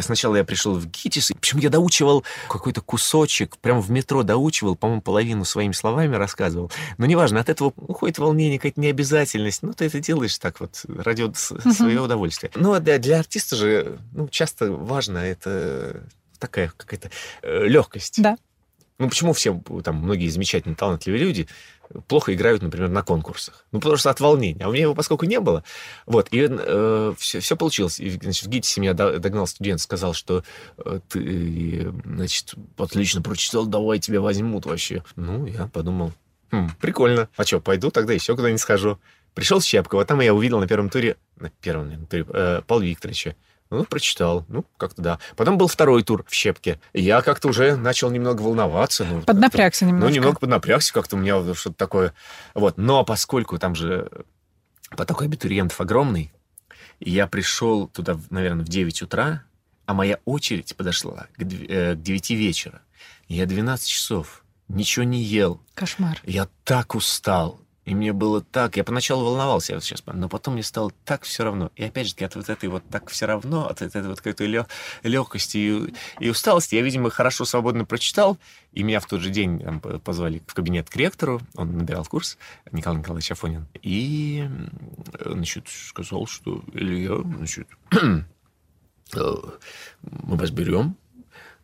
Сначала 0.00 0.36
я 0.36 0.44
пришел 0.44 0.74
в 0.74 0.86
ГИТИС, 0.86 1.32
причем 1.40 1.58
я 1.58 1.70
доучивал 1.70 2.24
какой-то 2.48 2.80
кусочек, 2.80 3.58
прямо 3.58 3.80
в 3.80 3.90
метро 3.90 4.22
доучивал, 4.22 4.76
по-моему, 4.76 5.02
половину 5.02 5.44
своими 5.44 5.72
словами 5.72 6.16
рассказывал. 6.16 6.70
Но 6.98 7.06
неважно, 7.06 7.40
от 7.40 7.48
этого 7.48 7.72
уходит 7.76 8.18
волнение, 8.18 8.58
какая-то 8.58 8.80
необязательность. 8.80 9.62
Ну, 9.62 9.72
ты 9.72 9.86
это 9.86 10.00
делаешь 10.00 10.38
так 10.38 10.60
вот, 10.60 10.82
ради 10.88 11.22
uh-huh. 11.22 11.72
своего 11.72 12.04
удовольствия. 12.04 12.50
Ну, 12.54 12.72
а 12.72 12.80
для, 12.80 12.98
для 12.98 13.18
артиста 13.18 13.56
же 13.56 13.98
ну, 14.12 14.28
часто 14.28 14.72
важно 14.72 15.18
это 15.18 16.02
такая 16.38 16.72
какая-то 16.76 17.10
э, 17.42 17.66
легкость. 17.66 18.20
Да. 18.20 18.36
Ну, 18.98 19.08
почему 19.08 19.32
все, 19.32 19.60
там, 19.84 19.96
многие 19.96 20.28
замечательные, 20.28 20.76
талантливые 20.76 21.22
люди 21.22 21.48
плохо 22.08 22.34
играют, 22.34 22.62
например, 22.62 22.88
на 22.88 23.02
конкурсах. 23.02 23.66
Ну, 23.72 23.80
потому 23.80 23.96
что 23.96 24.10
от 24.10 24.20
волнения. 24.20 24.64
А 24.64 24.68
у 24.68 24.72
меня 24.72 24.82
его 24.82 24.94
поскольку 24.94 25.26
не 25.26 25.40
было. 25.40 25.64
Вот, 26.06 26.28
и 26.30 26.46
э, 26.48 27.14
все, 27.18 27.40
все 27.40 27.56
получилось. 27.56 28.00
И, 28.00 28.10
значит, 28.10 28.44
в 28.44 28.48
ГИТИСе 28.48 28.80
меня 28.80 28.94
догнал 28.94 29.46
студент, 29.46 29.80
сказал, 29.80 30.14
что 30.14 30.44
э, 30.78 31.00
ты, 31.08 31.92
значит, 32.04 32.54
отлично 32.78 33.22
прочитал, 33.22 33.66
давай 33.66 33.98
тебя 33.98 34.20
возьмут 34.20 34.66
вообще. 34.66 35.04
Ну, 35.16 35.46
я 35.46 35.66
подумал, 35.66 36.12
хм, 36.50 36.70
прикольно. 36.80 37.28
А 37.36 37.44
что, 37.44 37.60
пойду 37.60 37.90
тогда 37.90 38.12
еще 38.12 38.34
куда-нибудь 38.34 38.60
схожу. 38.60 38.98
Пришел 39.34 39.60
в 39.60 39.64
Щепково, 39.64 40.04
там 40.04 40.20
я 40.20 40.34
увидел 40.34 40.60
на 40.60 40.68
первом 40.68 40.90
туре, 40.90 41.16
на 41.36 41.50
первом, 41.50 42.06
туре, 42.06 42.26
э, 42.28 42.62
Павла 42.66 42.82
Викторовича. 42.82 43.34
Ну, 43.72 43.84
прочитал. 43.84 44.44
Ну, 44.48 44.66
как-то 44.76 45.00
да. 45.00 45.18
Потом 45.34 45.56
был 45.56 45.66
второй 45.66 46.02
тур 46.02 46.26
в 46.28 46.34
Щепке. 46.34 46.78
Я 46.92 47.22
как-то 47.22 47.48
уже 47.48 47.74
начал 47.74 48.10
немного 48.10 48.42
волноваться. 48.42 49.06
Ну, 49.10 49.22
поднапрягся 49.22 49.86
немного. 49.86 50.08
Ну, 50.08 50.14
немного 50.14 50.38
поднапрягся, 50.38 50.92
как-то 50.92 51.16
у 51.16 51.18
меня 51.18 51.42
что-то 51.54 51.76
такое. 51.76 52.12
Вот. 52.52 52.76
Но 52.76 53.02
поскольку 53.02 53.58
там 53.58 53.74
же 53.74 54.10
поток 54.94 55.22
абитуриентов 55.22 55.80
огромный, 55.80 56.30
я 57.00 57.26
пришел 57.26 57.88
туда, 57.88 58.18
наверное, 58.28 58.66
в 58.66 58.68
9 58.68 59.02
утра, 59.02 59.42
а 59.86 59.94
моя 59.94 60.18
очередь 60.26 60.76
подошла 60.76 61.28
к 61.36 61.42
9 61.42 62.30
э, 62.30 62.34
вечера. 62.34 62.82
Я 63.26 63.46
12 63.46 63.88
часов 63.88 64.44
ничего 64.68 65.04
не 65.04 65.22
ел. 65.22 65.62
Кошмар. 65.72 66.20
Я 66.24 66.46
так 66.64 66.94
устал. 66.94 67.58
И 67.84 67.94
мне 67.96 68.12
было 68.12 68.40
так... 68.40 68.76
Я 68.76 68.84
поначалу 68.84 69.24
волновался, 69.24 69.72
я 69.72 69.76
вот 69.76 69.84
сейчас, 69.84 70.04
но 70.06 70.28
потом 70.28 70.54
мне 70.54 70.62
стало 70.62 70.92
так 71.04 71.24
все 71.24 71.42
равно. 71.42 71.72
И 71.74 71.82
опять 71.82 72.06
же, 72.08 72.24
от 72.24 72.36
вот 72.36 72.48
этой 72.48 72.68
вот 72.68 72.84
так 72.88 73.10
все 73.10 73.26
равно, 73.26 73.66
от 73.66 73.82
этой 73.82 74.02
вот 74.02 74.18
какой-то 74.18 74.44
лег... 74.44 74.68
легкости 75.02 75.56
и, 75.56 75.94
и 76.20 76.30
усталости, 76.30 76.76
я, 76.76 76.82
видимо, 76.82 77.10
хорошо, 77.10 77.44
свободно 77.44 77.84
прочитал. 77.84 78.38
И 78.72 78.84
меня 78.84 79.00
в 79.00 79.06
тот 79.06 79.20
же 79.20 79.30
день 79.30 79.58
там, 79.58 79.80
позвали 79.80 80.42
в 80.46 80.54
кабинет 80.54 80.88
к 80.88 80.96
ректору, 80.96 81.40
он 81.56 81.76
набирал 81.76 82.04
курс, 82.04 82.38
Николай 82.70 83.00
Николаевич 83.00 83.32
Афонин. 83.32 83.66
И, 83.82 84.48
значит, 85.24 85.66
сказал, 85.68 86.26
что 86.26 86.62
Илья, 86.72 87.16
значит, 87.36 87.66
э, 87.90 88.24
мы 89.14 90.36
вас 90.36 90.50
берем, 90.50 90.96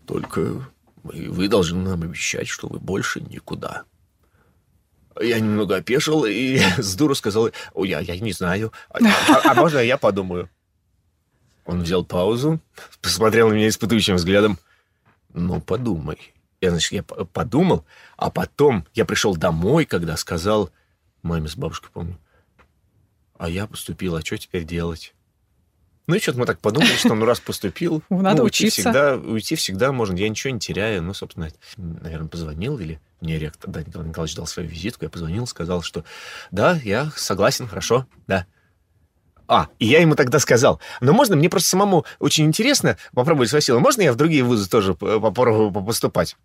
только 0.05 0.69
вы 1.05 1.49
должны 1.49 1.89
нам 1.89 2.03
обещать, 2.03 2.49
что 2.49 2.67
вы 2.67 2.81
больше 2.81 3.21
никуда 3.21 3.85
я 5.21 5.41
немного 5.41 5.77
опешил 5.77 6.25
и 6.25 6.59
с 6.79 6.95
дуру 6.95 7.15
сказал, 7.15 7.51
я, 7.77 8.01
я 8.01 8.19
не 8.19 8.33
знаю, 8.33 8.73
а, 8.91 8.99
а, 9.29 9.51
а 9.51 9.55
можно 9.55 9.79
я 9.79 9.97
подумаю? 9.97 10.51
Он 11.65 11.83
взял 11.83 12.05
паузу, 12.05 12.61
посмотрел 13.03 13.51
на 13.51 13.55
меня 13.55 13.69
испытующим 13.69 14.17
взглядом. 14.17 14.59
Ну, 15.35 15.61
подумай. 15.61 16.35
Я, 16.61 16.71
значит, 16.71 16.93
я 16.93 17.03
подумал, 17.03 17.85
а 18.17 18.31
потом 18.31 18.87
я 18.95 19.05
пришел 19.05 19.37
домой, 19.37 19.85
когда 19.85 20.17
сказал 20.17 20.71
маме 21.23 21.49
с 21.49 21.57
бабушкой, 21.57 21.91
помню, 21.93 22.19
а 23.37 23.49
я 23.49 23.67
поступил, 23.67 24.17
а 24.17 24.23
что 24.23 24.39
теперь 24.39 24.65
делать? 24.65 25.15
Ну 26.09 26.15
и 26.15 26.21
что-то 26.21 26.39
мы 26.39 26.47
так 26.47 26.59
подумали, 26.59 26.91
что 26.97 27.15
ну 27.15 27.27
раз 27.27 27.39
поступил, 27.39 28.03
надо 28.11 28.39
ну, 28.39 28.45
учиться. 28.45 28.81
Уйти 28.81 28.83
всегда, 28.83 29.17
уйти 29.17 29.55
всегда 29.57 29.93
можно, 29.93 30.17
я 30.17 30.29
ничего 30.29 30.53
не 30.55 30.59
теряю. 30.59 31.03
Ну, 31.03 31.13
собственно, 31.13 31.51
наверное, 31.77 32.29
позвонил 32.29 32.79
или 32.79 32.99
мне 33.21 33.39
ректор, 33.39 33.71
да, 33.71 33.83
Николай 33.83 34.09
Николаевич 34.09 34.35
дал 34.35 34.47
свою 34.47 34.71
визитку, 34.71 35.05
я 35.05 35.11
позвонил, 35.11 35.47
сказал, 35.47 35.83
что 35.83 36.05
да, 36.51 36.81
я 36.83 37.13
согласен, 37.15 37.69
хорошо, 37.69 38.07
да. 38.27 38.47
А, 39.47 39.69
и 39.79 39.87
я 39.87 40.01
ему 40.01 40.15
тогда 40.15 40.39
сказал, 40.39 40.81
но 41.01 41.13
можно, 41.13 41.37
мне 41.37 41.51
просто 41.51 41.69
самому 41.69 42.07
очень 42.19 42.47
интересно 42.47 42.97
попробовать 43.13 43.51
свою 43.51 43.63
силу, 43.63 43.81
можно 43.81 44.01
я 44.01 44.13
в 44.13 44.17
другие 44.17 44.43
вузы 44.45 44.69
тоже 44.69 44.95
попробую 44.95 45.73
поступать? 45.85 46.37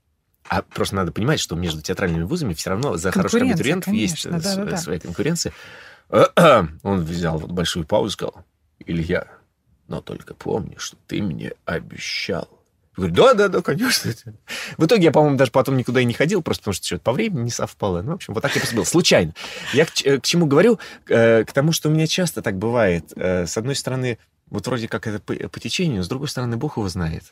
А 0.50 0.62
просто 0.62 0.96
надо 0.96 1.14
понимать, 1.14 1.40
что 1.40 1.56
между 1.56 1.82
театральными 1.82 2.24
вузами 2.24 2.54
все 2.54 2.72
равно 2.72 2.98
за 2.98 3.12
хороших 3.12 3.42
абитуриентов 3.42 3.86
конечно, 3.86 4.30
есть 4.30 4.44
да, 4.44 4.56
да, 4.56 4.72
да. 4.72 4.78
своя 4.78 5.00
конкуренция. 5.00 5.54
Он 6.84 7.06
взял 7.06 7.38
вот 7.38 7.52
большую 7.52 7.86
паузу 7.86 8.10
и 8.10 8.12
сказал, 8.12 8.46
Илья, 8.86 9.28
но 9.88 10.02
только 10.02 10.34
помни, 10.34 10.76
что 10.78 10.98
ты 11.08 11.22
мне 11.22 11.54
обещал. 11.66 12.48
Я 12.96 13.08
говорю, 13.08 13.16
да, 13.16 13.34
да, 13.34 13.48
да, 13.48 13.62
конечно. 13.62 14.14
В 14.78 14.86
итоге 14.86 15.06
я, 15.06 15.12
по-моему, 15.12 15.36
даже 15.36 15.52
потом 15.52 15.78
никуда 15.78 16.02
и 16.02 16.06
не 16.06 16.14
ходил, 16.14 16.44
просто 16.44 16.62
потому 16.62 16.74
что 16.76 16.86
что-то 16.86 17.02
по 17.02 17.12
времени 17.12 17.46
не 17.46 17.50
совпало. 17.50 18.04
Ну, 18.04 18.12
в 18.12 18.16
общем, 18.16 18.36
вот 18.36 18.42
так 18.42 18.54
я 18.54 18.62
поступил. 18.62 18.86
Случайно. 18.86 19.34
Я 19.74 19.86
к, 19.86 19.90
э, 20.04 20.20
к 20.20 20.24
чему 20.24 20.46
говорю? 20.46 20.80
Э, 21.08 21.44
к 21.44 21.52
тому, 21.54 21.72
что 21.72 21.90
у 21.90 21.92
меня 21.92 22.06
часто 22.06 22.44
так 22.44 22.58
бывает. 22.58 23.12
Э, 23.16 23.48
с 23.48 23.58
одной 23.58 23.76
стороны, 23.76 24.20
вот 24.52 24.68
вроде 24.68 24.88
как 24.88 25.08
это 25.08 25.20
по, 25.20 25.34
по 25.34 25.60
течению, 25.60 26.04
с 26.04 26.08
другой 26.08 26.28
стороны, 26.28 26.56
Бог 26.58 26.78
его 26.78 26.88
знает. 26.88 27.24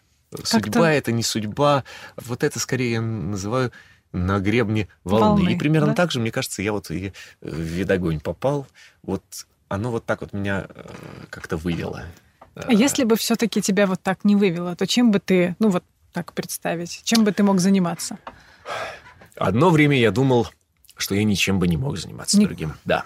Судьба— 0.43 0.91
это 0.93 1.11
не 1.11 1.21
судьба. 1.21 1.83
Вот 2.15 2.43
это, 2.43 2.57
скорее, 2.57 2.93
я 2.93 3.01
называю 3.01 3.71
на 4.13 4.39
гребне 4.39 4.87
волны. 5.03 5.41
волны 5.41 5.53
и 5.53 5.57
примерно 5.57 5.89
да? 5.89 5.93
так 5.93 6.11
же, 6.11 6.19
мне 6.19 6.31
кажется, 6.31 6.63
я 6.63 6.71
вот 6.71 6.89
и 6.89 7.13
в 7.39 7.55
видогонь 7.55 8.19
попал. 8.19 8.65
Вот 9.03 9.23
оно 9.67 9.91
вот 9.91 10.05
так 10.05 10.21
вот 10.21 10.33
меня 10.33 10.67
как-то 11.29 11.57
вывело. 11.57 12.05
А 12.67 12.73
если 12.73 13.03
бы 13.03 13.15
все-таки 13.15 13.61
тебя 13.61 13.87
вот 13.87 14.01
так 14.01 14.23
не 14.23 14.35
вывело, 14.35 14.75
то 14.75 14.87
чем 14.87 15.11
бы 15.11 15.19
ты, 15.19 15.55
ну 15.59 15.69
вот 15.69 15.83
так 16.13 16.33
представить, 16.33 17.01
чем 17.03 17.23
бы 17.23 17.31
ты 17.31 17.43
мог 17.43 17.59
заниматься? 17.59 18.17
Одно 19.35 19.69
время 19.69 19.97
я 19.97 20.11
думал, 20.11 20.47
что 20.95 21.15
я 21.15 21.23
ничем 21.23 21.59
бы 21.59 21.67
не 21.67 21.77
мог 21.77 21.97
заниматься 21.97 22.37
не... 22.37 22.45
другим. 22.45 22.73
Да. 22.85 23.03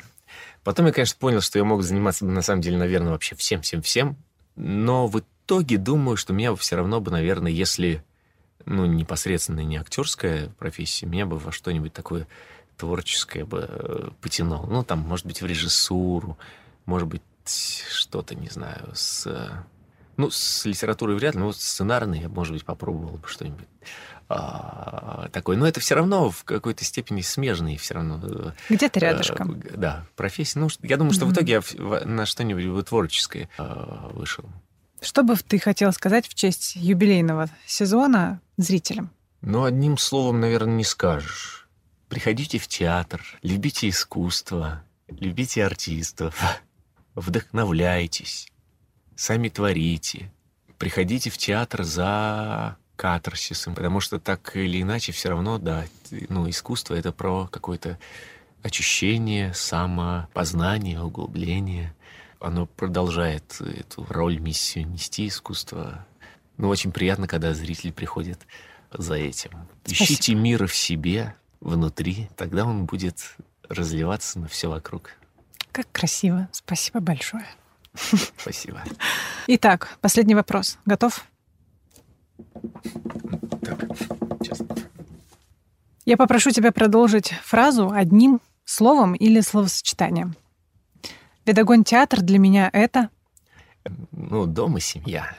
Потом 0.64 0.88
я, 0.88 0.92
конечно, 0.92 1.18
понял, 1.20 1.42
что 1.42 1.60
я 1.60 1.66
мог 1.66 1.84
заниматься, 1.84 2.26
на 2.26 2.42
самом 2.42 2.62
деле, 2.62 2.78
наверное, 2.78 3.12
вообще 3.12 3.36
всем-всем-всем. 3.36 4.18
Но 4.56 5.08
в 5.08 5.20
итоге 5.20 5.78
думаю, 5.78 6.18
что 6.18 6.34
меня 6.34 6.56
все 6.56 6.76
равно 6.76 7.00
бы, 7.00 7.12
наверное, 7.12 7.52
если 7.52 8.04
ну, 8.66 8.86
непосредственно 8.86 9.60
не 9.62 9.78
актерская 9.78 10.50
профессия, 10.58 11.06
меня 11.06 11.26
бы 11.26 11.38
во 11.38 11.52
что-нибудь 11.52 11.94
такое 11.94 12.28
творческое 12.78 13.46
бы 13.46 13.68
э, 13.70 14.10
потянуло. 14.22 14.66
Ну, 14.66 14.84
там, 14.84 15.00
может 15.00 15.26
быть, 15.26 15.42
в 15.42 15.46
режиссуру, 15.46 16.38
может 16.86 17.08
быть, 17.08 17.22
что-то, 17.50 18.36
не 18.36 18.50
знаю, 18.50 18.92
с 18.94 19.28
Ну, 20.18 20.30
с 20.30 20.66
литературой 20.66 21.16
вряд 21.16 21.36
ли, 21.36 21.42
но 21.42 21.48
вот 21.48 21.58
сценарный 21.58 22.22
я, 22.22 22.30
может 22.30 22.54
быть, 22.54 22.66
попробовал 22.66 23.18
бы 23.18 23.28
что-нибудь 23.28 23.68
а, 24.28 25.28
такой. 25.32 25.56
Но 25.56 25.68
это 25.68 25.80
все 25.80 25.96
равно 25.96 26.30
в 26.32 26.44
какой-то 26.44 26.84
степени 26.84 27.22
смежные 27.22 27.78
все 27.78 27.96
равно. 27.96 28.20
Э, 28.24 28.52
Где-то 28.70 29.00
рядышком. 29.00 29.62
А, 29.74 29.78
да, 29.78 30.06
профессия. 30.16 30.60
Ну, 30.60 30.70
я 30.82 30.98
думаю, 30.98 31.14
что 31.14 31.26
mm-hmm. 31.26 31.30
в 31.30 31.34
итоге 31.34 31.54
я 31.54 32.06
на 32.06 32.26
что-нибудь 32.26 32.88
творческое 32.88 33.50
а, 33.58 34.10
вышел. 34.14 34.46
Что 35.02 35.24
бы 35.24 35.36
ты 35.36 35.60
хотел 35.60 35.92
сказать 35.94 36.28
в 36.28 36.34
честь 36.34 36.76
юбилейного 36.76 37.50
сезона 37.66 38.42
зрителям? 38.58 39.12
Ну, 39.42 39.64
одним 39.64 39.98
словом, 39.98 40.40
наверное, 40.40 40.76
не 40.76 40.84
скажешь. 40.84 41.68
Приходите 42.10 42.58
в 42.58 42.68
театр, 42.68 43.22
любите 43.44 43.90
искусство, 43.90 44.84
любите 45.08 45.64
артистов, 45.64 46.42
вдохновляйтесь, 47.16 48.48
сами 49.16 49.50
творите. 49.50 50.32
Приходите 50.78 51.30
в 51.30 51.38
театр 51.38 51.84
за 51.84 52.78
катарсисом, 52.96 53.76
потому 53.76 54.00
что 54.00 54.20
так 54.20 54.56
или 54.56 54.82
иначе 54.82 55.12
все 55.12 55.30
равно, 55.30 55.58
да, 55.58 55.86
ну, 56.30 56.50
искусство— 56.50 56.94
это 56.96 57.12
про 57.12 57.48
какое-то 57.48 57.98
очищение, 58.64 59.54
самопознание, 59.54 61.02
углубление. 61.02 61.94
Оно 62.40 62.66
продолжает 62.66 63.60
эту 63.62 64.06
роль, 64.10 64.40
миссию 64.40 64.88
нести 64.88 65.28
искусство. 65.28 66.06
Ну, 66.58 66.70
очень 66.70 66.92
приятно, 66.92 67.28
когда 67.28 67.54
зритель 67.54 67.92
приходит 67.92 68.40
за 68.92 69.16
этим. 69.16 69.52
Спасибо. 69.84 70.04
Ищите 70.04 70.36
мир 70.36 70.68
в 70.68 70.76
себе, 70.76 71.36
внутри, 71.60 72.30
тогда 72.36 72.66
он 72.66 72.86
будет 72.86 73.36
разливаться 73.68 74.40
на 74.40 74.48
все 74.48 74.70
вокруг. 74.70 75.12
Как 75.76 75.92
красиво. 75.92 76.48
Спасибо 76.54 77.02
большое. 77.02 77.46
Спасибо. 78.38 78.82
Итак, 79.48 79.98
последний 80.00 80.34
вопрос. 80.34 80.78
Готов? 80.86 81.26
Так, 83.62 83.86
сейчас. 84.42 84.62
Я 86.06 86.16
попрошу 86.16 86.52
тебя 86.52 86.72
продолжить 86.72 87.34
фразу 87.44 87.92
одним 87.92 88.40
словом 88.64 89.16
или 89.16 89.42
словосочетанием. 89.42 90.38
Педагон 91.44 91.84
театр 91.84 92.22
для 92.22 92.40
меня 92.40 92.70
это... 92.72 93.10
Ну, 94.12 94.46
дом 94.46 94.78
и 94.78 94.80
семья. 94.80 95.36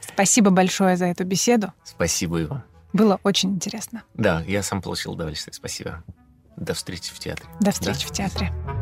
Спасибо 0.00 0.50
большое 0.50 0.96
за 0.96 1.04
эту 1.04 1.22
беседу. 1.22 1.72
Спасибо 1.84 2.38
его. 2.38 2.64
Было 2.92 3.20
очень 3.22 3.50
интересно. 3.50 4.02
Да, 4.14 4.42
я 4.42 4.64
сам 4.64 4.82
получил 4.82 5.12
удовольствие. 5.12 5.54
Спасибо. 5.54 6.02
До 6.56 6.74
встречи 6.74 7.14
в 7.14 7.20
театре. 7.20 7.48
До 7.60 7.70
встречи 7.70 8.08
да? 8.08 8.08
в 8.08 8.12
театре. 8.12 8.81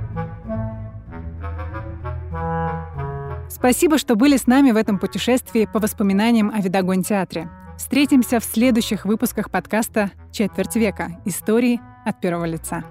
Спасибо, 3.51 3.99
что 3.99 4.15
были 4.15 4.37
с 4.37 4.47
нами 4.47 4.71
в 4.71 4.77
этом 4.77 4.99
путешествии 4.99 5.69
по 5.71 5.81
воспоминаниям 5.81 6.51
о 6.55 6.61
Видогон 6.61 7.03
театре. 7.03 7.51
Встретимся 7.77 8.39
в 8.39 8.45
следующих 8.45 9.05
выпусках 9.05 9.51
подкаста 9.51 10.13
«Четверть 10.33 10.77
века. 10.77 11.21
Истории 11.25 11.81
от 12.07 12.21
первого 12.21 12.45
лица». 12.45 12.85